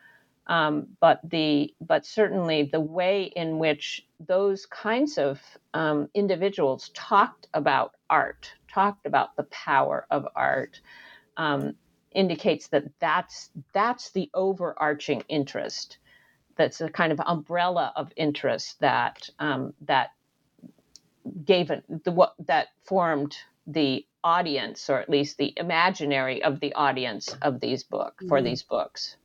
Um, 0.46 0.88
but 1.00 1.20
the 1.24 1.74
but 1.80 2.04
certainly 2.04 2.64
the 2.64 2.80
way 2.80 3.24
in 3.34 3.58
which 3.58 4.06
those 4.20 4.66
kinds 4.66 5.16
of 5.16 5.40
um, 5.72 6.08
individuals 6.14 6.90
talked 6.94 7.48
about 7.54 7.92
art, 8.10 8.52
talked 8.72 9.06
about 9.06 9.36
the 9.36 9.44
power 9.44 10.06
of 10.10 10.26
art, 10.36 10.80
um, 11.38 11.74
indicates 12.12 12.68
that 12.68 12.84
that's 13.00 13.50
that's 13.72 14.10
the 14.10 14.30
overarching 14.34 15.22
interest. 15.28 15.98
That's 16.56 16.80
a 16.80 16.88
kind 16.88 17.10
of 17.10 17.20
umbrella 17.24 17.92
of 17.96 18.12
interest 18.14 18.80
that 18.80 19.28
um, 19.38 19.72
that 19.86 20.10
gave 21.44 21.70
it 21.70 21.84
the 22.04 22.12
what 22.12 22.34
that 22.46 22.68
formed 22.84 23.36
the 23.66 24.06
audience, 24.22 24.90
or 24.90 25.00
at 25.00 25.08
least 25.08 25.38
the 25.38 25.52
imaginary 25.56 26.42
of 26.42 26.60
the 26.60 26.74
audience 26.74 27.34
of 27.42 27.60
these 27.60 27.82
book 27.82 28.20
for 28.28 28.38
mm-hmm. 28.38 28.46
these 28.46 28.62
books. 28.62 29.16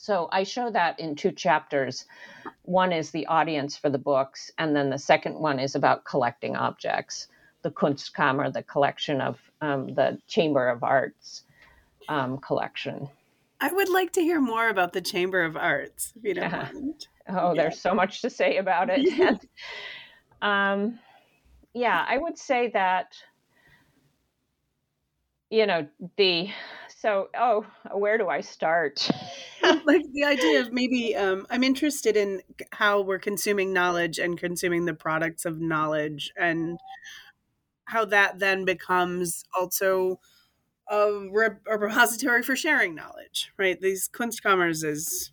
So 0.00 0.30
I 0.32 0.44
show 0.44 0.70
that 0.70 0.98
in 0.98 1.14
two 1.14 1.30
chapters. 1.30 2.06
One 2.62 2.90
is 2.90 3.10
the 3.10 3.26
audience 3.26 3.76
for 3.76 3.90
the 3.90 3.98
books, 3.98 4.50
and 4.56 4.74
then 4.74 4.88
the 4.88 4.96
second 4.96 5.34
one 5.38 5.58
is 5.58 5.74
about 5.74 6.06
collecting 6.06 6.56
objects, 6.56 7.28
the 7.60 7.70
Kunstkammer, 7.70 8.50
the 8.50 8.62
collection 8.62 9.20
of 9.20 9.38
um, 9.60 9.94
the 9.94 10.18
Chamber 10.26 10.70
of 10.70 10.82
Arts 10.82 11.42
um, 12.08 12.38
collection. 12.38 13.10
I 13.60 13.70
would 13.70 13.90
like 13.90 14.10
to 14.14 14.22
hear 14.22 14.40
more 14.40 14.70
about 14.70 14.94
the 14.94 15.02
Chamber 15.02 15.44
of 15.44 15.54
Arts, 15.54 16.14
if 16.16 16.24
you 16.24 16.32
don't 16.32 16.50
yeah. 16.50 16.70
mind. 16.72 17.06
Oh, 17.28 17.52
yeah. 17.52 17.62
there's 17.62 17.78
so 17.78 17.94
much 17.94 18.22
to 18.22 18.30
say 18.30 18.56
about 18.56 18.88
it. 18.90 19.46
um, 20.40 20.98
yeah, 21.74 22.06
I 22.08 22.16
would 22.16 22.38
say 22.38 22.70
that, 22.70 23.12
you 25.50 25.66
know, 25.66 25.86
the, 26.16 26.48
so, 27.00 27.30
oh, 27.34 27.64
where 27.94 28.18
do 28.18 28.28
I 28.28 28.42
start? 28.42 29.08
like 29.62 30.02
the 30.12 30.24
idea 30.24 30.60
of 30.60 30.70
maybe, 30.70 31.16
um, 31.16 31.46
I'm 31.48 31.64
interested 31.64 32.14
in 32.14 32.42
how 32.72 33.00
we're 33.00 33.18
consuming 33.18 33.72
knowledge 33.72 34.18
and 34.18 34.36
consuming 34.38 34.84
the 34.84 34.92
products 34.92 35.46
of 35.46 35.60
knowledge 35.60 36.30
and 36.36 36.78
how 37.86 38.04
that 38.04 38.38
then 38.38 38.66
becomes 38.66 39.44
also 39.58 40.20
a, 40.90 41.26
re- 41.32 41.56
a 41.66 41.78
repository 41.78 42.42
for 42.42 42.54
sharing 42.54 42.94
knowledge, 42.94 43.50
right? 43.56 43.80
These 43.80 44.10
Kunstkammers 44.10 44.84
is 44.84 45.32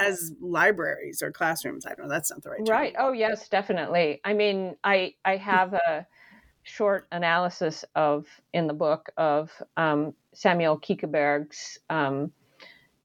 as 0.00 0.32
libraries 0.40 1.22
or 1.22 1.30
classrooms. 1.30 1.86
I 1.86 1.90
don't 1.94 2.08
know. 2.08 2.12
That's 2.12 2.30
not 2.32 2.42
the 2.42 2.50
right. 2.50 2.66
Term. 2.66 2.76
Right. 2.76 2.94
Oh 2.98 3.12
yes, 3.12 3.48
definitely. 3.48 4.20
I 4.24 4.32
mean, 4.34 4.76
I 4.82 5.14
I 5.24 5.36
have 5.36 5.74
a 5.74 6.06
short 6.62 7.06
analysis 7.12 7.84
of 7.94 8.26
in 8.52 8.66
the 8.66 8.74
book 8.74 9.10
of 9.16 9.50
um, 9.76 10.14
Samuel 10.32 10.78
Quiccheberg's 10.78 11.78
um, 11.90 12.32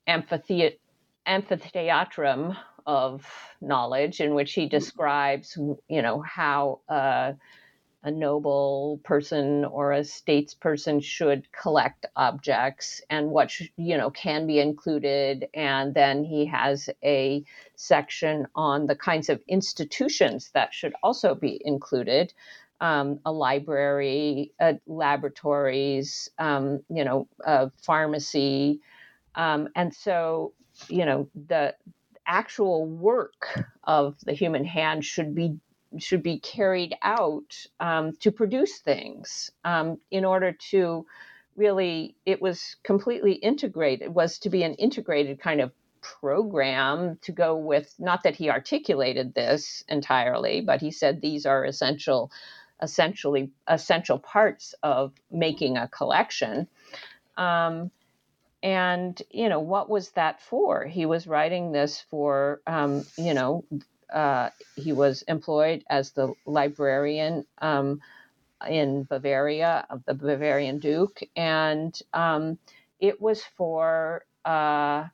amphitheat- 0.07 0.79
amphitheatrum 1.27 2.55
of 2.85 3.25
knowledge, 3.59 4.21
in 4.21 4.33
which 4.33 4.53
he 4.53 4.61
mm-hmm. 4.61 4.77
describes, 4.77 5.57
you 5.87 6.01
know, 6.01 6.21
how. 6.21 6.79
Uh, 6.87 7.33
a 8.03 8.11
noble 8.11 9.01
person 9.03 9.65
or 9.65 9.91
a 9.91 9.99
statesperson 9.99 11.03
should 11.03 11.51
collect 11.51 12.05
objects 12.15 13.01
and 13.09 13.29
what 13.29 13.51
you 13.75 13.97
know 13.97 14.09
can 14.11 14.47
be 14.47 14.59
included 14.59 15.47
and 15.53 15.93
then 15.93 16.23
he 16.23 16.45
has 16.45 16.89
a 17.03 17.43
section 17.75 18.47
on 18.55 18.85
the 18.85 18.95
kinds 18.95 19.29
of 19.29 19.41
institutions 19.47 20.51
that 20.53 20.73
should 20.73 20.93
also 21.03 21.35
be 21.35 21.59
included 21.65 22.33
um, 22.81 23.19
a 23.25 23.31
library 23.31 24.53
uh, 24.59 24.73
laboratories 24.85 26.29
um, 26.39 26.81
you 26.89 27.03
know 27.03 27.27
a 27.45 27.71
pharmacy. 27.81 28.81
Um, 29.35 29.69
and 29.75 29.93
so 29.93 30.53
you 30.89 31.05
know 31.05 31.29
the 31.47 31.75
actual 32.27 32.85
work 32.85 33.65
of 33.85 34.17
the 34.25 34.33
human 34.33 34.65
hand 34.65 35.05
should 35.05 35.33
be 35.33 35.57
should 35.97 36.21
be 36.21 36.39
carried 36.39 36.93
out 37.01 37.55
um, 37.79 38.11
to 38.19 38.31
produce 38.31 38.79
things 38.79 39.51
um, 39.63 39.97
in 40.11 40.25
order 40.25 40.51
to 40.51 41.05
really 41.55 42.15
it 42.25 42.41
was 42.41 42.75
completely 42.83 43.33
integrated 43.33 44.03
it 44.03 44.13
was 44.13 44.37
to 44.37 44.49
be 44.49 44.63
an 44.63 44.73
integrated 44.75 45.39
kind 45.39 45.61
of 45.61 45.71
program 46.01 47.17
to 47.21 47.31
go 47.31 47.55
with 47.55 47.93
not 47.97 48.23
that 48.23 48.35
he 48.35 48.49
articulated 48.49 49.33
this 49.33 49.83
entirely 49.87 50.61
but 50.61 50.81
he 50.81 50.91
said 50.91 51.21
these 51.21 51.45
are 51.45 51.65
essential 51.65 52.31
essentially 52.81 53.51
essential 53.67 54.19
parts 54.19 54.75
of 54.83 55.13
making 55.31 55.77
a 55.77 55.87
collection. 55.87 56.67
Um, 57.37 57.91
and 58.63 59.21
you 59.29 59.49
know 59.49 59.59
what 59.59 59.89
was 59.89 60.09
that 60.11 60.41
for? 60.41 60.85
He 60.85 61.05
was 61.05 61.27
writing 61.27 61.71
this 61.71 62.03
for 62.09 62.61
um, 62.65 63.05
you 63.17 63.33
know 63.33 63.63
uh, 64.11 64.49
he 64.75 64.93
was 64.93 65.21
employed 65.23 65.83
as 65.89 66.11
the 66.11 66.33
librarian 66.45 67.45
um, 67.59 68.01
in 68.67 69.03
Bavaria 69.03 69.85
of 69.89 70.03
the 70.05 70.15
Bavarian 70.15 70.79
Duke, 70.79 71.21
and 71.35 71.97
um, 72.13 72.57
it 72.99 73.21
was 73.21 73.43
for 73.55 74.25
uh, 74.43 75.05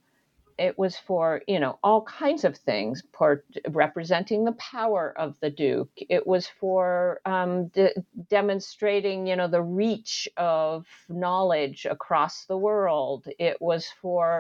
it 0.58 0.78
was 0.78 0.98
for 0.98 1.42
you 1.48 1.60
know 1.60 1.80
all 1.84 2.04
kinds 2.04 2.44
of 2.44 2.58
things 2.58 3.04
for 3.14 3.44
representing 3.70 4.46
the 4.46 4.54
power 4.54 5.14
of 5.18 5.40
the 5.42 5.50
duke. 5.50 5.92
It 5.98 6.28
was 6.28 6.48
for 6.48 7.22
um, 7.26 7.68
de- 7.70 7.94
demonstrating 8.30 9.28
you 9.28 9.36
know 9.36 9.48
the 9.48 9.62
reach 9.64 10.30
of 10.38 10.86
knowledge 11.10 11.86
across 11.90 12.46
the 12.46 12.58
world. 12.58 13.28
It 13.40 13.62
was 13.62 13.88
for 14.02 14.40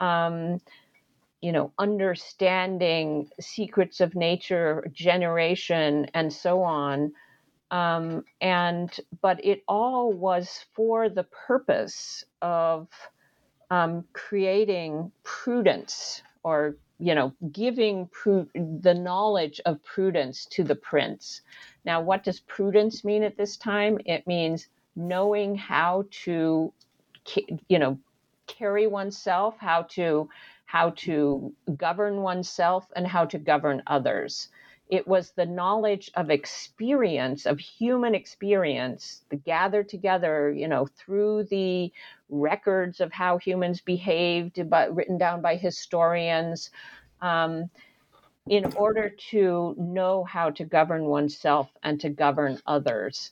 um, 0.00 0.60
you 1.42 1.52
know 1.52 1.72
understanding 1.78 3.30
secrets 3.40 4.00
of 4.00 4.14
nature 4.16 4.90
generation 4.92 6.08
and 6.14 6.32
so 6.32 6.62
on. 6.62 7.12
Um, 7.70 8.24
and 8.40 8.90
but 9.22 9.44
it 9.44 9.62
all 9.68 10.12
was 10.12 10.64
for 10.74 11.08
the 11.10 11.24
purpose 11.24 12.24
of 12.42 12.88
um, 13.70 14.04
creating 14.12 15.12
prudence 15.24 16.22
or 16.44 16.76
you 16.98 17.14
know 17.14 17.32
giving 17.52 18.08
pru- 18.08 18.48
the 18.82 18.94
knowledge 18.94 19.60
of 19.66 19.82
prudence 19.84 20.46
to 20.46 20.64
the 20.64 20.74
prince. 20.76 21.42
Now 21.84 22.00
what 22.00 22.24
does 22.24 22.40
prudence 22.40 23.04
mean 23.04 23.22
at 23.22 23.36
this 23.36 23.56
time? 23.56 23.98
It 24.06 24.26
means 24.26 24.68
knowing 24.96 25.56
how 25.56 26.04
to 26.24 26.72
you 27.68 27.78
know 27.78 27.98
carry 28.46 28.86
oneself 28.86 29.56
how 29.58 29.82
to 29.82 30.28
how 30.66 30.90
to 30.90 31.52
govern 31.76 32.22
oneself 32.22 32.86
and 32.96 33.06
how 33.06 33.24
to 33.26 33.38
govern 33.38 33.82
others 33.86 34.48
it 34.88 35.06
was 35.06 35.32
the 35.32 35.46
knowledge 35.46 36.10
of 36.14 36.30
experience 36.30 37.46
of 37.46 37.58
human 37.58 38.14
experience 38.14 39.22
the 39.30 39.36
gathered 39.36 39.88
together 39.88 40.50
you 40.50 40.68
know 40.68 40.86
through 40.86 41.44
the 41.44 41.92
records 42.28 43.00
of 43.00 43.12
how 43.12 43.38
humans 43.38 43.80
behaved 43.80 44.68
but 44.68 44.94
written 44.94 45.18
down 45.18 45.40
by 45.40 45.56
historians 45.56 46.70
um, 47.20 47.70
in 48.48 48.72
order 48.76 49.10
to 49.30 49.74
know 49.78 50.24
how 50.24 50.50
to 50.50 50.64
govern 50.64 51.04
oneself 51.04 51.68
and 51.82 52.00
to 52.00 52.08
govern 52.08 52.58
others. 52.66 53.30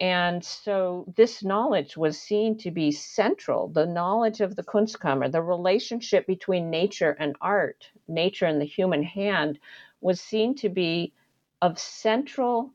And 0.00 0.44
so 0.44 1.04
this 1.16 1.44
knowledge 1.44 1.96
was 1.96 2.18
seen 2.18 2.58
to 2.58 2.70
be 2.70 2.90
central 2.90 3.68
the 3.68 3.86
knowledge 3.86 4.40
of 4.40 4.56
the 4.56 4.64
kunstkammer 4.64 5.30
the 5.30 5.40
relationship 5.42 6.26
between 6.26 6.68
nature 6.68 7.16
and 7.18 7.36
art 7.40 7.88
nature 8.08 8.46
and 8.46 8.60
the 8.60 8.66
human 8.66 9.04
hand 9.04 9.58
was 10.04 10.20
seen 10.20 10.54
to 10.54 10.68
be 10.68 11.14
of 11.62 11.78
central 11.78 12.70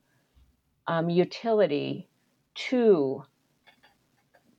um, 0.87 1.09
utility 1.11 2.09
to 2.55 3.23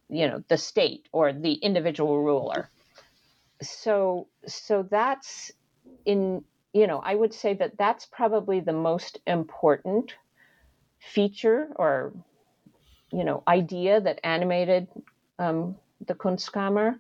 you 0.09 0.29
know 0.29 0.43
the 0.49 0.57
state 0.57 1.09
or 1.13 1.33
the 1.33 1.55
individual 1.55 2.23
ruler. 2.23 2.71
So 3.61 4.29
so 4.47 4.87
that's 4.89 5.51
in 6.07 6.45
you 6.73 6.87
know 6.87 7.01
i 7.05 7.15
would 7.15 7.35
say 7.35 7.55
that 7.55 7.77
that's 7.77 8.07
probably 8.07 8.61
the 8.61 8.73
most 8.73 9.19
important 9.27 10.15
feature 11.01 11.69
or 11.77 12.13
you 13.13 13.25
know 13.25 13.43
idea 13.49 14.01
that 14.01 14.21
animated 14.23 14.87
um, 15.39 15.77
the 16.07 16.15
kunstkammer 16.15 16.99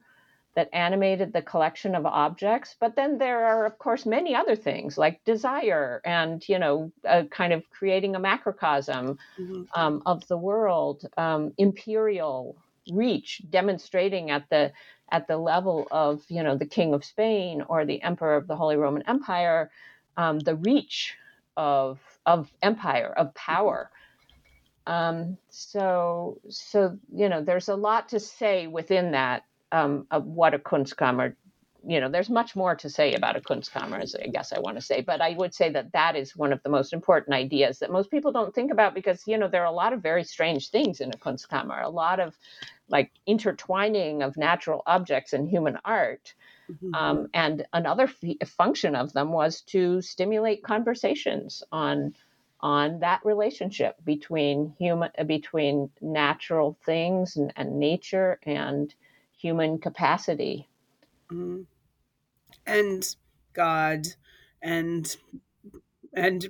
that 0.55 0.69
animated 0.73 1.33
the 1.33 1.43
collection 1.43 1.95
of 1.95 2.05
objects. 2.07 2.77
But 2.79 2.97
then 2.97 3.19
there 3.19 3.45
are, 3.45 3.67
of 3.67 3.79
course, 3.79 4.05
many 4.05 4.35
other 4.35 4.57
things 4.57 4.99
like 4.99 5.25
desire 5.25 6.01
and, 6.05 6.47
you 6.49 6.59
know, 6.59 6.91
uh, 7.09 7.25
kind 7.31 7.53
of 7.53 7.69
creating 7.71 8.17
a 8.17 8.21
macrocosm 8.21 9.19
mm-hmm. 9.39 9.63
um, 9.75 10.03
of 10.07 10.27
the 10.27 10.37
world, 10.37 11.07
um, 11.17 11.53
imperial 11.57 12.57
reach, 12.93 13.43
demonstrating 13.49 14.31
at 14.31 14.49
the 14.51 14.73
at 15.13 15.27
the 15.27 15.37
level 15.37 15.89
of, 15.91 16.23
you 16.29 16.43
know, 16.43 16.57
the 16.57 16.67
King 16.67 16.95
of 16.95 17.05
Spain 17.05 17.63
or 17.69 17.85
the 17.85 18.01
Emperor 18.03 18.37
of 18.37 18.47
the 18.47 18.57
Holy 18.57 18.77
Roman 18.77 19.03
Empire, 19.09 19.71
um, 20.17 20.39
the 20.39 20.57
reach 20.57 21.17
of 21.57 22.01
of 22.27 22.51
empire 22.63 23.13
of 23.17 23.35
power. 23.35 23.91
Um, 24.87 25.37
so 25.51 26.41
so 26.49 26.99
you 27.13 27.29
know, 27.29 27.43
there's 27.43 27.69
a 27.69 27.77
lot 27.77 28.09
to 28.11 28.21
say 28.21 28.67
within 28.67 29.13
that 29.13 29.45
um, 29.73 30.07
of 30.11 30.25
what 30.25 30.55
a 30.55 30.59
Kunstkammer, 30.59 31.35
you 31.87 32.01
know, 32.01 32.11
there's 32.11 32.29
much 32.29 32.55
more 32.55 32.75
to 32.77 32.91
say 32.91 33.15
about 33.15 33.37
a 33.37 33.41
Kunstkammer, 33.41 34.01
as 34.01 34.15
I 34.15 34.27
guess 34.27 34.53
I 34.53 34.61
want 34.61 34.77
to 34.77 34.83
say, 34.83 35.01
but 35.01 35.21
I 35.21 35.35
would 35.35 35.55
say 35.55 35.71
that 35.71 35.93
that 35.93 36.17
is 36.17 36.37
one 36.37 36.53
of 36.53 36.63
the 36.63 36.69
most 36.69 36.93
important 36.93 37.35
ideas 37.35 37.79
that 37.79 37.91
most 37.91 38.11
people 38.11 38.33
don't 38.33 38.55
think 38.55 38.71
about 38.71 38.95
because, 38.95 39.27
you 39.27 39.39
know, 39.39 39.49
there 39.49 39.63
are 39.63 39.73
a 39.73 39.73
lot 39.73 39.93
of 39.93 40.03
very 40.03 40.25
strange 40.25 40.71
things 40.71 41.01
in 41.01 41.11
a 41.11 41.17
Kunstkammer, 41.17 41.83
a 41.83 41.89
lot 41.89 42.21
of 42.21 42.37
like 42.89 43.11
intertwining 43.27 44.23
of 44.23 44.37
natural 44.37 44.83
objects 44.87 45.33
and 45.33 45.49
human 45.49 45.79
art. 45.85 46.35
Mm-hmm. 46.71 46.95
Um, 46.95 47.29
and 47.33 47.67
another 47.73 48.09
f- 48.23 48.49
function 48.49 48.95
of 48.95 49.13
them 49.13 49.33
was 49.33 49.63
to 49.63 50.01
stimulate 50.03 50.63
conversations 50.63 51.63
on 51.73 52.15
on 52.63 53.01
that 53.01 53.25
relationship 53.25 53.97
between 54.05 54.75
human 54.79 55.11
between 55.27 55.91
natural 56.01 56.77
things 56.85 57.37
and, 57.37 57.53
and 57.57 57.79
nature 57.79 58.39
and 58.45 58.95
human 59.41 59.79
capacity. 59.79 60.69
Mm-hmm. 61.33 61.63
And 62.67 63.17
God 63.53 64.07
and 64.63 65.17
and 66.13 66.49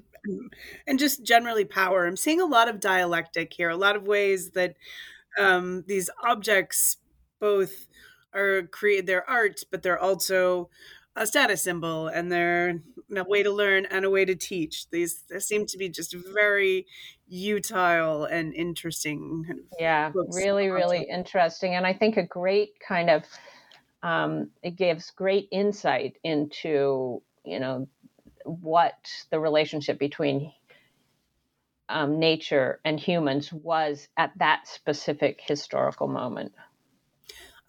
and 0.87 0.99
just 0.99 1.23
generally 1.25 1.65
power. 1.65 2.07
I'm 2.07 2.17
seeing 2.17 2.41
a 2.41 2.47
lot 2.47 2.69
of 2.69 2.81
dialectic 2.81 3.53
here, 3.53 3.71
a 3.71 3.77
lot 3.77 3.97
of 3.97 4.07
ways 4.07 4.51
that 4.51 4.75
um, 5.39 5.85
these 5.87 6.11
objects 6.25 6.99
both 7.41 7.87
are 8.35 8.63
create 8.63 9.07
their 9.07 9.29
art, 9.29 9.61
but 9.71 9.83
they're 9.83 9.99
also 9.99 10.69
a 11.17 11.27
status 11.27 11.63
symbol 11.63 12.09
and 12.09 12.31
they're 12.31 12.81
a 13.17 13.25
way 13.25 13.43
to 13.43 13.51
learn 13.51 13.87
and 13.87 14.05
a 14.05 14.11
way 14.11 14.25
to 14.25 14.35
teach. 14.35 14.89
These 14.91 15.25
seem 15.39 15.67
to 15.67 15.79
be 15.79 15.89
just 15.89 16.15
very 16.15 16.87
utile 17.29 18.25
and 18.25 18.55
interesting. 18.55 19.45
Kind 19.47 19.61
of 19.61 19.67
yeah, 19.79 20.13
really, 20.33 20.69
really 20.69 21.07
interesting. 21.11 21.75
And 21.75 21.87
I 21.87 21.93
think 21.93 22.17
a 22.17 22.27
great 22.27 22.73
kind 22.87 23.11
of 23.11 23.25
um, 24.03 24.51
it 24.63 24.77
gives 24.77 25.11
great 25.11 25.49
insight 25.51 26.17
into 26.25 27.23
you 27.45 27.61
know 27.61 27.89
what 28.45 28.97
the 29.31 29.39
relationship 29.39 29.99
between 29.99 30.53
um, 31.89 32.19
nature 32.19 32.81
and 32.85 32.99
humans 32.99 33.53
was 33.53 34.09
at 34.17 34.33
that 34.39 34.67
specific 34.67 35.41
historical 35.43 36.07
moment. 36.09 36.53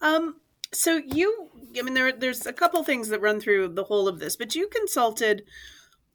Um, 0.00 0.36
so 0.72 0.96
you, 0.96 1.50
I 1.78 1.82
mean, 1.82 1.94
there 1.94 2.12
there's 2.12 2.46
a 2.46 2.52
couple 2.52 2.82
things 2.82 3.08
that 3.08 3.20
run 3.20 3.40
through 3.40 3.68
the 3.68 3.84
whole 3.84 4.08
of 4.08 4.18
this, 4.18 4.36
but 4.36 4.54
you 4.54 4.68
consulted 4.68 5.44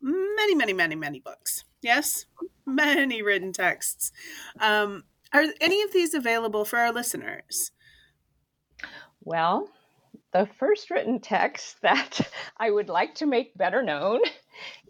many, 0.01 0.55
many, 0.55 0.73
many, 0.73 0.95
many 0.95 1.19
books. 1.19 1.63
Yes, 1.81 2.25
many 2.65 3.21
written 3.21 3.53
texts. 3.53 4.11
Um, 4.59 5.03
are 5.33 5.45
any 5.61 5.81
of 5.81 5.93
these 5.93 6.13
available 6.13 6.65
for 6.65 6.79
our 6.79 6.91
listeners? 6.91 7.71
Well, 9.21 9.69
the 10.33 10.47
first 10.57 10.89
written 10.89 11.19
text 11.19 11.77
that 11.81 12.19
I 12.57 12.71
would 12.71 12.89
like 12.89 13.15
to 13.15 13.25
make 13.25 13.57
better 13.57 13.83
known 13.83 14.21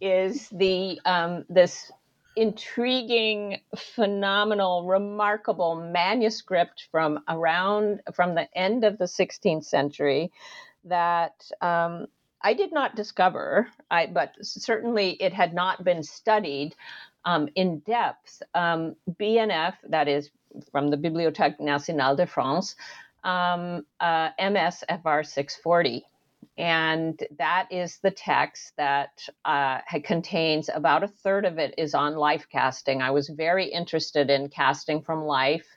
is 0.02 0.48
the 0.50 1.00
um, 1.06 1.46
this 1.50 1.92
intriguing, 2.38 3.60
phenomenal, 3.76 4.86
remarkable 4.86 5.76
manuscript 5.76 6.88
from 6.92 7.20
around 7.28 8.02
from 8.14 8.36
the 8.36 8.48
end 8.56 8.84
of 8.84 9.00
the 9.00 9.06
16th 9.06 9.66
century 9.66 10.32
that 10.86 11.50
um, 11.62 12.06
I 12.42 12.54
did 12.54 12.72
not 12.72 12.96
discover, 12.96 13.68
I, 13.90 14.06
but 14.06 14.34
certainly 14.42 15.12
it 15.22 15.34
had 15.34 15.54
not 15.56 15.84
been 15.84 16.04
studied 16.04 16.76
um, 17.26 17.50
in 17.56 17.80
depth. 17.80 18.44
Um, 18.54 18.96
BNF, 19.20 19.74
that 19.90 20.08
is 20.08 20.30
from 20.72 20.90
the 20.90 20.98
Bibliothèque 20.98 21.60
Nationale 21.60 22.16
de 22.16 22.28
France, 22.28 22.76
um, 23.24 23.84
uh, 24.00 24.30
MSFR 24.40 25.26
640 25.26 26.06
and 26.58 27.22
that 27.38 27.68
is 27.72 28.00
the 28.00 28.12
text 28.12 28.74
that 28.78 29.28
uh, 29.46 29.80
contains 30.04 30.70
about 30.74 31.04
a 31.04 31.08
third 31.08 31.46
of 31.46 31.58
it 31.60 31.76
is 31.78 31.94
on 31.94 32.16
life 32.16 32.48
casting. 32.52 33.02
I 33.02 33.12
was 33.12 33.30
very 33.30 33.66
interested 33.66 34.30
in 34.30 34.50
casting 34.50 35.02
from 35.02 35.24
life, 35.24 35.68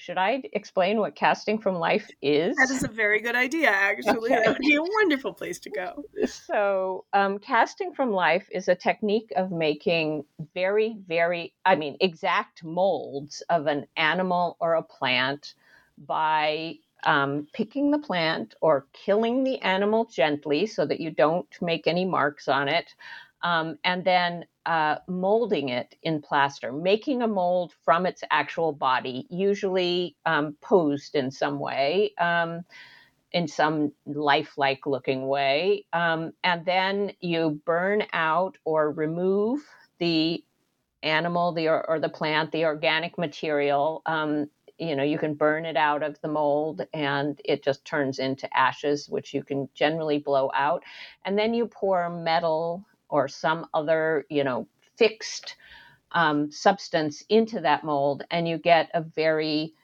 should 0.00 0.16
I 0.16 0.42
explain 0.54 0.98
what 0.98 1.14
casting 1.14 1.58
from 1.58 1.74
life 1.74 2.08
is? 2.22 2.56
That 2.56 2.70
is 2.70 2.84
a 2.84 2.88
very 2.88 3.20
good 3.20 3.36
idea, 3.36 3.68
actually. 3.68 4.32
Okay. 4.32 4.42
That 4.42 4.48
would 4.48 4.58
be 4.58 4.74
a 4.74 4.82
wonderful 4.82 5.34
place 5.34 5.58
to 5.60 5.70
go. 5.70 6.02
So, 6.24 7.04
um, 7.12 7.38
casting 7.38 7.92
from 7.92 8.10
life 8.10 8.48
is 8.50 8.68
a 8.68 8.74
technique 8.74 9.30
of 9.36 9.50
making 9.50 10.24
very, 10.54 10.96
very, 11.06 11.52
I 11.66 11.76
mean, 11.76 11.98
exact 12.00 12.64
molds 12.64 13.42
of 13.50 13.66
an 13.66 13.86
animal 13.98 14.56
or 14.58 14.76
a 14.76 14.82
plant 14.82 15.52
by 15.98 16.76
um, 17.04 17.46
picking 17.52 17.90
the 17.90 17.98
plant 17.98 18.54
or 18.60 18.86
killing 18.92 19.44
the 19.44 19.58
animal 19.60 20.04
gently 20.04 20.66
so 20.66 20.86
that 20.86 21.00
you 21.00 21.10
don't 21.10 21.48
make 21.60 21.86
any 21.86 22.04
marks 22.04 22.48
on 22.48 22.68
it, 22.68 22.94
um, 23.42 23.78
and 23.84 24.04
then 24.04 24.44
uh, 24.66 24.96
molding 25.08 25.70
it 25.70 25.96
in 26.02 26.20
plaster, 26.20 26.72
making 26.72 27.22
a 27.22 27.26
mold 27.26 27.72
from 27.84 28.06
its 28.06 28.22
actual 28.30 28.72
body, 28.72 29.26
usually 29.30 30.16
um, 30.26 30.54
posed 30.60 31.14
in 31.14 31.30
some 31.30 31.58
way, 31.58 32.12
um, 32.18 32.62
in 33.32 33.48
some 33.48 33.92
lifelike 34.06 34.86
looking 34.86 35.26
way. 35.26 35.86
Um, 35.92 36.32
and 36.44 36.64
then 36.64 37.12
you 37.20 37.60
burn 37.64 38.04
out 38.12 38.58
or 38.64 38.90
remove 38.90 39.60
the 39.98 40.44
animal 41.02 41.52
the, 41.52 41.68
or, 41.68 41.88
or 41.88 41.98
the 41.98 42.08
plant, 42.08 42.52
the 42.52 42.64
organic 42.64 43.16
material. 43.16 44.02
Um, 44.04 44.50
you 44.80 44.96
know, 44.96 45.04
you 45.04 45.18
can 45.18 45.34
burn 45.34 45.66
it 45.66 45.76
out 45.76 46.02
of 46.02 46.20
the 46.22 46.28
mold 46.28 46.86
and 46.94 47.40
it 47.44 47.62
just 47.62 47.84
turns 47.84 48.18
into 48.18 48.48
ashes, 48.56 49.08
which 49.08 49.34
you 49.34 49.44
can 49.44 49.68
generally 49.74 50.18
blow 50.18 50.50
out. 50.54 50.82
And 51.24 51.38
then 51.38 51.54
you 51.54 51.66
pour 51.66 52.08
metal 52.10 52.84
or 53.10 53.28
some 53.28 53.66
other, 53.74 54.26
you 54.30 54.44
know, 54.44 54.66
fixed 54.96 55.56
um, 56.12 56.50
substance 56.50 57.22
into 57.28 57.60
that 57.60 57.84
mold, 57.84 58.24
and 58.30 58.48
you 58.48 58.58
get 58.58 58.90
a 58.94 59.02
very, 59.02 59.74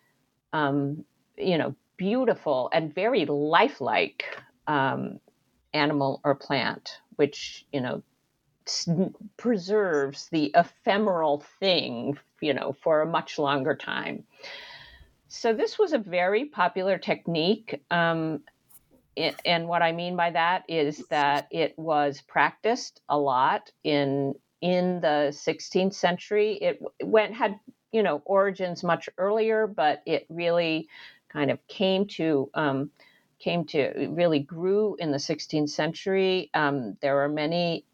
um, 0.53 1.05
you 1.37 1.59
know, 1.59 1.75
beautiful 1.97 2.71
and 2.73 2.95
very 2.95 3.27
lifelike 3.27 4.25
um, 4.67 5.21
animal 5.75 6.21
or 6.25 6.35
plant, 6.35 7.01
which 7.17 7.67
you 7.73 7.81
know 7.81 8.03
preserves 9.37 10.29
the 10.31 10.51
ephemeral 10.55 11.45
thing, 11.61 12.19
you 12.41 12.53
know, 12.55 12.75
for 12.83 13.03
a 13.03 13.07
much 13.07 13.39
longer 13.39 13.77
time. 13.77 14.25
So 15.29 15.53
this 15.53 15.79
was 15.79 15.93
a 15.93 15.99
very 15.99 16.47
popular 16.47 16.99
technique. 16.99 17.83
Um, 17.91 18.41
it, 19.17 19.35
and 19.45 19.67
what 19.67 19.83
I 19.83 19.93
mean 19.93 20.17
by 20.17 20.31
that 20.31 20.65
is 20.69 21.07
that 21.09 21.49
it 21.51 21.77
was 21.79 22.21
practiced 22.21 23.01
a 23.09 23.19
lot 23.19 23.71
in 23.83 24.35
in 24.61 25.01
the 25.01 25.33
16th 25.33 25.95
century. 25.95 26.55
It 26.55 26.81
went 27.03 27.35
had 27.35 27.59
you 27.93 28.03
know 28.03 28.23
origins 28.25 28.83
much 28.83 29.09
earlier, 29.19 29.67
but 29.67 30.03
it 30.07 30.27
really 30.29 30.89
kind 31.29 31.51
of 31.51 31.67
came 31.67 32.07
to 32.07 32.51
um, 32.55 32.91
came 33.39 33.65
to 33.67 34.09
really 34.11 34.41
grew 34.41 34.97
in 34.99 35.11
the 35.11 35.19
16th 35.19 35.71
century. 35.71 36.51
Um, 36.55 36.97
there 37.01 37.23
are 37.23 37.29
many 37.29 37.85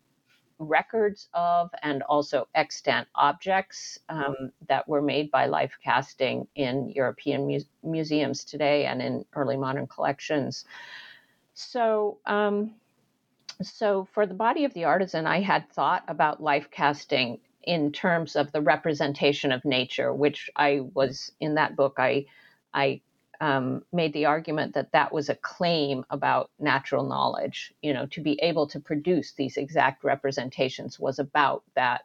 records 0.69 1.29
of 1.35 1.71
and 1.83 2.03
also 2.05 2.49
extant 2.55 3.09
objects 3.15 3.99
um, 4.09 4.53
that 4.69 4.89
were 4.89 5.03
made 5.03 5.31
by 5.31 5.47
life 5.47 5.77
casting 5.83 6.47
in 6.55 6.89
European 6.91 7.47
mu- 7.47 7.61
museums 7.83 8.45
today 8.45 8.87
and 8.87 9.03
in 9.03 9.25
early 9.35 9.57
modern 9.57 9.87
collections. 9.87 10.65
So, 11.55 12.19
um, 12.27 12.75
so 13.63 14.09
for 14.13 14.27
the 14.27 14.35
body 14.35 14.65
of 14.65 14.75
the 14.75 14.85
artisan, 14.85 15.27
I 15.27 15.41
had 15.41 15.71
thought 15.71 16.05
about 16.09 16.43
life 16.43 16.69
casting 16.71 17.41
in 17.63 17.93
terms 17.93 18.35
of 18.37 18.51
the 18.53 18.61
representation 18.61 19.53
of 19.53 19.65
nature, 19.65 20.13
which 20.13 20.51
I 20.57 20.81
was 20.95 21.33
in 21.41 21.55
that 21.55 21.77
book. 21.77 21.97
I 21.99 22.27
I 22.75 23.03
um, 23.43 23.83
made 23.93 24.13
the 24.13 24.27
argument 24.27 24.73
that 24.75 24.93
that 24.93 25.13
was 25.13 25.29
a 25.29 25.35
claim 25.35 26.05
about 26.11 26.51
natural 26.61 27.05
knowledge. 27.05 27.75
You 27.83 27.93
know, 27.93 28.07
to 28.07 28.21
be 28.21 28.41
able 28.41 28.69
to 28.69 28.79
produce 28.79 29.33
these 29.33 29.57
exact 29.57 30.05
representations 30.05 31.01
was 31.01 31.19
about 31.19 31.65
that 31.75 32.03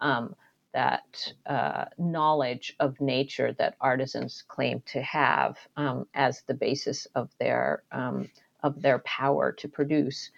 um, 0.00 0.34
that 0.72 1.34
uh, 1.44 1.84
knowledge 1.98 2.74
of 2.80 2.98
nature 3.02 3.52
that 3.58 3.76
artisans 3.82 4.44
claim 4.48 4.82
to 4.86 5.02
have 5.02 5.58
um, 5.76 6.06
as 6.14 6.40
the 6.46 6.54
basis 6.54 7.06
of 7.14 7.28
their 7.38 7.82
um, 7.92 8.30
of 8.62 8.80
their 8.80 9.00
power 9.00 9.52
to 9.52 9.68
produce. 9.68 10.30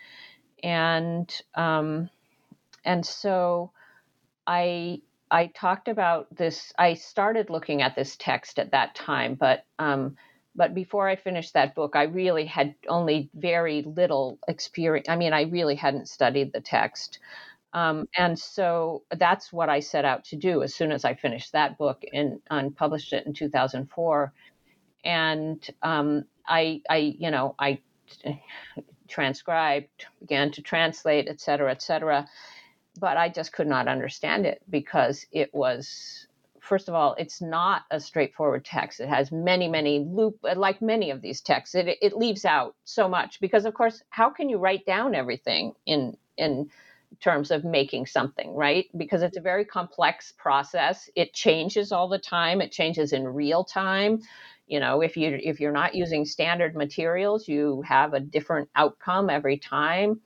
And 0.65 1.33
um, 1.55 2.11
and 2.85 3.07
so 3.07 3.71
I 4.49 5.01
I 5.35 5.49
talked 5.49 5.89
about 5.89 6.29
this. 6.37 6.73
I 6.79 6.95
started 6.95 7.51
looking 7.51 7.83
at 7.83 7.97
this 7.97 8.15
text 8.17 8.61
at 8.61 8.71
that 8.71 8.95
time, 8.95 9.35
but 9.35 9.65
um, 9.81 10.17
but 10.55 10.75
before 10.75 11.09
I 11.09 11.17
finished 11.17 11.55
that 11.55 11.75
book, 11.75 11.97
I 11.97 12.05
really 12.05 12.45
had 12.45 12.77
only 12.87 13.31
very 13.35 13.83
little 13.83 14.39
experience. 14.47 15.09
I 15.09 15.17
mean, 15.17 15.33
I 15.33 15.43
really 15.43 15.75
hadn't 15.75 16.09
studied 16.09 16.53
the 16.53 16.61
text. 16.61 17.19
Um, 17.73 18.07
and 18.17 18.39
so 18.39 19.03
that's 19.11 19.53
what 19.53 19.69
I 19.69 19.81
set 19.81 20.05
out 20.05 20.23
to 20.27 20.37
do 20.37 20.63
as 20.63 20.73
soon 20.73 20.93
as 20.93 21.05
I 21.05 21.15
finished 21.15 21.51
that 21.51 21.79
book 21.79 22.05
and, 22.13 22.39
and 22.49 22.77
published 22.77 23.13
it 23.13 23.27
in 23.27 23.35
2004. 23.35 24.33
And 25.05 25.71
um, 25.83 26.27
I, 26.47 26.81
I, 26.89 27.17
you 27.19 27.33
know, 27.33 27.57
I 27.59 27.81
transcribed, 29.09 30.07
began 30.21 30.53
to 30.53 30.63
translate, 30.63 31.27
et 31.29 31.41
cetera, 31.41 31.73
et 31.73 31.83
cetera. 31.83 32.29
But 32.99 33.17
I 33.17 33.29
just 33.29 33.53
could 33.53 33.67
not 33.67 33.89
understand 33.89 34.47
it 34.47 34.63
because 34.71 35.27
it 35.33 35.53
was, 35.55 36.27
first 36.61 36.89
of 36.89 36.95
all, 36.95 37.15
it's 37.19 37.43
not 37.43 37.83
a 37.91 38.01
straightforward 38.01 38.65
text. 38.65 39.01
It 39.01 39.09
has 39.09 39.33
many, 39.33 39.69
many 39.69 40.01
loop, 40.01 40.39
like 40.57 40.81
many 40.83 41.11
of 41.11 41.23
these 41.23 41.41
texts, 41.41 41.75
it, 41.75 41.99
it 42.01 42.17
leaves 42.17 42.45
out 42.45 42.77
so 42.85 43.09
much 43.09 43.41
because, 43.41 43.65
of 43.65 43.75
course, 43.75 44.03
how 44.11 44.31
can 44.31 44.49
you 44.49 44.59
write 44.59 44.87
down 44.87 45.15
everything 45.15 45.75
in 45.87 46.17
in 46.37 46.71
terms 47.21 47.51
of 47.53 47.65
making 47.65 48.07
something, 48.07 48.55
right? 48.55 48.87
Because 48.97 49.23
it's 49.23 49.37
a 49.37 49.41
very 49.41 49.65
complex 49.65 50.33
process. 50.37 51.09
It 51.17 51.33
changes 51.33 51.93
all 51.93 52.09
the 52.09 52.19
time. 52.19 52.61
It 52.61 52.73
changes 52.73 53.13
in 53.13 53.27
real 53.29 53.65
time 53.65 54.21
you 54.67 54.81
know 54.81 55.03
if 55.03 55.17
you 55.17 55.39
if 55.43 55.61
you're 55.61 55.73
not 55.73 55.95
using 55.95 56.25
standard 56.25 56.75
materials 56.75 57.49
you 57.49 57.83
have 57.83 58.15
a 58.15 58.21
different 58.21 58.69
outcome 58.77 59.31
every 59.31 59.59
time 59.59 60.21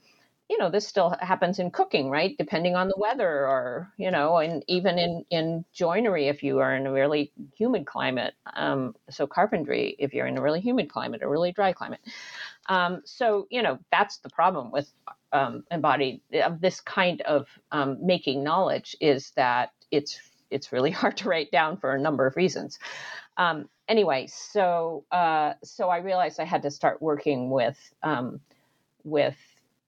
you 0.49 0.57
know 0.59 0.71
this 0.71 0.87
still 0.87 1.15
happens 1.21 1.59
in 1.59 1.71
cooking 1.71 2.11
right? 2.11 2.37
Depending 2.39 2.75
on 2.75 2.89
the 2.89 2.95
weather 2.97 3.47
or 3.47 3.93
you 3.97 4.11
know 4.11 4.39
and 4.39 4.65
even 4.69 4.99
in 4.99 5.25
in 5.31 5.65
joinery 5.73 6.29
if 6.29 6.43
you 6.43 6.59
are 6.59 6.75
in 6.75 6.87
a 6.87 6.93
really 6.93 7.33
humid 7.57 7.87
climate 7.87 8.35
um, 8.55 8.95
so 9.11 9.27
carpentry 9.27 9.97
if 9.99 10.15
you're 10.15 10.27
in 10.27 10.39
a 10.39 10.43
really 10.43 10.61
humid 10.61 10.89
climate 10.91 11.23
a 11.23 11.29
really 11.29 11.53
dry 11.53 11.73
climate. 11.73 12.01
Um, 12.69 13.03
so 13.05 13.47
you 13.51 13.63
know 13.63 13.79
that's 13.91 14.19
the 14.19 14.31
problem 14.31 14.71
with 14.71 14.93
um, 15.33 15.65
embodied 15.71 16.21
of 16.45 16.61
this 16.61 16.81
kind 16.81 17.21
of 17.23 17.47
um, 17.73 17.99
making 18.01 18.43
knowledge 18.43 18.97
is 19.01 19.33
that 19.37 19.73
it's 19.91 20.19
it's 20.51 20.73
really 20.73 20.91
hard 21.01 21.17
to 21.19 21.29
write 21.29 21.51
down 21.51 21.77
for 21.77 21.95
a 21.95 22.01
number 22.01 22.27
of 22.27 22.37
reasons. 22.37 22.79
Um, 23.37 23.69
anyway, 23.87 24.27
so 24.27 25.05
uh, 25.11 25.55
so 25.63 25.89
I 25.89 25.99
realized 25.99 26.41
I 26.41 26.45
had 26.45 26.63
to 26.63 26.71
start 26.71 27.03
working 27.03 27.51
with 27.51 27.79
um, 28.03 28.41
with 29.05 29.37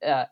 uh, 0.07 0.25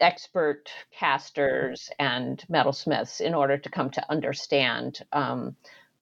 expert 0.00 0.70
casters 0.92 1.90
and 1.98 2.44
metalsmiths 2.50 3.20
in 3.20 3.34
order 3.34 3.58
to 3.58 3.70
come 3.70 3.90
to 3.90 4.10
understand 4.10 5.00
um, 5.12 5.56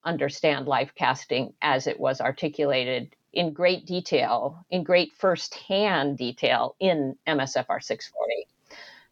understand 0.05 0.67
life 0.67 0.93
casting 0.95 1.53
as 1.61 1.87
it 1.87 1.99
was 1.99 2.21
articulated 2.21 3.15
in 3.33 3.53
great 3.53 3.87
detail, 3.87 4.65
in 4.71 4.83
great 4.83 5.13
firsthand 5.13 6.17
detail 6.17 6.75
in 6.81 7.17
MSFR 7.27 7.83
640. 7.83 8.47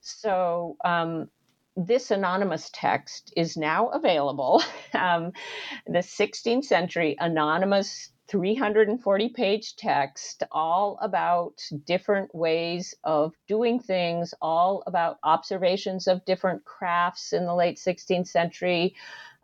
So 0.01 0.77
um, 0.85 1.29
this 1.77 2.11
anonymous 2.11 2.71
text 2.73 3.33
is 3.37 3.57
now 3.57 3.89
available. 3.89 4.63
Um, 4.95 5.33
the 5.89 5.99
16th 5.99 6.67
century 6.67 7.17
anonymous 7.19 8.11
340 8.35 9.29
page 9.29 9.77
text, 9.77 10.43
all 10.51 10.99
about 11.01 11.55
different 11.85 12.35
ways 12.35 12.93
of 13.05 13.33
doing 13.47 13.79
things, 13.79 14.35
all 14.43 14.83
about 14.89 15.19
observations 15.23 16.09
of 16.09 16.25
different 16.25 16.65
crafts 16.65 17.33
in 17.33 17.47
the 17.47 17.55
late 17.55 17.77
16th 17.77 18.27
century. 18.27 18.97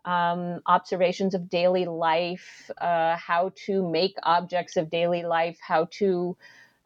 Um, 0.03 0.59
observations 0.65 1.33
of 1.35 1.49
daily 1.49 1.85
life, 1.85 2.69
uh, 2.79 3.15
how 3.15 3.53
to 3.65 3.89
make 3.89 4.17
objects 4.23 4.75
of 4.75 4.89
daily 4.89 5.23
life, 5.23 5.57
how 5.65 5.87
to 5.91 6.35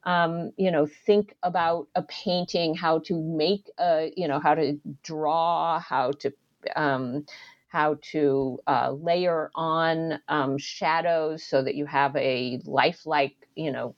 um, 0.03 0.51
you 0.57 0.69
know, 0.69 0.85
think 0.85 1.35
about 1.41 1.87
a 1.95 2.03
painting, 2.03 2.75
how 2.75 2.99
to 2.99 3.19
make 3.19 3.71
a, 3.79 4.13
you 4.15 4.27
know, 4.27 4.39
how 4.39 4.53
to 4.53 4.79
draw, 5.01 5.79
how 5.79 6.11
to, 6.19 6.31
um, 6.75 7.25
how 7.75 7.97
to 8.13 8.57
uh, 8.67 8.89
layer 8.91 9.51
on 9.53 10.17
um, 10.29 10.57
shadows 10.57 11.43
so 11.43 11.61
that 11.61 11.75
you 11.75 11.85
have 11.85 12.15
a 12.15 12.61
lifelike, 12.63 13.35
you 13.53 13.69
know, 13.69 13.93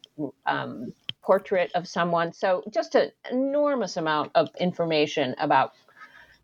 um, 0.47 0.91
portrait 1.21 1.69
of 1.75 1.87
someone. 1.87 2.33
So 2.33 2.63
just 2.73 2.95
an 2.95 3.11
enormous 3.29 3.95
amount 3.95 4.31
of 4.33 4.49
information 4.59 5.35
about 5.37 5.73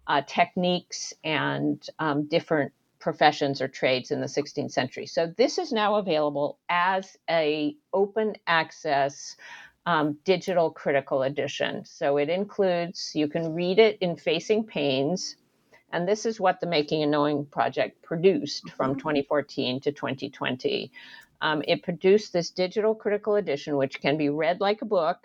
uh, 0.05 0.21
techniques 0.27 1.11
and 1.23 1.83
um, 1.97 2.27
different 2.27 2.71
professions 2.99 3.61
or 3.63 3.67
trades 3.67 4.11
in 4.11 4.21
the 4.21 4.27
16th 4.27 4.71
century. 4.71 5.07
So 5.07 5.33
this 5.35 5.57
is 5.57 5.71
now 5.71 5.95
available 5.95 6.59
as 6.69 7.17
a 7.27 7.75
open 7.93 8.35
access 8.45 9.35
um, 9.87 10.19
digital 10.23 10.69
critical 10.69 11.23
edition. 11.23 11.83
So 11.83 12.17
it 12.17 12.29
includes, 12.29 13.11
you 13.15 13.27
can 13.27 13.55
read 13.55 13.79
it 13.79 13.97
in 14.01 14.17
facing 14.17 14.65
panes. 14.65 15.35
And 15.93 16.07
this 16.07 16.25
is 16.25 16.39
what 16.39 16.59
the 16.59 16.67
Making 16.67 17.03
and 17.03 17.11
Knowing 17.11 17.45
Project 17.45 18.01
produced 18.01 18.69
from 18.71 18.91
mm-hmm. 18.91 18.99
2014 18.99 19.79
to 19.81 19.91
2020. 19.91 20.91
Um, 21.41 21.61
it 21.67 21.83
produced 21.83 22.33
this 22.33 22.49
digital 22.49 22.95
critical 22.95 23.35
edition, 23.35 23.77
which 23.77 24.01
can 24.01 24.17
be 24.17 24.29
read 24.29 24.59
like 24.59 24.81
a 24.81 24.85
book. 24.85 25.19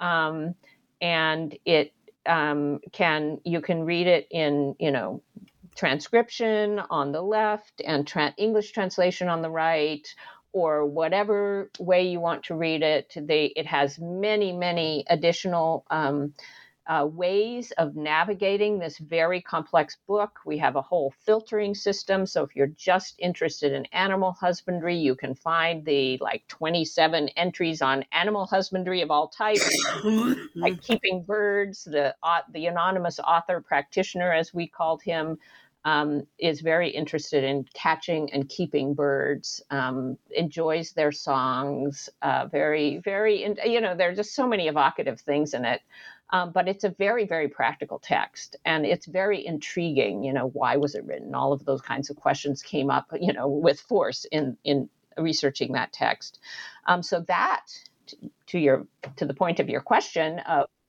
Um, 0.00 0.56
and 1.00 1.56
it 1.64 1.94
um, 2.26 2.80
can, 2.92 3.38
you 3.44 3.60
can 3.60 3.84
read 3.84 4.08
it 4.08 4.26
in, 4.30 4.74
you 4.80 4.90
know, 4.90 5.22
transcription 5.76 6.80
on 6.90 7.12
the 7.12 7.22
left 7.22 7.80
and 7.86 8.06
tra- 8.06 8.34
English 8.36 8.72
translation 8.72 9.28
on 9.28 9.42
the 9.42 9.50
right, 9.50 10.06
or 10.52 10.86
whatever 10.86 11.70
way 11.78 12.08
you 12.08 12.18
want 12.18 12.44
to 12.44 12.54
read 12.54 12.82
it. 12.82 13.12
They, 13.14 13.52
it 13.56 13.66
has 13.66 13.98
many, 14.00 14.52
many 14.52 15.04
additional 15.08 15.84
um, 15.90 16.32
uh, 16.88 17.06
ways 17.10 17.72
of 17.72 17.96
navigating 17.96 18.78
this 18.78 18.98
very 18.98 19.40
complex 19.40 19.96
book. 20.06 20.38
We 20.44 20.58
have 20.58 20.76
a 20.76 20.82
whole 20.82 21.12
filtering 21.24 21.74
system. 21.74 22.26
So 22.26 22.44
if 22.44 22.54
you're 22.54 22.68
just 22.68 23.16
interested 23.18 23.72
in 23.72 23.86
animal 23.86 24.32
husbandry, 24.32 24.96
you 24.96 25.16
can 25.16 25.34
find 25.34 25.84
the 25.84 26.18
like 26.20 26.46
27 26.48 27.28
entries 27.30 27.82
on 27.82 28.04
animal 28.12 28.46
husbandry 28.46 29.02
of 29.02 29.10
all 29.10 29.28
types, 29.28 29.64
like 30.60 30.80
keeping 30.82 31.22
birds. 31.22 31.84
The 31.84 32.14
uh, 32.22 32.40
the 32.52 32.66
anonymous 32.66 33.18
author 33.18 33.60
practitioner, 33.60 34.32
as 34.32 34.54
we 34.54 34.68
called 34.68 35.02
him, 35.02 35.38
um, 35.86 36.26
is 36.40 36.62
very 36.62 36.90
interested 36.90 37.44
in 37.44 37.64
catching 37.72 38.32
and 38.32 38.48
keeping 38.48 38.92
birds, 38.92 39.62
um, 39.70 40.18
enjoys 40.32 40.92
their 40.92 41.12
songs, 41.12 42.08
uh, 42.22 42.46
very, 42.50 42.98
very, 42.98 43.44
you 43.64 43.80
know, 43.80 43.94
there 43.94 44.10
are 44.10 44.14
just 44.14 44.34
so 44.34 44.48
many 44.48 44.66
evocative 44.66 45.20
things 45.20 45.54
in 45.54 45.64
it. 45.64 45.80
Um, 46.30 46.52
but 46.52 46.68
it's 46.68 46.84
a 46.84 46.90
very, 46.90 47.26
very 47.26 47.48
practical 47.48 47.98
text 47.98 48.56
and 48.64 48.84
it's 48.84 49.06
very 49.06 49.46
intriguing. 49.46 50.24
You 50.24 50.32
know, 50.32 50.48
why 50.48 50.76
was 50.76 50.94
it 50.94 51.04
written? 51.04 51.34
All 51.34 51.52
of 51.52 51.64
those 51.64 51.80
kinds 51.80 52.10
of 52.10 52.16
questions 52.16 52.62
came 52.62 52.90
up, 52.90 53.06
you 53.20 53.32
know, 53.32 53.48
with 53.48 53.80
force 53.80 54.26
in, 54.32 54.56
in 54.64 54.88
researching 55.16 55.72
that 55.72 55.92
text. 55.92 56.40
Um, 56.86 57.02
so 57.02 57.20
that, 57.28 57.66
to 58.48 58.58
your 58.58 58.86
to 59.16 59.24
the 59.24 59.34
point 59.34 59.60
of 59.60 59.68
your 59.68 59.80
question, 59.80 60.40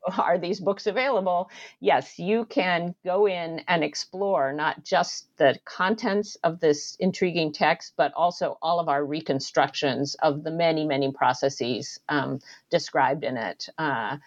are 0.17 0.37
these 0.37 0.59
books 0.59 0.87
available? 0.87 1.49
Yes, 1.79 2.19
you 2.19 2.45
can 2.45 2.95
go 3.03 3.27
in 3.27 3.61
and 3.67 3.83
explore 3.83 4.53
not 4.53 4.83
just 4.83 5.27
the 5.37 5.57
contents 5.65 6.35
of 6.43 6.59
this 6.59 6.95
intriguing 6.99 7.51
text, 7.51 7.93
but 7.97 8.13
also 8.13 8.57
all 8.61 8.79
of 8.79 8.89
our 8.89 9.03
reconstructions 9.03 10.15
of 10.15 10.43
the 10.43 10.51
many, 10.51 10.85
many 10.85 11.11
processes 11.11 11.99
um, 12.09 12.39
described 12.69 13.23
in 13.23 13.37
it. 13.37 13.69
Uh, 13.77 14.17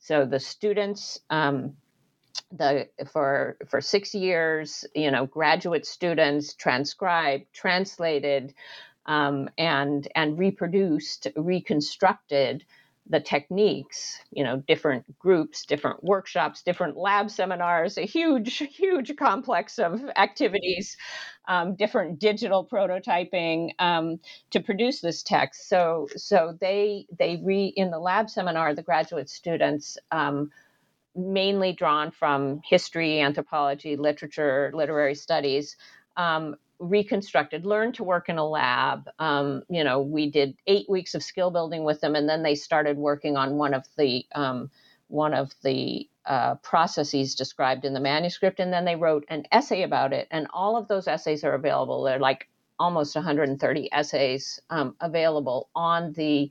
so 0.00 0.24
the 0.24 0.40
students, 0.40 1.20
um, 1.30 1.76
the 2.50 2.88
for 3.12 3.56
for 3.68 3.80
six 3.80 4.14
years, 4.14 4.84
you 4.94 5.10
know, 5.10 5.26
graduate 5.26 5.86
students 5.86 6.54
transcribed, 6.54 7.44
translated, 7.52 8.54
um, 9.06 9.48
and 9.58 10.08
and 10.16 10.38
reproduced, 10.38 11.28
reconstructed 11.36 12.64
the 13.08 13.20
techniques, 13.20 14.18
you 14.30 14.44
know, 14.44 14.62
different 14.68 15.18
groups, 15.18 15.66
different 15.66 16.02
workshops, 16.02 16.62
different 16.62 16.96
lab 16.96 17.30
seminars, 17.30 17.98
a 17.98 18.02
huge, 18.02 18.58
huge 18.58 19.14
complex 19.16 19.78
of 19.78 20.00
activities, 20.16 20.96
um, 21.50 21.74
different 21.74 22.20
digital 22.20 22.64
prototyping 22.64 23.72
um, 23.80 24.20
to 24.52 24.60
produce 24.60 25.02
this 25.02 25.24
text. 25.24 25.68
So, 25.68 26.08
so 26.16 26.56
they 26.60 27.06
they 27.18 27.42
re 27.44 27.66
in 27.76 27.90
the 27.90 27.98
lab 27.98 28.30
seminar, 28.30 28.74
the 28.74 28.84
graduate 28.84 29.28
students. 29.28 29.98
Um, 30.12 30.52
mainly 31.16 31.72
drawn 31.72 32.12
from 32.12 32.60
history, 32.64 33.20
anthropology, 33.20 33.96
literature, 33.96 34.70
literary 34.74 35.16
studies, 35.16 35.76
um, 36.16 36.54
reconstructed, 36.78 37.66
learned 37.66 37.94
to 37.96 38.04
work 38.04 38.28
in 38.28 38.38
a 38.38 38.46
lab. 38.46 39.10
Um, 39.18 39.62
you 39.68 39.84
know, 39.84 40.00
we 40.00 40.30
did 40.30 40.56
eight 40.68 40.88
weeks 40.88 41.16
of 41.16 41.22
skill 41.24 41.50
building 41.50 41.84
with 41.84 42.00
them, 42.00 42.14
and 42.14 42.28
then 42.28 42.44
they 42.44 42.54
started 42.54 42.96
working 42.96 43.36
on 43.36 43.56
one 43.56 43.74
of 43.74 43.84
the 43.98 44.24
um, 44.34 44.70
one 45.08 45.34
of 45.34 45.52
the 45.64 46.08
uh, 46.30 46.54
processes 46.62 47.34
described 47.34 47.84
in 47.84 47.92
the 47.92 47.98
manuscript, 48.00 48.60
and 48.60 48.72
then 48.72 48.84
they 48.84 48.94
wrote 48.94 49.24
an 49.28 49.44
essay 49.50 49.82
about 49.82 50.12
it. 50.12 50.28
And 50.30 50.46
all 50.54 50.76
of 50.76 50.86
those 50.86 51.08
essays 51.08 51.42
are 51.42 51.54
available. 51.54 52.04
They're 52.04 52.20
like 52.20 52.48
almost 52.78 53.16
130 53.16 53.88
essays 53.92 54.60
um, 54.70 54.94
available 55.00 55.70
on 55.74 56.12
the 56.12 56.48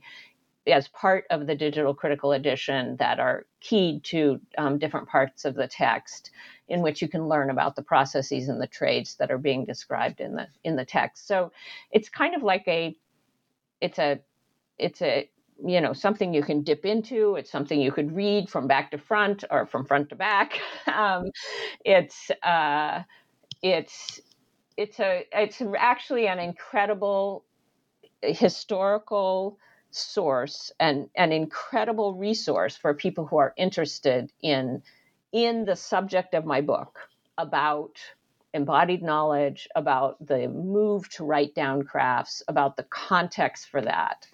as 0.66 0.86
part 0.88 1.24
of 1.30 1.46
the 1.46 1.54
digital 1.54 1.94
critical 1.94 2.32
edition 2.32 2.94
that 2.98 3.18
are 3.18 3.46
keyed 3.60 4.04
to 4.04 4.38
um, 4.58 4.78
different 4.78 5.08
parts 5.08 5.46
of 5.46 5.54
the 5.54 5.66
text 5.66 6.30
in 6.68 6.82
which 6.82 7.00
you 7.00 7.08
can 7.08 7.26
learn 7.26 7.48
about 7.48 7.74
the 7.74 7.82
processes 7.82 8.50
and 8.50 8.60
the 8.60 8.66
trades 8.66 9.16
that 9.16 9.30
are 9.30 9.38
being 9.38 9.64
described 9.64 10.20
in 10.20 10.34
the 10.34 10.46
in 10.62 10.76
the 10.76 10.84
text 10.84 11.26
so 11.26 11.50
it's 11.90 12.10
kind 12.10 12.34
of 12.34 12.42
like 12.42 12.64
a 12.68 12.94
it's 13.80 13.98
a 13.98 14.20
it's 14.78 15.00
a 15.00 15.30
you 15.64 15.80
know 15.80 15.92
something 15.92 16.32
you 16.32 16.42
can 16.42 16.62
dip 16.62 16.84
into 16.86 17.36
it's 17.36 17.50
something 17.50 17.80
you 17.80 17.92
could 17.92 18.12
read 18.14 18.48
from 18.48 18.66
back 18.66 18.90
to 18.90 18.98
front 18.98 19.44
or 19.50 19.66
from 19.66 19.84
front 19.84 20.08
to 20.10 20.16
back. 20.16 20.58
Um, 20.86 21.30
it's 21.84 22.30
uh, 22.42 23.02
it's 23.62 24.20
it's 24.76 24.98
a 24.98 25.26
it's 25.32 25.62
actually 25.78 26.26
an 26.26 26.38
incredible 26.38 27.44
historical 28.22 29.58
source 29.90 30.72
and 30.80 31.08
an 31.16 31.32
incredible 31.32 32.14
resource 32.14 32.76
for 32.76 32.94
people 32.94 33.26
who 33.26 33.36
are 33.38 33.52
interested 33.56 34.32
in 34.42 34.82
in 35.32 35.64
the 35.64 35.76
subject 35.76 36.34
of 36.34 36.44
my 36.44 36.60
book 36.60 36.98
about 37.38 37.98
embodied 38.52 39.02
knowledge 39.02 39.68
about 39.76 40.24
the 40.26 40.48
move 40.48 41.08
to 41.10 41.24
write 41.24 41.54
down 41.54 41.82
crafts 41.82 42.42
about 42.48 42.76
the 42.76 42.82
context 42.84 43.68
for 43.68 43.80
that 43.80 44.26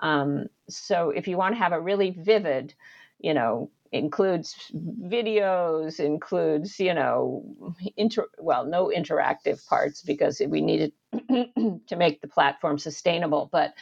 um, 0.00 0.46
so 0.68 1.10
if 1.10 1.28
you 1.28 1.36
want 1.36 1.54
to 1.54 1.58
have 1.60 1.72
a 1.72 1.80
really 1.80 2.10
vivid 2.10 2.74
you 3.20 3.34
know 3.34 3.70
includes 3.92 4.70
videos 5.04 6.00
includes 6.00 6.78
you 6.80 6.94
know 6.94 7.44
inter 7.96 8.26
well 8.38 8.64
no 8.66 8.92
interactive 8.96 9.66
parts 9.68 10.02
because 10.02 10.42
we 10.48 10.60
needed 10.60 10.92
to 11.88 11.96
make 11.96 12.20
the 12.22 12.28
platform 12.28 12.78
sustainable 12.78 13.48
but 13.52 13.72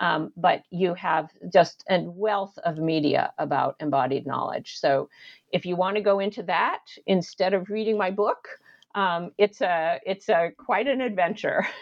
um, 0.00 0.32
but 0.36 0.64
you 0.72 0.94
have 0.94 1.30
just 1.52 1.84
a 1.90 2.02
wealth 2.02 2.58
of 2.66 2.78
media 2.78 3.34
about 3.38 3.76
embodied 3.80 4.26
knowledge. 4.26 4.78
So 4.78 5.10
if 5.52 5.66
you 5.66 5.76
want 5.76 5.96
to 5.96 6.02
go 6.02 6.20
into 6.20 6.44
that 6.44 6.82
instead 7.06 7.54
of 7.54 7.70
reading 7.70 7.98
my 7.98 8.12
book, 8.12 8.48
um, 8.94 9.32
it's 9.38 9.62
a 9.62 10.00
it's 10.06 10.30
a 10.30 10.52
quite 10.58 10.88
an 10.88 11.02
adventure. 11.02 11.66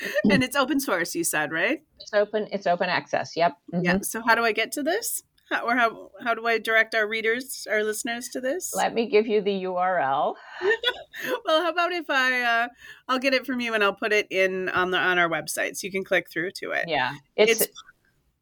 and 0.30 0.42
it's 0.42 0.56
open 0.56 0.80
source, 0.80 1.14
you 1.14 1.24
said, 1.24 1.52
right? 1.52 1.82
It's 2.00 2.12
open. 2.12 2.48
It's 2.52 2.66
open 2.66 2.88
access. 2.88 3.36
Yep. 3.36 3.56
Mm-hmm. 3.74 3.84
Yeah. 3.84 3.98
So 4.02 4.22
how 4.26 4.34
do 4.34 4.44
I 4.44 4.52
get 4.52 4.72
to 4.72 4.82
this? 4.82 5.22
How, 5.50 5.64
or 5.64 5.76
how 5.76 6.10
how 6.24 6.34
do 6.34 6.46
I 6.46 6.58
direct 6.58 6.94
our 6.94 7.06
readers, 7.06 7.66
our 7.70 7.84
listeners 7.84 8.28
to 8.32 8.40
this? 8.40 8.74
Let 8.74 8.94
me 8.94 9.06
give 9.08 9.26
you 9.28 9.40
the 9.40 9.64
URL. 9.64 10.34
well, 11.44 11.62
how 11.62 11.70
about 11.70 11.92
if 11.92 12.10
I 12.10 12.42
uh, 12.42 12.68
I'll 13.08 13.20
get 13.20 13.32
it 13.32 13.46
from 13.46 13.60
you 13.60 13.74
and 13.74 13.84
I'll 13.84 13.94
put 13.94 14.12
it 14.12 14.26
in 14.30 14.68
on 14.70 14.90
the 14.90 14.98
on 14.98 15.18
our 15.18 15.28
website 15.28 15.76
so 15.76 15.86
you 15.86 15.92
can 15.92 16.04
click 16.04 16.28
through 16.30 16.50
to 16.56 16.72
it. 16.72 16.86
Yeah, 16.88 17.12
it's, 17.36 17.60
it's 17.60 17.82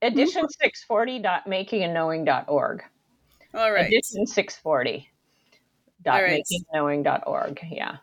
edition 0.00 0.48
six 0.48 0.82
forty 0.82 1.18
dot 1.18 1.46
making 1.46 1.82
and 1.82 1.92
knowing 1.92 2.24
dot 2.24 2.46
org. 2.48 2.82
All 3.52 3.70
right, 3.70 3.86
edition 3.86 4.26
six 4.26 4.56
forty 4.56 5.10
dot 6.02 6.22
making 6.22 6.64
knowing 6.72 7.02
dot 7.02 7.24
org. 7.26 7.60
Yeah. 7.70 7.98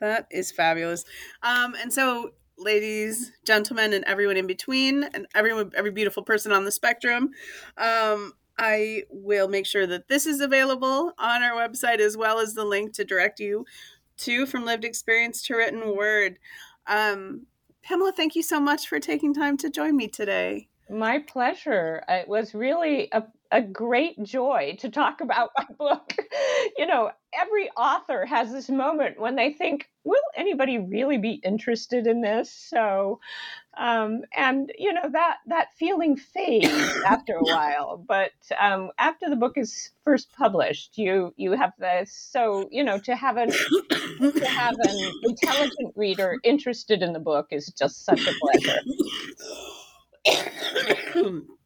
That 0.00 0.26
is 0.30 0.52
fabulous. 0.52 1.04
Um, 1.42 1.74
and 1.80 1.92
so 1.92 2.32
ladies, 2.58 3.32
gentlemen, 3.44 3.92
and 3.92 4.04
everyone 4.04 4.36
in 4.36 4.46
between, 4.46 5.04
and 5.04 5.26
everyone, 5.34 5.70
every 5.76 5.90
beautiful 5.90 6.22
person 6.22 6.52
on 6.52 6.64
the 6.64 6.72
spectrum. 6.72 7.30
Um, 7.76 8.32
I 8.58 9.04
will 9.10 9.48
make 9.48 9.66
sure 9.66 9.86
that 9.86 10.08
this 10.08 10.26
is 10.26 10.40
available 10.40 11.12
on 11.18 11.42
our 11.42 11.52
website 11.52 12.00
as 12.00 12.16
well 12.16 12.40
as 12.40 12.54
the 12.54 12.64
link 12.64 12.92
to 12.94 13.04
direct 13.04 13.38
you 13.38 13.64
to 14.18 14.46
from 14.46 14.64
lived 14.64 14.84
experience 14.84 15.42
to 15.42 15.54
written 15.54 15.96
word. 15.96 16.38
Um, 16.86 17.46
Pamela, 17.82 18.12
thank 18.12 18.34
you 18.34 18.42
so 18.42 18.60
much 18.60 18.88
for 18.88 18.98
taking 18.98 19.32
time 19.32 19.56
to 19.58 19.70
join 19.70 19.96
me 19.96 20.08
today. 20.08 20.68
My 20.90 21.20
pleasure. 21.20 22.02
It 22.08 22.26
was 22.26 22.54
really 22.54 23.08
a, 23.12 23.22
a 23.50 23.62
great 23.62 24.22
joy 24.22 24.76
to 24.80 24.90
talk 24.90 25.20
about 25.20 25.50
my 25.56 25.64
book. 25.78 26.14
you 26.76 26.86
know, 26.86 27.10
every 27.38 27.70
author 27.70 28.26
has 28.26 28.52
this 28.52 28.68
moment 28.68 29.18
when 29.18 29.36
they 29.36 29.52
think, 29.52 29.88
will 30.04 30.20
anybody 30.36 30.78
really 30.78 31.18
be 31.18 31.40
interested 31.44 32.06
in 32.06 32.20
this? 32.20 32.52
So, 32.52 33.20
um, 33.76 34.22
and 34.36 34.72
you 34.78 34.92
know 34.92 35.08
that 35.12 35.36
that 35.46 35.68
feeling 35.78 36.16
fades 36.16 36.68
after 37.06 37.36
a 37.36 37.42
while. 37.42 38.04
But 38.06 38.32
um, 38.58 38.90
after 38.98 39.30
the 39.30 39.36
book 39.36 39.56
is 39.56 39.90
first 40.04 40.32
published, 40.32 40.98
you 40.98 41.32
you 41.36 41.52
have 41.52 41.72
this. 41.78 42.12
So 42.12 42.68
you 42.70 42.84
know 42.84 42.98
to 43.00 43.16
have 43.16 43.36
an 43.36 43.50
to 43.50 44.46
have 44.46 44.76
an 44.80 45.12
intelligent 45.24 45.94
reader 45.96 46.38
interested 46.44 47.02
in 47.02 47.12
the 47.12 47.20
book 47.20 47.48
is 47.50 47.72
just 47.78 48.04
such 48.04 48.26
a 48.26 48.32
pleasure. 48.40 48.80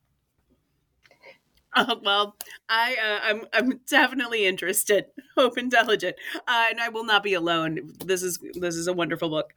Uh, 1.75 1.97
well, 2.03 2.37
I 2.69 2.97
uh, 3.03 3.19
I'm 3.23 3.45
I'm 3.53 3.81
definitely 3.89 4.47
interested. 4.47 5.07
Hope 5.37 5.57
intelligent, 5.57 6.17
uh, 6.47 6.67
and 6.71 6.81
I 6.81 6.91
will 6.91 7.05
not 7.05 7.23
be 7.23 7.35
alone. 7.35 7.95
This 8.05 8.23
is 8.23 8.39
this 8.55 8.77
is 8.77 8.87
a 8.87 8.93
wonderful 8.93 9.31
book, 9.31 9.55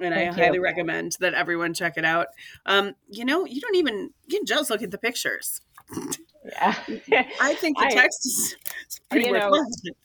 and 0.00 0.14
Thank 0.14 0.32
I 0.32 0.36
you. 0.36 0.44
highly 0.44 0.58
recommend 0.58 1.16
that 1.20 1.34
everyone 1.34 1.74
check 1.74 1.96
it 1.96 2.04
out. 2.04 2.28
Um, 2.66 2.94
you 3.08 3.24
know, 3.24 3.44
you 3.44 3.60
don't 3.60 3.76
even 3.76 4.10
you 4.26 4.38
can 4.38 4.46
just 4.46 4.70
look 4.70 4.82
at 4.82 4.90
the 4.90 4.98
pictures. 4.98 5.60
Yeah, 6.52 6.74
I 7.40 7.54
think 7.54 7.78
the 7.78 7.90
text 7.90 8.26
is, 8.26 8.56
pretty 9.10 9.26
you 9.26 9.32
know, 9.32 9.50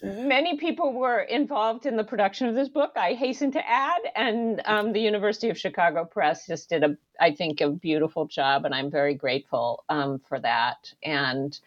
Many 0.02 0.58
people 0.58 0.94
were 0.94 1.22
involved 1.22 1.86
in 1.86 1.98
the 1.98 2.04
production 2.04 2.48
of 2.48 2.56
this 2.56 2.70
book. 2.70 2.92
I 2.96 3.14
hasten 3.14 3.52
to 3.52 3.70
add, 3.70 4.02
and 4.16 4.62
um, 4.66 4.94
the 4.94 5.02
University 5.02 5.50
of 5.50 5.58
Chicago 5.58 6.06
Press 6.06 6.48
just 6.48 6.70
did 6.70 6.84
a, 6.84 6.98
I 7.20 7.32
think, 7.32 7.62
a 7.62 7.70
beautiful 7.70 8.26
job, 8.28 8.66
and 8.66 8.74
I'm 8.74 8.92
very 8.92 9.14
grateful 9.14 9.84
um, 9.90 10.20
for 10.28 10.40
that. 10.40 10.94
And 11.04 11.58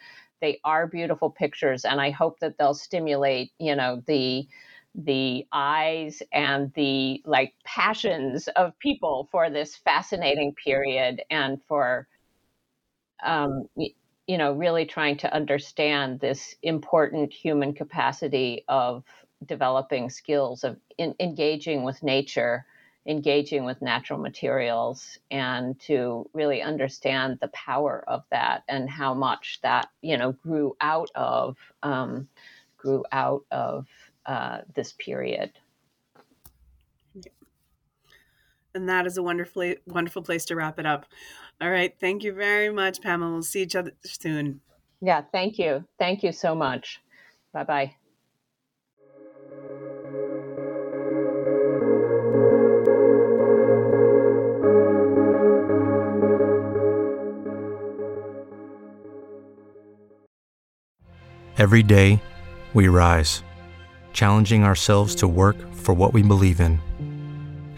they 0.41 0.61
are 0.65 0.87
beautiful 0.87 1.31
pictures, 1.31 1.85
and 1.85 2.01
I 2.01 2.11
hope 2.11 2.41
that 2.41 2.57
they'll 2.59 2.75
stimulate, 2.75 3.53
you 3.59 3.77
know, 3.77 4.03
the 4.07 4.47
the 4.95 5.47
eyes 5.53 6.21
and 6.33 6.73
the 6.75 7.23
like 7.25 7.55
passions 7.65 8.49
of 8.49 8.77
people 8.81 9.29
for 9.31 9.49
this 9.49 9.77
fascinating 9.77 10.53
period 10.53 11.23
and 11.31 11.61
for 11.69 12.09
um, 13.25 13.67
you 14.31 14.39
know, 14.39 14.53
really 14.53 14.87
trying 14.87 15.17
to 15.17 15.35
understand 15.35 16.21
this 16.21 16.55
important 16.63 17.33
human 17.33 17.73
capacity 17.73 18.65
of 18.69 19.03
developing 19.45 20.09
skills 20.09 20.63
of 20.63 20.77
in, 20.99 21.17
engaging 21.19 21.83
with 21.83 22.01
nature, 22.01 22.65
engaging 23.09 23.65
with 23.65 23.83
natural 23.83 24.21
materials, 24.21 25.19
and 25.33 25.81
to 25.81 26.31
really 26.33 26.63
understand 26.63 27.39
the 27.41 27.49
power 27.49 28.05
of 28.07 28.23
that 28.31 28.63
and 28.69 28.89
how 28.89 29.15
much 29.15 29.59
that 29.65 29.89
you 30.01 30.17
know 30.17 30.31
grew 30.31 30.77
out 30.81 31.11
of 31.17 31.57
um, 31.83 32.29
grew 32.77 33.05
out 33.11 33.43
of 33.51 33.89
uh, 34.27 34.59
this 34.77 34.93
period. 34.93 35.51
And 38.75 38.89
that 38.89 39.07
is 39.07 39.17
a 39.17 39.23
wonderfully 39.23 39.79
wonderful 39.87 40.23
place 40.23 40.45
to 40.47 40.57
wrap 40.57 40.79
it 40.79 40.87
up. 40.87 41.07
All 41.61 41.71
right. 41.71 41.95
Thank 42.01 42.23
you 42.23 42.33
very 42.33 42.71
much, 42.71 43.01
Pamela. 43.01 43.33
We'll 43.33 43.43
see 43.43 43.63
each 43.63 43.77
other 43.77 43.93
soon. 44.05 44.61
Yeah. 45.01 45.23
Thank 45.33 45.59
you. 45.59 45.85
Thank 45.99 46.23
you 46.23 46.33
so 46.33 46.55
much. 46.55 47.01
Bye 47.53 47.65
bye. 47.65 47.95
Every 61.59 61.83
day, 61.83 62.23
we 62.73 62.89
rise, 62.89 63.43
challenging 64.15 64.65
ourselves 64.65 65.15
to 65.17 65.29
work 65.29 65.57
for 65.75 65.93
what 65.93 66.15
we 66.15 66.23
believe 66.23 66.59
in. 66.59 66.81